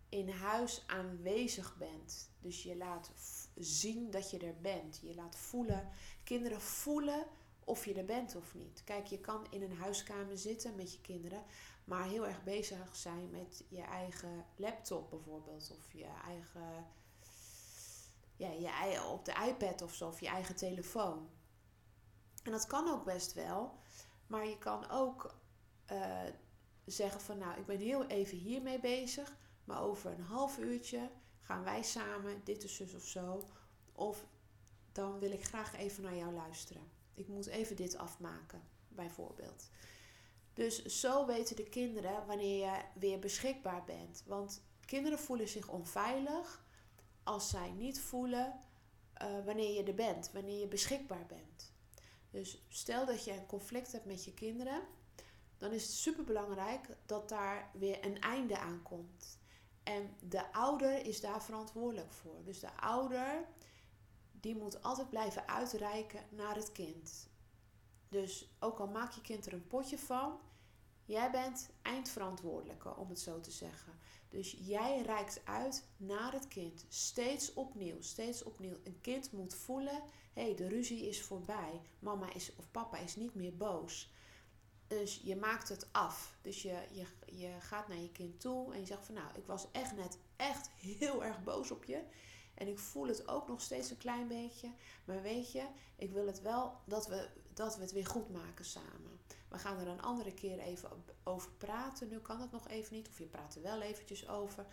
in 0.09 0.29
huis 0.29 0.83
aanwezig 0.87 1.77
bent. 1.77 2.29
Dus 2.39 2.63
je 2.63 2.75
laat 2.75 3.11
zien 3.55 4.11
dat 4.11 4.29
je 4.29 4.37
er 4.37 4.61
bent. 4.61 4.99
Je 5.03 5.15
laat 5.15 5.35
voelen. 5.35 5.89
Kinderen 6.23 6.61
voelen 6.61 7.27
of 7.63 7.85
je 7.85 7.93
er 7.93 8.05
bent 8.05 8.35
of 8.35 8.55
niet. 8.55 8.83
Kijk, 8.83 9.05
je 9.05 9.19
kan 9.19 9.47
in 9.49 9.61
een 9.61 9.77
huiskamer 9.77 10.37
zitten 10.37 10.75
met 10.75 10.93
je 10.93 11.01
kinderen, 11.01 11.43
maar 11.91 12.07
heel 12.07 12.27
erg 12.27 12.43
bezig 12.43 12.95
zijn 12.95 13.29
met 13.29 13.63
je 13.67 13.81
eigen 13.81 14.45
laptop 14.55 15.09
bijvoorbeeld. 15.09 15.71
Of 15.77 15.93
je 15.93 16.07
eigen 16.25 16.85
ja, 18.35 18.83
je, 18.83 19.03
op 19.03 19.25
de 19.25 19.33
iPad 19.47 19.81
of 19.81 19.93
zo, 19.93 20.07
of 20.07 20.19
je 20.19 20.27
eigen 20.27 20.55
telefoon. 20.55 21.29
En 22.43 22.51
dat 22.51 22.67
kan 22.67 22.89
ook 22.89 23.05
best 23.05 23.33
wel, 23.33 23.79
maar 24.27 24.47
je 24.47 24.57
kan 24.57 24.89
ook 24.89 25.35
uh, 25.91 26.21
zeggen 26.85 27.21
van 27.21 27.37
nou, 27.37 27.59
ik 27.59 27.65
ben 27.65 27.79
heel 27.79 28.05
even 28.05 28.37
hiermee 28.37 28.79
bezig, 28.79 29.37
maar 29.63 29.81
over 29.81 30.11
een 30.11 30.23
half 30.23 30.57
uurtje 30.57 31.11
gaan 31.39 31.63
wij 31.63 31.83
samen 31.83 32.41
dit 32.43 32.63
is 32.63 32.75
zus 32.75 32.93
of 32.93 33.05
zo. 33.05 33.47
Of 33.91 34.25
dan 34.91 35.19
wil 35.19 35.31
ik 35.31 35.43
graag 35.43 35.75
even 35.75 36.03
naar 36.03 36.15
jou 36.15 36.33
luisteren. 36.33 36.91
Ik 37.13 37.27
moet 37.27 37.45
even 37.45 37.75
dit 37.75 37.97
afmaken, 37.97 38.61
bijvoorbeeld. 38.87 39.69
Dus 40.53 40.85
zo 40.85 41.25
weten 41.25 41.55
de 41.55 41.69
kinderen 41.69 42.25
wanneer 42.25 42.57
je 42.57 42.81
weer 42.93 43.19
beschikbaar 43.19 43.83
bent. 43.83 44.23
Want 44.25 44.61
kinderen 44.85 45.19
voelen 45.19 45.47
zich 45.47 45.67
onveilig 45.67 46.65
als 47.23 47.49
zij 47.49 47.71
niet 47.71 47.99
voelen 47.99 48.59
uh, 49.21 49.45
wanneer 49.45 49.73
je 49.73 49.83
er 49.83 49.95
bent, 49.95 50.31
wanneer 50.33 50.59
je 50.59 50.67
beschikbaar 50.67 51.25
bent. 51.25 51.73
Dus 52.29 52.65
stel 52.67 53.05
dat 53.05 53.23
je 53.23 53.31
een 53.31 53.45
conflict 53.45 53.91
hebt 53.91 54.05
met 54.05 54.25
je 54.25 54.33
kinderen, 54.33 54.81
dan 55.57 55.71
is 55.71 55.83
het 55.83 55.91
super 55.91 56.23
belangrijk 56.23 56.87
dat 57.05 57.29
daar 57.29 57.71
weer 57.73 58.05
een 58.05 58.19
einde 58.19 58.57
aan 58.57 58.81
komt. 58.83 59.39
En 59.83 60.15
de 60.19 60.53
ouder 60.53 61.05
is 61.05 61.21
daar 61.21 61.43
verantwoordelijk 61.43 62.13
voor. 62.13 62.43
Dus 62.43 62.59
de 62.59 62.73
ouder 62.75 63.45
die 64.31 64.55
moet 64.55 64.83
altijd 64.83 65.09
blijven 65.09 65.47
uitreiken 65.47 66.25
naar 66.29 66.55
het 66.55 66.71
kind. 66.71 67.29
Dus 68.11 68.49
ook 68.59 68.79
al 68.79 68.87
maak 68.87 69.11
je 69.11 69.21
kind 69.21 69.45
er 69.45 69.53
een 69.53 69.67
potje 69.67 69.97
van, 69.97 70.39
jij 71.05 71.31
bent 71.31 71.69
eindverantwoordelijke, 71.81 72.95
om 72.95 73.09
het 73.09 73.19
zo 73.19 73.39
te 73.39 73.51
zeggen. 73.51 73.93
Dus 74.29 74.57
jij 74.59 75.01
reikt 75.01 75.41
uit 75.43 75.87
naar 75.97 76.33
het 76.33 76.47
kind. 76.47 76.85
Steeds 76.89 77.53
opnieuw, 77.53 78.01
steeds 78.01 78.43
opnieuw. 78.43 78.77
Een 78.83 79.01
kind 79.01 79.31
moet 79.31 79.53
voelen: 79.53 80.01
hé, 80.33 80.41
hey, 80.41 80.55
de 80.55 80.67
ruzie 80.67 81.07
is 81.07 81.21
voorbij. 81.21 81.81
Mama 81.99 82.33
is 82.33 82.55
of 82.55 82.71
papa 82.71 82.97
is 82.97 83.15
niet 83.15 83.35
meer 83.35 83.57
boos. 83.57 84.11
Dus 84.87 85.21
je 85.23 85.35
maakt 85.35 85.69
het 85.69 85.87
af. 85.91 86.37
Dus 86.41 86.61
je, 86.61 86.87
je, 86.91 87.05
je 87.25 87.55
gaat 87.59 87.87
naar 87.87 87.97
je 87.97 88.11
kind 88.11 88.39
toe 88.39 88.73
en 88.73 88.79
je 88.79 88.85
zegt 88.85 89.05
van 89.05 89.15
nou, 89.15 89.27
ik 89.35 89.45
was 89.45 89.67
echt 89.71 89.95
net 89.95 90.17
echt 90.35 90.69
heel 90.77 91.23
erg 91.23 91.43
boos 91.43 91.71
op 91.71 91.83
je. 91.83 92.03
En 92.53 92.67
ik 92.67 92.79
voel 92.79 93.07
het 93.07 93.27
ook 93.27 93.47
nog 93.47 93.61
steeds 93.61 93.89
een 93.89 93.97
klein 93.97 94.27
beetje. 94.27 94.71
Maar 95.05 95.21
weet 95.21 95.51
je, 95.51 95.65
ik 95.95 96.11
wil 96.11 96.27
het 96.27 96.41
wel 96.41 96.73
dat 96.85 97.07
we, 97.07 97.29
dat 97.61 97.75
we 97.75 97.81
het 97.81 97.91
weer 97.91 98.05
goed 98.05 98.29
maken 98.29 98.65
samen. 98.65 99.19
We 99.49 99.57
gaan 99.57 99.79
er 99.79 99.87
een 99.87 100.01
andere 100.01 100.33
keer 100.33 100.59
even 100.59 100.89
over 101.23 101.51
praten. 101.51 102.07
Nu 102.09 102.19
kan 102.19 102.41
het 102.41 102.51
nog 102.51 102.67
even 102.67 102.95
niet, 102.95 103.07
of 103.07 103.17
je 103.17 103.25
praat 103.25 103.55
er 103.55 103.61
wel 103.61 103.81
eventjes 103.81 104.27
over. 104.27 104.65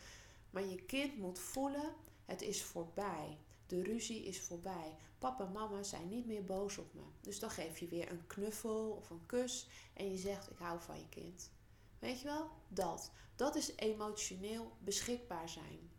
Maar 0.50 0.64
je 0.64 0.82
kind 0.82 1.18
moet 1.18 1.38
voelen, 1.38 1.94
het 2.24 2.42
is 2.42 2.62
voorbij. 2.62 3.38
De 3.66 3.82
ruzie 3.82 4.24
is 4.24 4.40
voorbij. 4.40 4.96
Papa 5.18 5.44
en 5.44 5.52
mama 5.52 5.82
zijn 5.82 6.08
niet 6.08 6.26
meer 6.26 6.44
boos 6.44 6.78
op 6.78 6.94
me. 6.94 7.02
Dus 7.20 7.38
dan 7.38 7.50
geef 7.50 7.78
je 7.78 7.88
weer 7.88 8.10
een 8.10 8.26
knuffel 8.26 8.90
of 8.90 9.10
een 9.10 9.26
kus 9.26 9.68
en 9.94 10.10
je 10.10 10.18
zegt: 10.18 10.50
Ik 10.50 10.58
hou 10.58 10.80
van 10.80 10.98
je 10.98 11.08
kind. 11.08 11.50
Weet 11.98 12.20
je 12.20 12.26
wel? 12.26 12.50
Dat. 12.68 13.10
Dat 13.36 13.56
is 13.56 13.76
emotioneel 13.76 14.76
beschikbaar 14.78 15.48
zijn. 15.48 15.90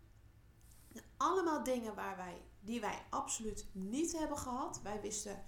Allemaal 1.17 1.63
dingen 1.63 1.95
waar 1.95 2.17
wij, 2.17 2.41
die 2.59 2.79
wij 2.79 3.05
absoluut 3.09 3.65
niet 3.71 4.17
hebben 4.17 4.37
gehad. 4.37 4.81
Wij 4.81 5.01
wisten 5.01 5.43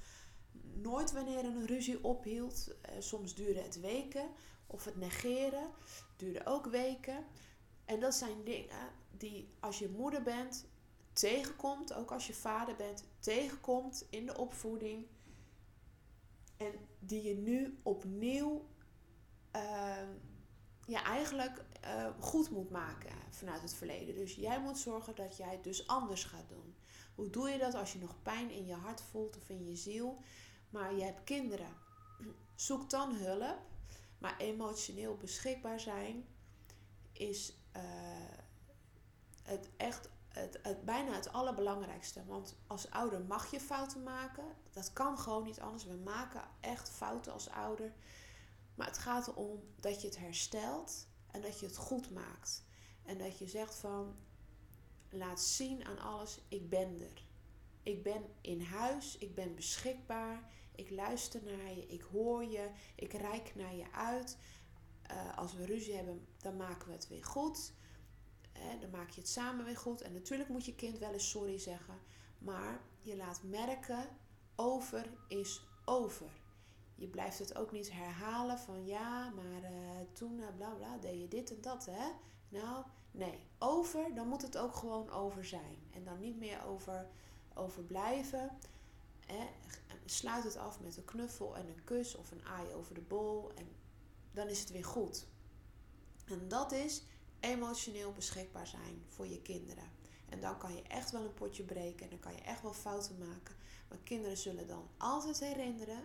nooit 0.74 1.12
wanneer 1.12 1.46
een 1.46 1.66
ruzie 1.66 2.04
ophield. 2.04 2.76
Eh, 2.82 2.96
soms 3.00 3.36
duurde 3.36 3.62
het 3.62 3.80
weken. 3.80 4.30
Of 4.68 4.86
het 4.86 4.96
negeren 4.96 5.70
duurde 6.18 6.46
ook 6.46 6.66
weken. 6.66 7.26
En 7.86 8.00
dat 8.00 8.16
zijn 8.16 8.44
dingen 8.44 8.90
die 9.18 9.54
als 9.60 9.80
je 9.80 9.90
moeder 9.90 10.24
bent 10.24 10.66
tegenkomt, 11.14 11.94
ook 11.94 12.12
als 12.12 12.28
je 12.28 12.34
vader 12.34 12.76
bent, 12.76 13.04
tegenkomt 13.20 14.08
in 14.10 14.26
de 14.26 14.38
opvoeding. 14.38 15.06
En 16.58 16.74
die 17.00 17.24
je 17.24 17.36
nu 17.36 17.80
opnieuw 17.84 18.66
uh, 19.56 20.08
ja, 20.88 21.04
eigenlijk 21.04 21.64
uh, 21.86 22.08
goed 22.20 22.50
moet 22.50 22.70
maken 22.70 23.16
vanuit 23.30 23.62
het 23.62 23.74
verleden. 23.74 24.16
Dus 24.16 24.36
jij 24.36 24.62
moet 24.62 24.78
zorgen 24.78 25.16
dat 25.16 25.38
jij 25.38 25.52
het 25.52 25.64
dus 25.64 25.88
anders 25.88 26.24
gaat 26.24 26.50
doen. 26.50 26.76
Hoe 27.16 27.30
doe 27.30 27.50
je 27.50 27.58
dat 27.58 27.74
als 27.74 27.94
je 27.94 28.00
nog 28.00 28.22
pijn 28.22 28.52
in 28.52 28.66
je 28.66 28.74
hart 28.74 29.02
voelt 29.02 29.38
of 29.38 29.50
in 29.50 29.66
je 29.66 29.76
ziel? 29.76 30.18
Maar 30.72 30.96
je 30.96 31.04
hebt 31.04 31.24
kinderen. 31.24 31.74
Zoek 32.56 32.90
dan 32.90 33.16
hulp. 33.16 33.60
Maar 34.18 34.38
emotioneel 34.38 35.18
beschikbaar 35.18 35.80
zijn 35.80 36.26
is 37.12 37.54
uh, 37.76 37.82
het 39.44 39.70
echt 39.78 40.10
het, 40.28 40.60
het, 40.62 40.86
bijna 40.86 41.14
het 41.14 41.34
allerbelangrijkste. 41.34 42.26
Want 42.26 42.56
als 42.68 42.92
ouder 42.92 43.22
mag 43.22 43.52
je 43.52 43.60
fouten 43.60 44.04
maken. 44.04 44.46
Dat 44.72 44.94
kan 44.94 45.18
gewoon 45.18 45.44
niet 45.44 45.60
anders. 45.60 45.86
We 45.86 46.02
maken 46.04 46.42
echt 46.60 46.90
fouten 46.90 47.34
als 47.34 47.50
ouder. 47.50 47.94
Maar 48.76 48.88
het 48.88 48.98
gaat 48.98 49.28
erom 49.28 49.64
dat 49.80 50.02
je 50.02 50.08
het 50.08 50.18
herstelt 50.18 51.08
en 51.32 51.42
dat 51.42 51.60
je 51.60 51.66
het 51.66 51.78
goed 51.78 52.12
maakt. 52.12 52.64
En 53.04 53.18
dat 53.18 53.38
je 53.38 53.48
zegt 53.48 53.76
van 53.76 54.16
laat 55.10 55.42
zien 55.42 55.86
aan 55.86 56.00
alles, 56.00 56.40
ik 56.48 56.70
ben 56.70 57.02
er. 57.02 57.24
Ik 57.84 58.04
ben 58.04 58.24
in 58.42 58.62
huis, 58.62 59.18
ik 59.18 59.36
ben 59.36 59.56
beschikbaar, 59.56 60.52
ik 60.76 60.90
luister 60.90 61.42
naar 61.44 61.74
je, 61.76 61.88
ik 61.88 62.02
hoor 62.02 62.44
je, 62.44 62.70
ik 62.96 63.14
reik 63.14 63.56
naar 63.56 63.76
je 63.76 63.92
uit. 63.92 64.38
Uh, 65.12 65.38
als 65.38 65.54
we 65.54 65.66
ruzie 65.66 65.96
hebben, 65.96 66.28
dan 66.38 66.58
maken 66.58 66.88
we 66.88 66.94
het 66.94 67.08
weer 67.08 67.26
goed. 67.26 67.74
Dan 68.80 68.90
maak 68.90 69.10
je 69.10 69.22
het 69.22 69.30
samen 69.30 69.66
weer 69.66 69.78
goed. 69.78 70.02
En 70.02 70.14
natuurlijk 70.14 70.50
moet 70.50 70.66
je 70.66 70.76
kind 70.76 70.98
wel 70.98 71.14
eens 71.14 71.30
sorry 71.30 71.58
zeggen. 71.58 72.00
Maar 72.38 72.82
je 73.02 73.16
laat 73.16 73.44
merken, 73.44 74.10
over 74.56 75.06
is 75.28 75.62
over. 75.86 76.32
Je 76.96 77.08
blijft 77.08 77.40
het 77.40 77.56
ook 77.56 77.72
niet 77.72 77.92
herhalen 77.92 78.60
van 78.60 78.86
ja, 78.86 79.30
maar 79.30 79.72
uh, 79.72 79.80
toen 80.14 80.40
uh, 80.40 80.46
bla 80.56 80.70
bla 80.70 80.98
deed 80.98 81.22
je 81.22 81.28
dit 81.28 81.52
en 81.52 81.62
dat 81.62 81.86
hè. 81.86 82.12
Nou, 82.50 82.86
nee, 83.12 83.40
over, 83.60 84.14
dan 84.14 84.28
moet 84.28 84.42
het 84.42 84.58
ook 84.58 84.76
gewoon 84.76 85.10
over 85.10 85.46
zijn. 85.46 85.78
En 85.92 86.04
dan 86.04 86.20
niet 86.20 86.38
meer 86.38 86.66
over, 86.66 87.08
over 87.54 87.84
blijven. 87.84 88.58
Sluit 90.06 90.44
het 90.44 90.58
af 90.58 90.80
met 90.80 90.98
een 90.98 91.06
knuffel 91.06 91.58
en 91.58 91.68
een 91.68 91.84
kus 91.84 92.16
of 92.16 92.32
een 92.32 92.46
aai 92.46 92.74
over 92.74 92.94
de 92.94 93.02
bol. 93.02 93.52
En 93.56 93.68
dan 94.32 94.48
is 94.48 94.60
het 94.60 94.72
weer 94.72 94.86
goed. 94.86 95.28
En 96.26 96.48
dat 96.48 96.72
is 96.72 97.04
emotioneel 97.40 98.12
beschikbaar 98.12 98.68
zijn 98.68 99.04
voor 99.08 99.28
je 99.28 99.42
kinderen. 99.42 99.92
En 100.30 100.42
dan 100.42 100.58
kan 100.58 100.76
je 100.76 100.82
echt 100.82 101.12
wel 101.12 101.22
een 101.22 101.34
potje 101.34 101.64
breken 101.64 102.04
en 102.04 102.10
dan 102.10 102.20
kan 102.20 102.34
je 102.34 102.42
echt 102.42 102.62
wel 102.62 102.74
fouten 102.74 103.18
maken. 103.18 103.56
Maar 103.90 103.98
kinderen 104.04 104.38
zullen 104.38 104.68
dan 104.68 104.90
altijd 104.98 105.40
herinneren. 105.40 106.04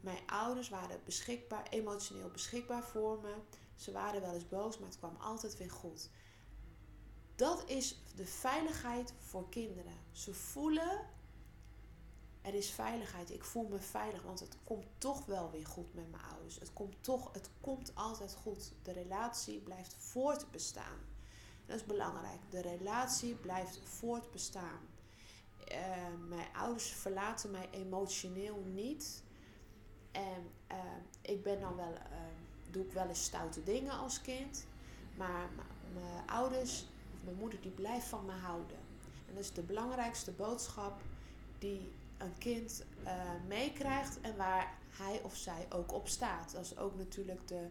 Mijn 0.00 0.26
ouders 0.26 0.68
waren 0.68 1.00
beschikbaar, 1.04 1.68
emotioneel 1.68 2.30
beschikbaar 2.30 2.84
voor 2.84 3.20
me. 3.20 3.34
Ze 3.76 3.92
waren 3.92 4.20
wel 4.20 4.34
eens 4.34 4.48
boos, 4.48 4.78
maar 4.78 4.88
het 4.88 4.98
kwam 4.98 5.16
altijd 5.16 5.56
weer 5.56 5.70
goed. 5.70 6.10
Dat 7.36 7.70
is 7.70 8.02
de 8.14 8.26
veiligheid 8.26 9.14
voor 9.18 9.48
kinderen. 9.48 9.98
Ze 10.12 10.34
voelen, 10.34 11.06
er 12.44 12.54
is 12.54 12.70
veiligheid. 12.70 13.30
Ik 13.30 13.44
voel 13.44 13.68
me 13.68 13.78
veilig, 13.78 14.22
want 14.22 14.40
het 14.40 14.56
komt 14.64 14.86
toch 14.98 15.26
wel 15.26 15.50
weer 15.50 15.66
goed 15.66 15.94
met 15.94 16.10
mijn 16.10 16.22
ouders. 16.22 16.58
Het 16.58 16.72
komt 16.72 16.94
toch, 17.00 17.32
het 17.32 17.50
komt 17.60 17.94
altijd 17.94 18.34
goed. 18.34 18.72
De 18.82 18.92
relatie 18.92 19.60
blijft 19.60 19.94
voortbestaan. 19.98 20.98
Dat 21.66 21.76
is 21.76 21.84
belangrijk. 21.84 22.40
De 22.50 22.60
relatie 22.60 23.34
blijft 23.34 23.80
voortbestaan. 23.84 24.80
mijn 26.28 26.54
ouders 26.56 26.86
verlaten 26.86 27.50
mij 27.50 27.68
emotioneel 27.70 28.64
niet. 28.72 29.22
En 30.12 30.50
ik 31.20 31.42
ben 31.42 31.60
dan 31.60 31.76
wel, 31.76 31.92
doe 32.70 32.84
ik 32.84 32.92
wel 32.92 33.08
eens 33.08 33.24
stoute 33.24 33.62
dingen 33.62 33.92
als 33.92 34.20
kind. 34.20 34.66
Maar 35.16 35.48
mijn 35.94 36.28
ouders, 36.28 36.86
mijn 37.24 37.36
moeder, 37.36 37.60
die 37.60 37.70
blijft 37.70 38.06
van 38.06 38.24
me 38.24 38.32
houden. 38.32 38.78
En 39.28 39.34
dat 39.34 39.44
is 39.44 39.52
de 39.52 39.62
belangrijkste 39.62 40.32
boodschap 40.32 41.00
die 41.58 41.92
een 42.18 42.38
kind 42.38 42.84
meekrijgt 43.48 44.20
en 44.20 44.36
waar 44.36 44.74
hij 44.90 45.20
of 45.22 45.36
zij 45.36 45.66
ook 45.70 45.92
op 45.92 46.08
staat. 46.08 46.52
Dat 46.52 46.64
is 46.64 46.78
ook 46.78 46.96
natuurlijk 46.96 47.48
de, 47.48 47.68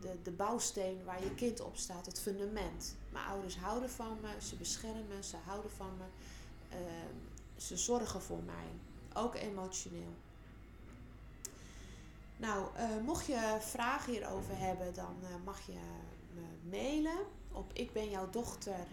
de, 0.00 0.22
de 0.22 0.30
bouwsteen 0.30 1.04
waar 1.04 1.22
je 1.22 1.34
kind 1.34 1.60
op 1.60 1.76
staat, 1.76 2.06
het 2.06 2.20
fundament. 2.20 2.96
Mijn 3.12 3.26
ouders 3.26 3.58
houden 3.58 3.90
van 3.90 4.18
me, 4.20 4.28
ze 4.40 4.56
beschermen 4.56 5.06
me, 5.08 5.22
ze 5.22 5.36
houden 5.44 5.70
van 5.70 5.96
me. 5.98 6.04
Ehm, 6.76 7.14
ze 7.56 7.76
zorgen 7.76 8.22
voor 8.22 8.42
mij, 8.42 8.66
ook 9.22 9.34
emotioneel. 9.34 10.14
Nou, 12.36 12.66
uh, 12.76 13.04
mocht 13.04 13.26
je 13.26 13.56
vragen 13.60 14.12
hierover 14.12 14.58
hebben, 14.58 14.94
dan 14.94 15.16
uh, 15.22 15.28
mag 15.44 15.66
je 15.66 15.78
me 16.34 16.70
mailen 16.70 17.18
op 17.52 17.72
ik 17.72 17.92
ben 17.92 18.10
jouw 18.10 18.30
dochter. 18.30 18.86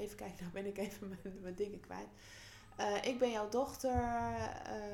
Even 0.00 0.16
kijken, 0.16 0.36
nou 0.40 0.52
ben 0.52 0.66
ik 0.66 0.78
even 0.78 1.18
mijn, 1.42 1.54
dingen 1.54 1.80
kwijt. 1.80 2.08
Uh, 2.78 3.04
ik 3.04 3.18
ben 3.18 3.30
jouw 3.30 3.48
dochter, 3.48 3.96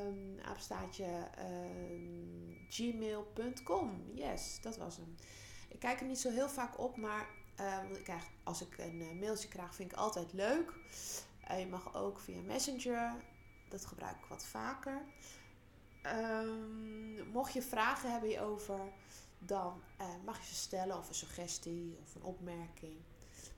um, 0.07 0.39
aapstaatje 0.43 1.29
um, 1.39 2.67
gmail.com. 2.69 4.11
Yes, 4.15 4.59
dat 4.61 4.77
was 4.77 4.97
hem. 4.97 5.15
Ik 5.69 5.79
kijk 5.79 6.01
er 6.01 6.07
niet 6.07 6.19
zo 6.19 6.31
heel 6.31 6.49
vaak 6.49 6.79
op, 6.79 6.97
maar 6.97 7.29
uh, 7.61 7.99
ik 7.99 8.09
als 8.43 8.61
ik 8.61 8.79
een 8.79 9.01
uh, 9.01 9.21
mailtje 9.21 9.49
krijg, 9.49 9.75
vind 9.75 9.93
ik 9.93 9.99
altijd 9.99 10.33
leuk. 10.33 10.73
je 11.59 11.67
mag 11.71 11.95
ook 11.95 12.21
via 12.21 12.41
Messenger, 12.41 13.15
dat 13.69 13.87
gebruik 13.87 14.17
ik 14.17 14.25
wat 14.29 14.45
vaker. 14.45 15.03
Um, 16.07 17.29
mocht 17.33 17.53
je 17.53 17.63
vragen 17.63 18.11
hebben 18.11 18.29
hierover, 18.29 18.81
dan 19.39 19.83
mag 20.25 20.39
je 20.39 20.47
ze 20.47 20.55
stellen 20.55 20.99
of 20.99 21.09
een 21.09 21.15
suggestie 21.15 21.99
of 22.03 22.15
een 22.15 22.23
opmerking. 22.23 22.97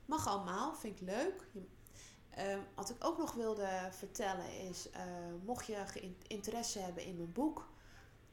Mag 0.09 0.27
allemaal, 0.27 0.75
vind 0.75 1.01
ik 1.01 1.07
leuk. 1.07 1.47
Ehm, 2.29 2.59
wat 2.75 2.89
ik 2.89 2.95
ook 2.99 3.17
nog 3.17 3.33
wilde 3.33 3.89
vertellen 3.91 4.59
is, 4.69 4.87
uh, 4.89 5.01
mocht 5.45 5.65
je 5.65 6.13
interesse 6.27 6.79
hebben 6.79 7.03
in 7.03 7.15
mijn 7.15 7.31
boek, 7.31 7.69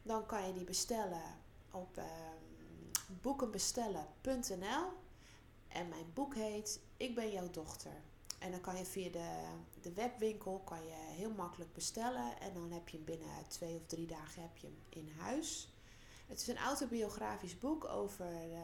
dan 0.02 0.26
kan 0.26 0.46
je 0.46 0.52
die 0.52 0.64
bestellen 0.64 1.22
op 1.70 1.98
uh, 1.98 2.04
boekenbestellen.nl. 3.22 4.92
En 5.68 5.88
mijn 5.88 6.12
boek 6.14 6.34
heet 6.34 6.80
Ik 6.96 7.14
ben 7.14 7.30
jouw 7.30 7.50
dochter. 7.50 8.02
En 8.38 8.50
dan 8.50 8.60
kan 8.60 8.76
je 8.76 8.84
via 8.84 9.10
de, 9.10 9.44
de 9.80 9.92
webwinkel 9.92 10.58
kan 10.64 10.84
je 10.84 10.94
heel 10.94 11.30
makkelijk 11.30 11.72
bestellen. 11.72 12.40
En 12.40 12.54
dan 12.54 12.70
heb 12.72 12.88
je 12.88 12.96
hem 12.96 13.06
binnen 13.06 13.48
twee 13.48 13.76
of 13.76 13.86
drie 13.86 14.06
dagen 14.06 14.42
heb 14.42 14.56
je 14.56 14.66
hem 14.66 14.78
in 14.88 15.12
huis. 15.18 15.72
Het 16.26 16.40
is 16.40 16.46
een 16.46 16.58
autobiografisch 16.58 17.58
boek 17.58 17.84
over 17.84 18.26
uh, 18.26 18.58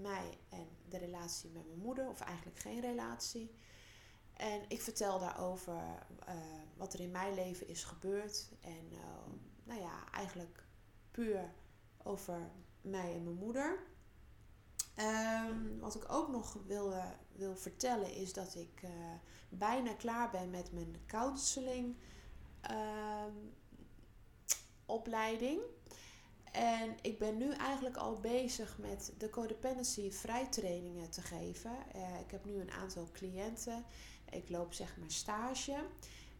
mij 0.00 0.38
en 0.48 0.68
de 0.88 0.98
relatie 0.98 1.50
met 1.50 1.66
mijn 1.66 1.78
moeder. 1.78 2.08
Of 2.08 2.20
eigenlijk 2.20 2.58
geen 2.58 2.80
relatie. 2.80 3.54
En 4.32 4.62
ik 4.68 4.80
vertel 4.80 5.18
daarover 5.18 5.74
uh, 6.28 6.34
wat 6.76 6.94
er 6.94 7.00
in 7.00 7.10
mijn 7.10 7.34
leven 7.34 7.68
is 7.68 7.84
gebeurd. 7.84 8.50
En 8.60 8.92
uh, 8.92 8.98
nou 9.64 9.80
ja, 9.80 10.10
eigenlijk 10.12 10.64
puur 11.10 11.54
over 12.02 12.50
mij 12.80 13.14
en 13.14 13.24
mijn 13.24 13.36
moeder. 13.36 13.82
Um, 14.98 15.78
wat 15.80 15.94
ik 15.94 16.12
ook 16.12 16.28
nog 16.28 16.58
wil, 16.66 16.94
wil 17.32 17.56
vertellen 17.56 18.14
is 18.14 18.32
dat 18.32 18.54
ik 18.54 18.82
uh, 18.82 18.90
bijna 19.48 19.92
klaar 19.92 20.30
ben 20.30 20.50
met 20.50 20.72
mijn 20.72 20.96
counseling 21.06 21.96
um, 22.70 23.54
opleiding. 24.86 25.60
En 26.54 26.96
ik 27.02 27.18
ben 27.18 27.36
nu 27.36 27.52
eigenlijk 27.52 27.96
al 27.96 28.20
bezig 28.20 28.78
met 28.78 29.12
de 29.18 29.30
codependency 29.30 30.10
vrijtrainingen 30.10 31.10
te 31.10 31.22
geven. 31.22 31.72
ik 32.24 32.30
heb 32.30 32.44
nu 32.44 32.60
een 32.60 32.70
aantal 32.70 33.08
cliënten 33.12 33.84
ik 34.34 34.50
loop 34.50 34.72
zeg 34.72 34.96
maar 34.96 35.10
stage. 35.10 35.76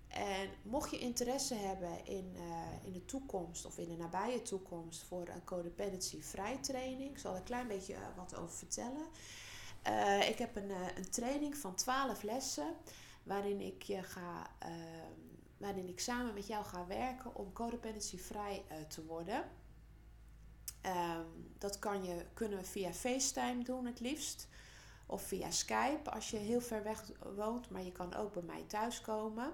En 0.09 0.49
mocht 0.63 0.91
je 0.91 0.99
interesse 0.99 1.55
hebben 1.55 2.07
in, 2.07 2.33
uh, 2.37 2.87
in 2.87 2.93
de 2.93 3.05
toekomst 3.05 3.65
of 3.65 3.79
in 3.79 3.89
de 3.89 3.97
nabije 3.97 4.43
toekomst 4.43 5.03
voor 5.03 5.29
een 5.29 5.45
codependency 5.45 6.23
vrijtraining, 6.23 7.11
ik 7.11 7.19
zal 7.19 7.37
een 7.37 7.43
klein 7.43 7.69
beetje 7.69 7.93
uh, 7.93 8.01
wat 8.17 8.37
over 8.37 8.57
vertellen. 8.57 9.07
Ik 10.29 10.39
heb 10.39 10.57
een, 10.57 10.71
een 10.71 11.11
training 11.11 11.57
van 11.57 11.75
12 11.75 12.23
lessen 12.23 12.75
waarin 13.23 13.61
ik 13.61 13.83
je 13.83 14.03
ga, 14.03 14.51
ehm, 14.59 15.13
waarin 15.57 15.89
ik 15.89 16.01
samen 16.01 16.35
met 16.35 16.47
jou 16.47 16.65
ga 16.65 16.87
werken 16.87 17.35
om 17.35 17.53
codependency 17.53 18.19
vrij 18.19 18.65
te 18.89 19.05
worden. 19.05 19.45
Um, 20.87 21.55
dat 21.59 21.79
kan 21.79 22.05
je, 22.05 22.25
kunnen 22.35 22.59
we 22.59 22.65
via 22.65 22.93
FaceTime 22.93 23.65
doen 23.65 23.87
het 23.87 24.01
liefst 24.01 24.49
of 25.07 25.23
via 25.23 25.51
Skype 25.51 26.11
als 26.11 26.31
je 26.31 26.37
heel 26.37 26.61
ver 26.61 26.83
weg 26.83 27.11
woont, 27.37 27.71
maar 27.71 27.83
je 27.83 27.93
kan 27.93 28.15
ook 28.15 28.33
bij 28.33 28.43
mij 28.43 28.65
thuiskomen. 28.67 29.53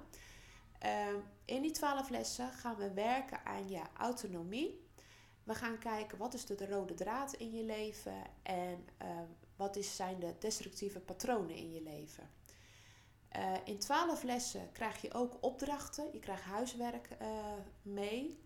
Uh, 0.85 1.07
in 1.45 1.63
die 1.63 1.71
twaalf 1.71 2.09
lessen 2.09 2.53
gaan 2.53 2.77
we 2.77 2.93
werken 2.93 3.45
aan 3.45 3.69
je 3.69 3.83
autonomie. 3.97 4.89
We 5.45 5.55
gaan 5.55 5.79
kijken 5.79 6.19
wat 6.19 6.35
is 6.35 6.47
de 6.47 6.67
rode 6.67 6.95
draad 6.95 7.33
in 7.33 7.53
je 7.53 7.65
leven 7.65 8.23
en 8.43 8.89
uh, 9.03 9.09
wat 9.57 9.77
zijn 9.81 10.21
de 10.21 10.35
destructieve 10.39 11.01
patronen 11.01 11.57
in 11.57 11.73
je 11.73 11.83
leven. 11.83 12.31
Uh, 13.37 13.55
in 13.65 13.79
twaalf 13.79 14.23
lessen 14.23 14.73
krijg 14.73 15.01
je 15.01 15.13
ook 15.13 15.37
opdrachten, 15.41 16.09
je 16.13 16.19
krijgt 16.19 16.43
huiswerk 16.43 17.09
eh, 17.19 17.29
mee. 17.83 18.45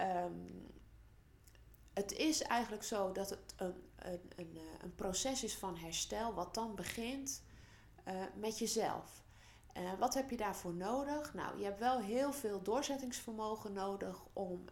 Um, 0.00 0.74
het 1.96 2.12
is 2.12 2.42
eigenlijk 2.42 2.82
zo 2.82 3.12
dat 3.12 3.30
het 3.30 3.54
een, 3.56 3.74
een, 3.96 4.20
een, 4.36 4.56
eh, 4.56 4.62
een 4.82 4.94
proces 4.94 5.44
is 5.44 5.56
van 5.56 5.76
herstel, 5.76 6.34
wat 6.34 6.54
dan 6.54 6.74
begint 6.74 7.42
uh, 8.08 8.14
met 8.34 8.58
jezelf. 8.58 9.24
Uh, 9.76 9.92
wat 9.98 10.14
heb 10.14 10.30
je 10.30 10.36
daarvoor 10.36 10.74
nodig? 10.74 11.34
Nou, 11.34 11.58
je 11.58 11.64
hebt 11.64 11.78
wel 11.78 12.00
heel 12.00 12.32
veel 12.32 12.62
doorzettingsvermogen 12.62 13.72
nodig 13.72 14.22
om 14.32 14.64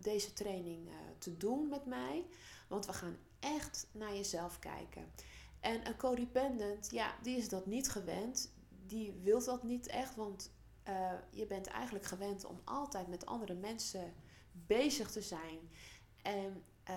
deze 0.00 0.32
training 0.32 0.88
te 1.18 1.36
doen 1.36 1.68
met 1.68 1.86
mij. 1.86 2.26
Want 2.68 2.86
we 2.86 2.92
gaan 2.92 3.16
echt 3.40 3.86
naar 3.92 4.14
jezelf 4.14 4.58
kijken. 4.58 5.12
En 5.60 5.86
een 5.86 5.96
codependent, 5.96 6.90
ja, 6.90 7.14
die 7.22 7.36
is 7.36 7.48
dat 7.48 7.66
niet 7.66 7.90
gewend. 7.90 8.52
Die 8.86 9.12
wil 9.22 9.44
dat 9.44 9.62
niet 9.62 9.86
echt, 9.86 10.14
want 10.14 10.50
je 11.30 11.46
bent 11.46 11.66
eigenlijk 11.66 12.04
gewend 12.04 12.44
om 12.44 12.60
altijd 12.64 13.08
met 13.08 13.26
andere 13.26 13.54
mensen 13.54 14.14
bezig 14.52 15.10
te 15.10 15.22
zijn. 15.22 15.58
En 16.22 16.64
uh, 16.90 16.96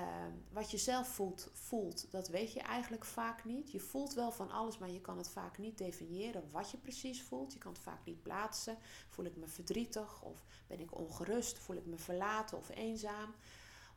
wat 0.52 0.72
je 0.72 0.78
zelf 0.78 1.08
voelt, 1.08 1.50
voelt, 1.54 2.12
dat 2.12 2.28
weet 2.28 2.54
je 2.54 2.60
eigenlijk 2.60 3.06
vaak 3.06 3.46
niet. 3.46 3.72
Je 3.72 3.80
voelt 3.80 4.14
wel 4.14 4.32
van 4.32 4.52
alles, 4.52 4.78
maar 4.78 4.90
je 4.90 5.02
kan 5.02 5.18
het 5.18 5.30
vaak 5.30 5.58
niet 5.58 5.78
definiëren 5.78 6.52
wat 6.52 6.72
je 6.72 6.78
precies 6.78 7.24
voelt. 7.24 7.54
Je 7.54 7.60
kan 7.60 7.72
het 7.72 7.82
vaak 7.82 8.06
niet 8.06 8.22
plaatsen. 8.22 8.78
Voel 9.10 9.26
ik 9.26 9.36
me 9.36 9.48
verdrietig 9.48 10.22
of 10.22 10.46
ben 10.68 10.80
ik 10.80 10.98
ongerust? 10.98 11.60
Voel 11.60 11.76
ik 11.76 11.86
me 11.86 11.98
verlaten 11.98 12.58
of 12.58 12.70
eenzaam 12.70 13.34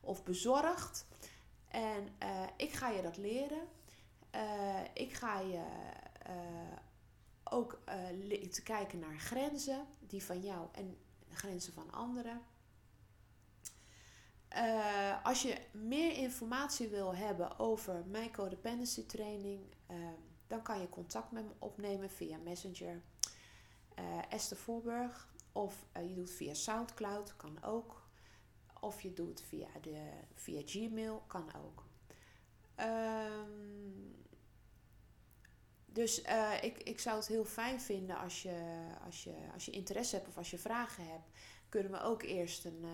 of 0.00 0.24
bezorgd? 0.24 1.06
En 1.68 2.08
uh, 2.22 2.46
ik 2.56 2.72
ga 2.72 2.88
je 2.88 3.02
dat 3.02 3.16
leren. 3.16 3.68
Uh, 4.34 4.80
ik 4.94 5.12
ga 5.12 5.40
je 5.40 5.64
uh, 6.28 6.76
ook 7.44 7.78
te 8.50 8.62
kijken 8.64 8.98
naar 8.98 9.18
grenzen, 9.18 9.86
die 10.00 10.24
van 10.24 10.40
jou 10.40 10.68
en 10.72 10.96
grenzen 11.30 11.72
van 11.72 11.92
anderen. 11.92 12.40
Uh, 14.54 15.24
als 15.24 15.42
je 15.42 15.58
meer 15.72 16.12
informatie 16.12 16.88
wil 16.88 17.14
hebben 17.14 17.58
over 17.58 18.04
mijn 18.06 18.32
codependency 18.32 19.06
training, 19.06 19.60
uh, 19.90 19.96
dan 20.46 20.62
kan 20.62 20.80
je 20.80 20.88
contact 20.88 21.32
met 21.32 21.44
me 21.44 21.52
opnemen 21.58 22.10
via 22.10 22.38
Messenger, 22.38 23.02
uh, 23.98 24.32
Esther 24.32 24.56
Voorburg, 24.56 25.28
of 25.52 25.86
je 25.92 26.14
doet 26.14 26.30
via 26.30 26.54
SoundCloud, 26.54 27.36
kan 27.36 27.62
ook. 27.62 28.04
Of 28.80 29.00
je 29.00 29.12
doet 29.12 29.40
via, 29.40 29.68
de, 29.80 30.10
via 30.34 30.62
Gmail, 30.64 31.22
kan 31.26 31.50
ook. 31.64 31.84
Um, 32.80 34.16
dus 35.86 36.20
ik, 36.60 36.82
ik 36.82 37.00
zou 37.00 37.16
het 37.16 37.26
heel 37.26 37.44
fijn 37.44 37.80
vinden 37.80 38.18
als 38.18 38.42
je, 38.42 38.86
als, 39.04 39.24
je, 39.24 39.34
als 39.54 39.64
je 39.64 39.70
interesse 39.70 40.16
hebt 40.16 40.28
of 40.28 40.36
als 40.36 40.50
je 40.50 40.58
vragen 40.58 41.06
hebt, 41.06 41.30
kunnen 41.68 41.92
we 41.92 42.00
ook 42.00 42.22
eerst 42.22 42.64
een 42.64 42.84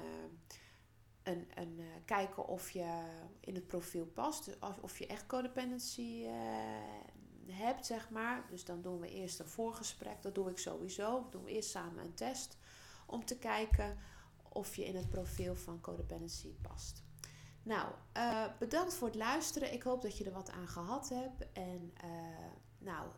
een, 1.24 1.78
uh, 1.78 1.84
kijken 2.04 2.46
of 2.46 2.70
je 2.70 3.02
in 3.40 3.54
het 3.54 3.66
profiel 3.66 4.06
past. 4.06 4.58
Of, 4.60 4.78
of 4.80 4.98
je 4.98 5.06
echt 5.06 5.26
codependency 5.26 6.24
uh, 6.24 6.32
hebt, 7.46 7.86
zeg 7.86 8.10
maar. 8.10 8.44
Dus 8.50 8.64
dan 8.64 8.82
doen 8.82 9.00
we 9.00 9.10
eerst 9.10 9.38
een 9.38 9.48
voorgesprek. 9.48 10.22
Dat 10.22 10.34
doe 10.34 10.50
ik 10.50 10.58
sowieso. 10.58 11.22
We 11.24 11.30
doen 11.30 11.46
eerst 11.46 11.70
samen 11.70 12.04
een 12.04 12.14
test. 12.14 12.56
Om 13.06 13.24
te 13.24 13.38
kijken 13.38 13.98
of 14.48 14.76
je 14.76 14.84
in 14.84 14.96
het 14.96 15.08
profiel 15.08 15.56
van 15.56 15.80
codependency 15.80 16.54
past. 16.62 17.02
Nou, 17.62 17.92
uh, 18.16 18.44
bedankt 18.58 18.94
voor 18.94 19.08
het 19.08 19.16
luisteren. 19.16 19.72
Ik 19.72 19.82
hoop 19.82 20.02
dat 20.02 20.18
je 20.18 20.24
er 20.24 20.32
wat 20.32 20.50
aan 20.50 20.68
gehad 20.68 21.08
hebt. 21.08 21.52
En 21.52 21.92
nou, 22.78 23.08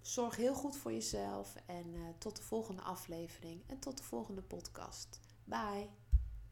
zorg 0.00 0.36
heel 0.36 0.54
goed 0.54 0.76
voor 0.76 0.92
jezelf 0.92 1.54
en 1.66 1.94
tot 2.18 2.36
de 2.36 2.42
volgende 2.42 2.82
aflevering 2.82 3.62
en 3.66 3.78
tot 3.78 3.96
de 3.96 4.02
volgende 4.02 4.42
podcast. 4.42 5.20
Bye! 5.44 5.99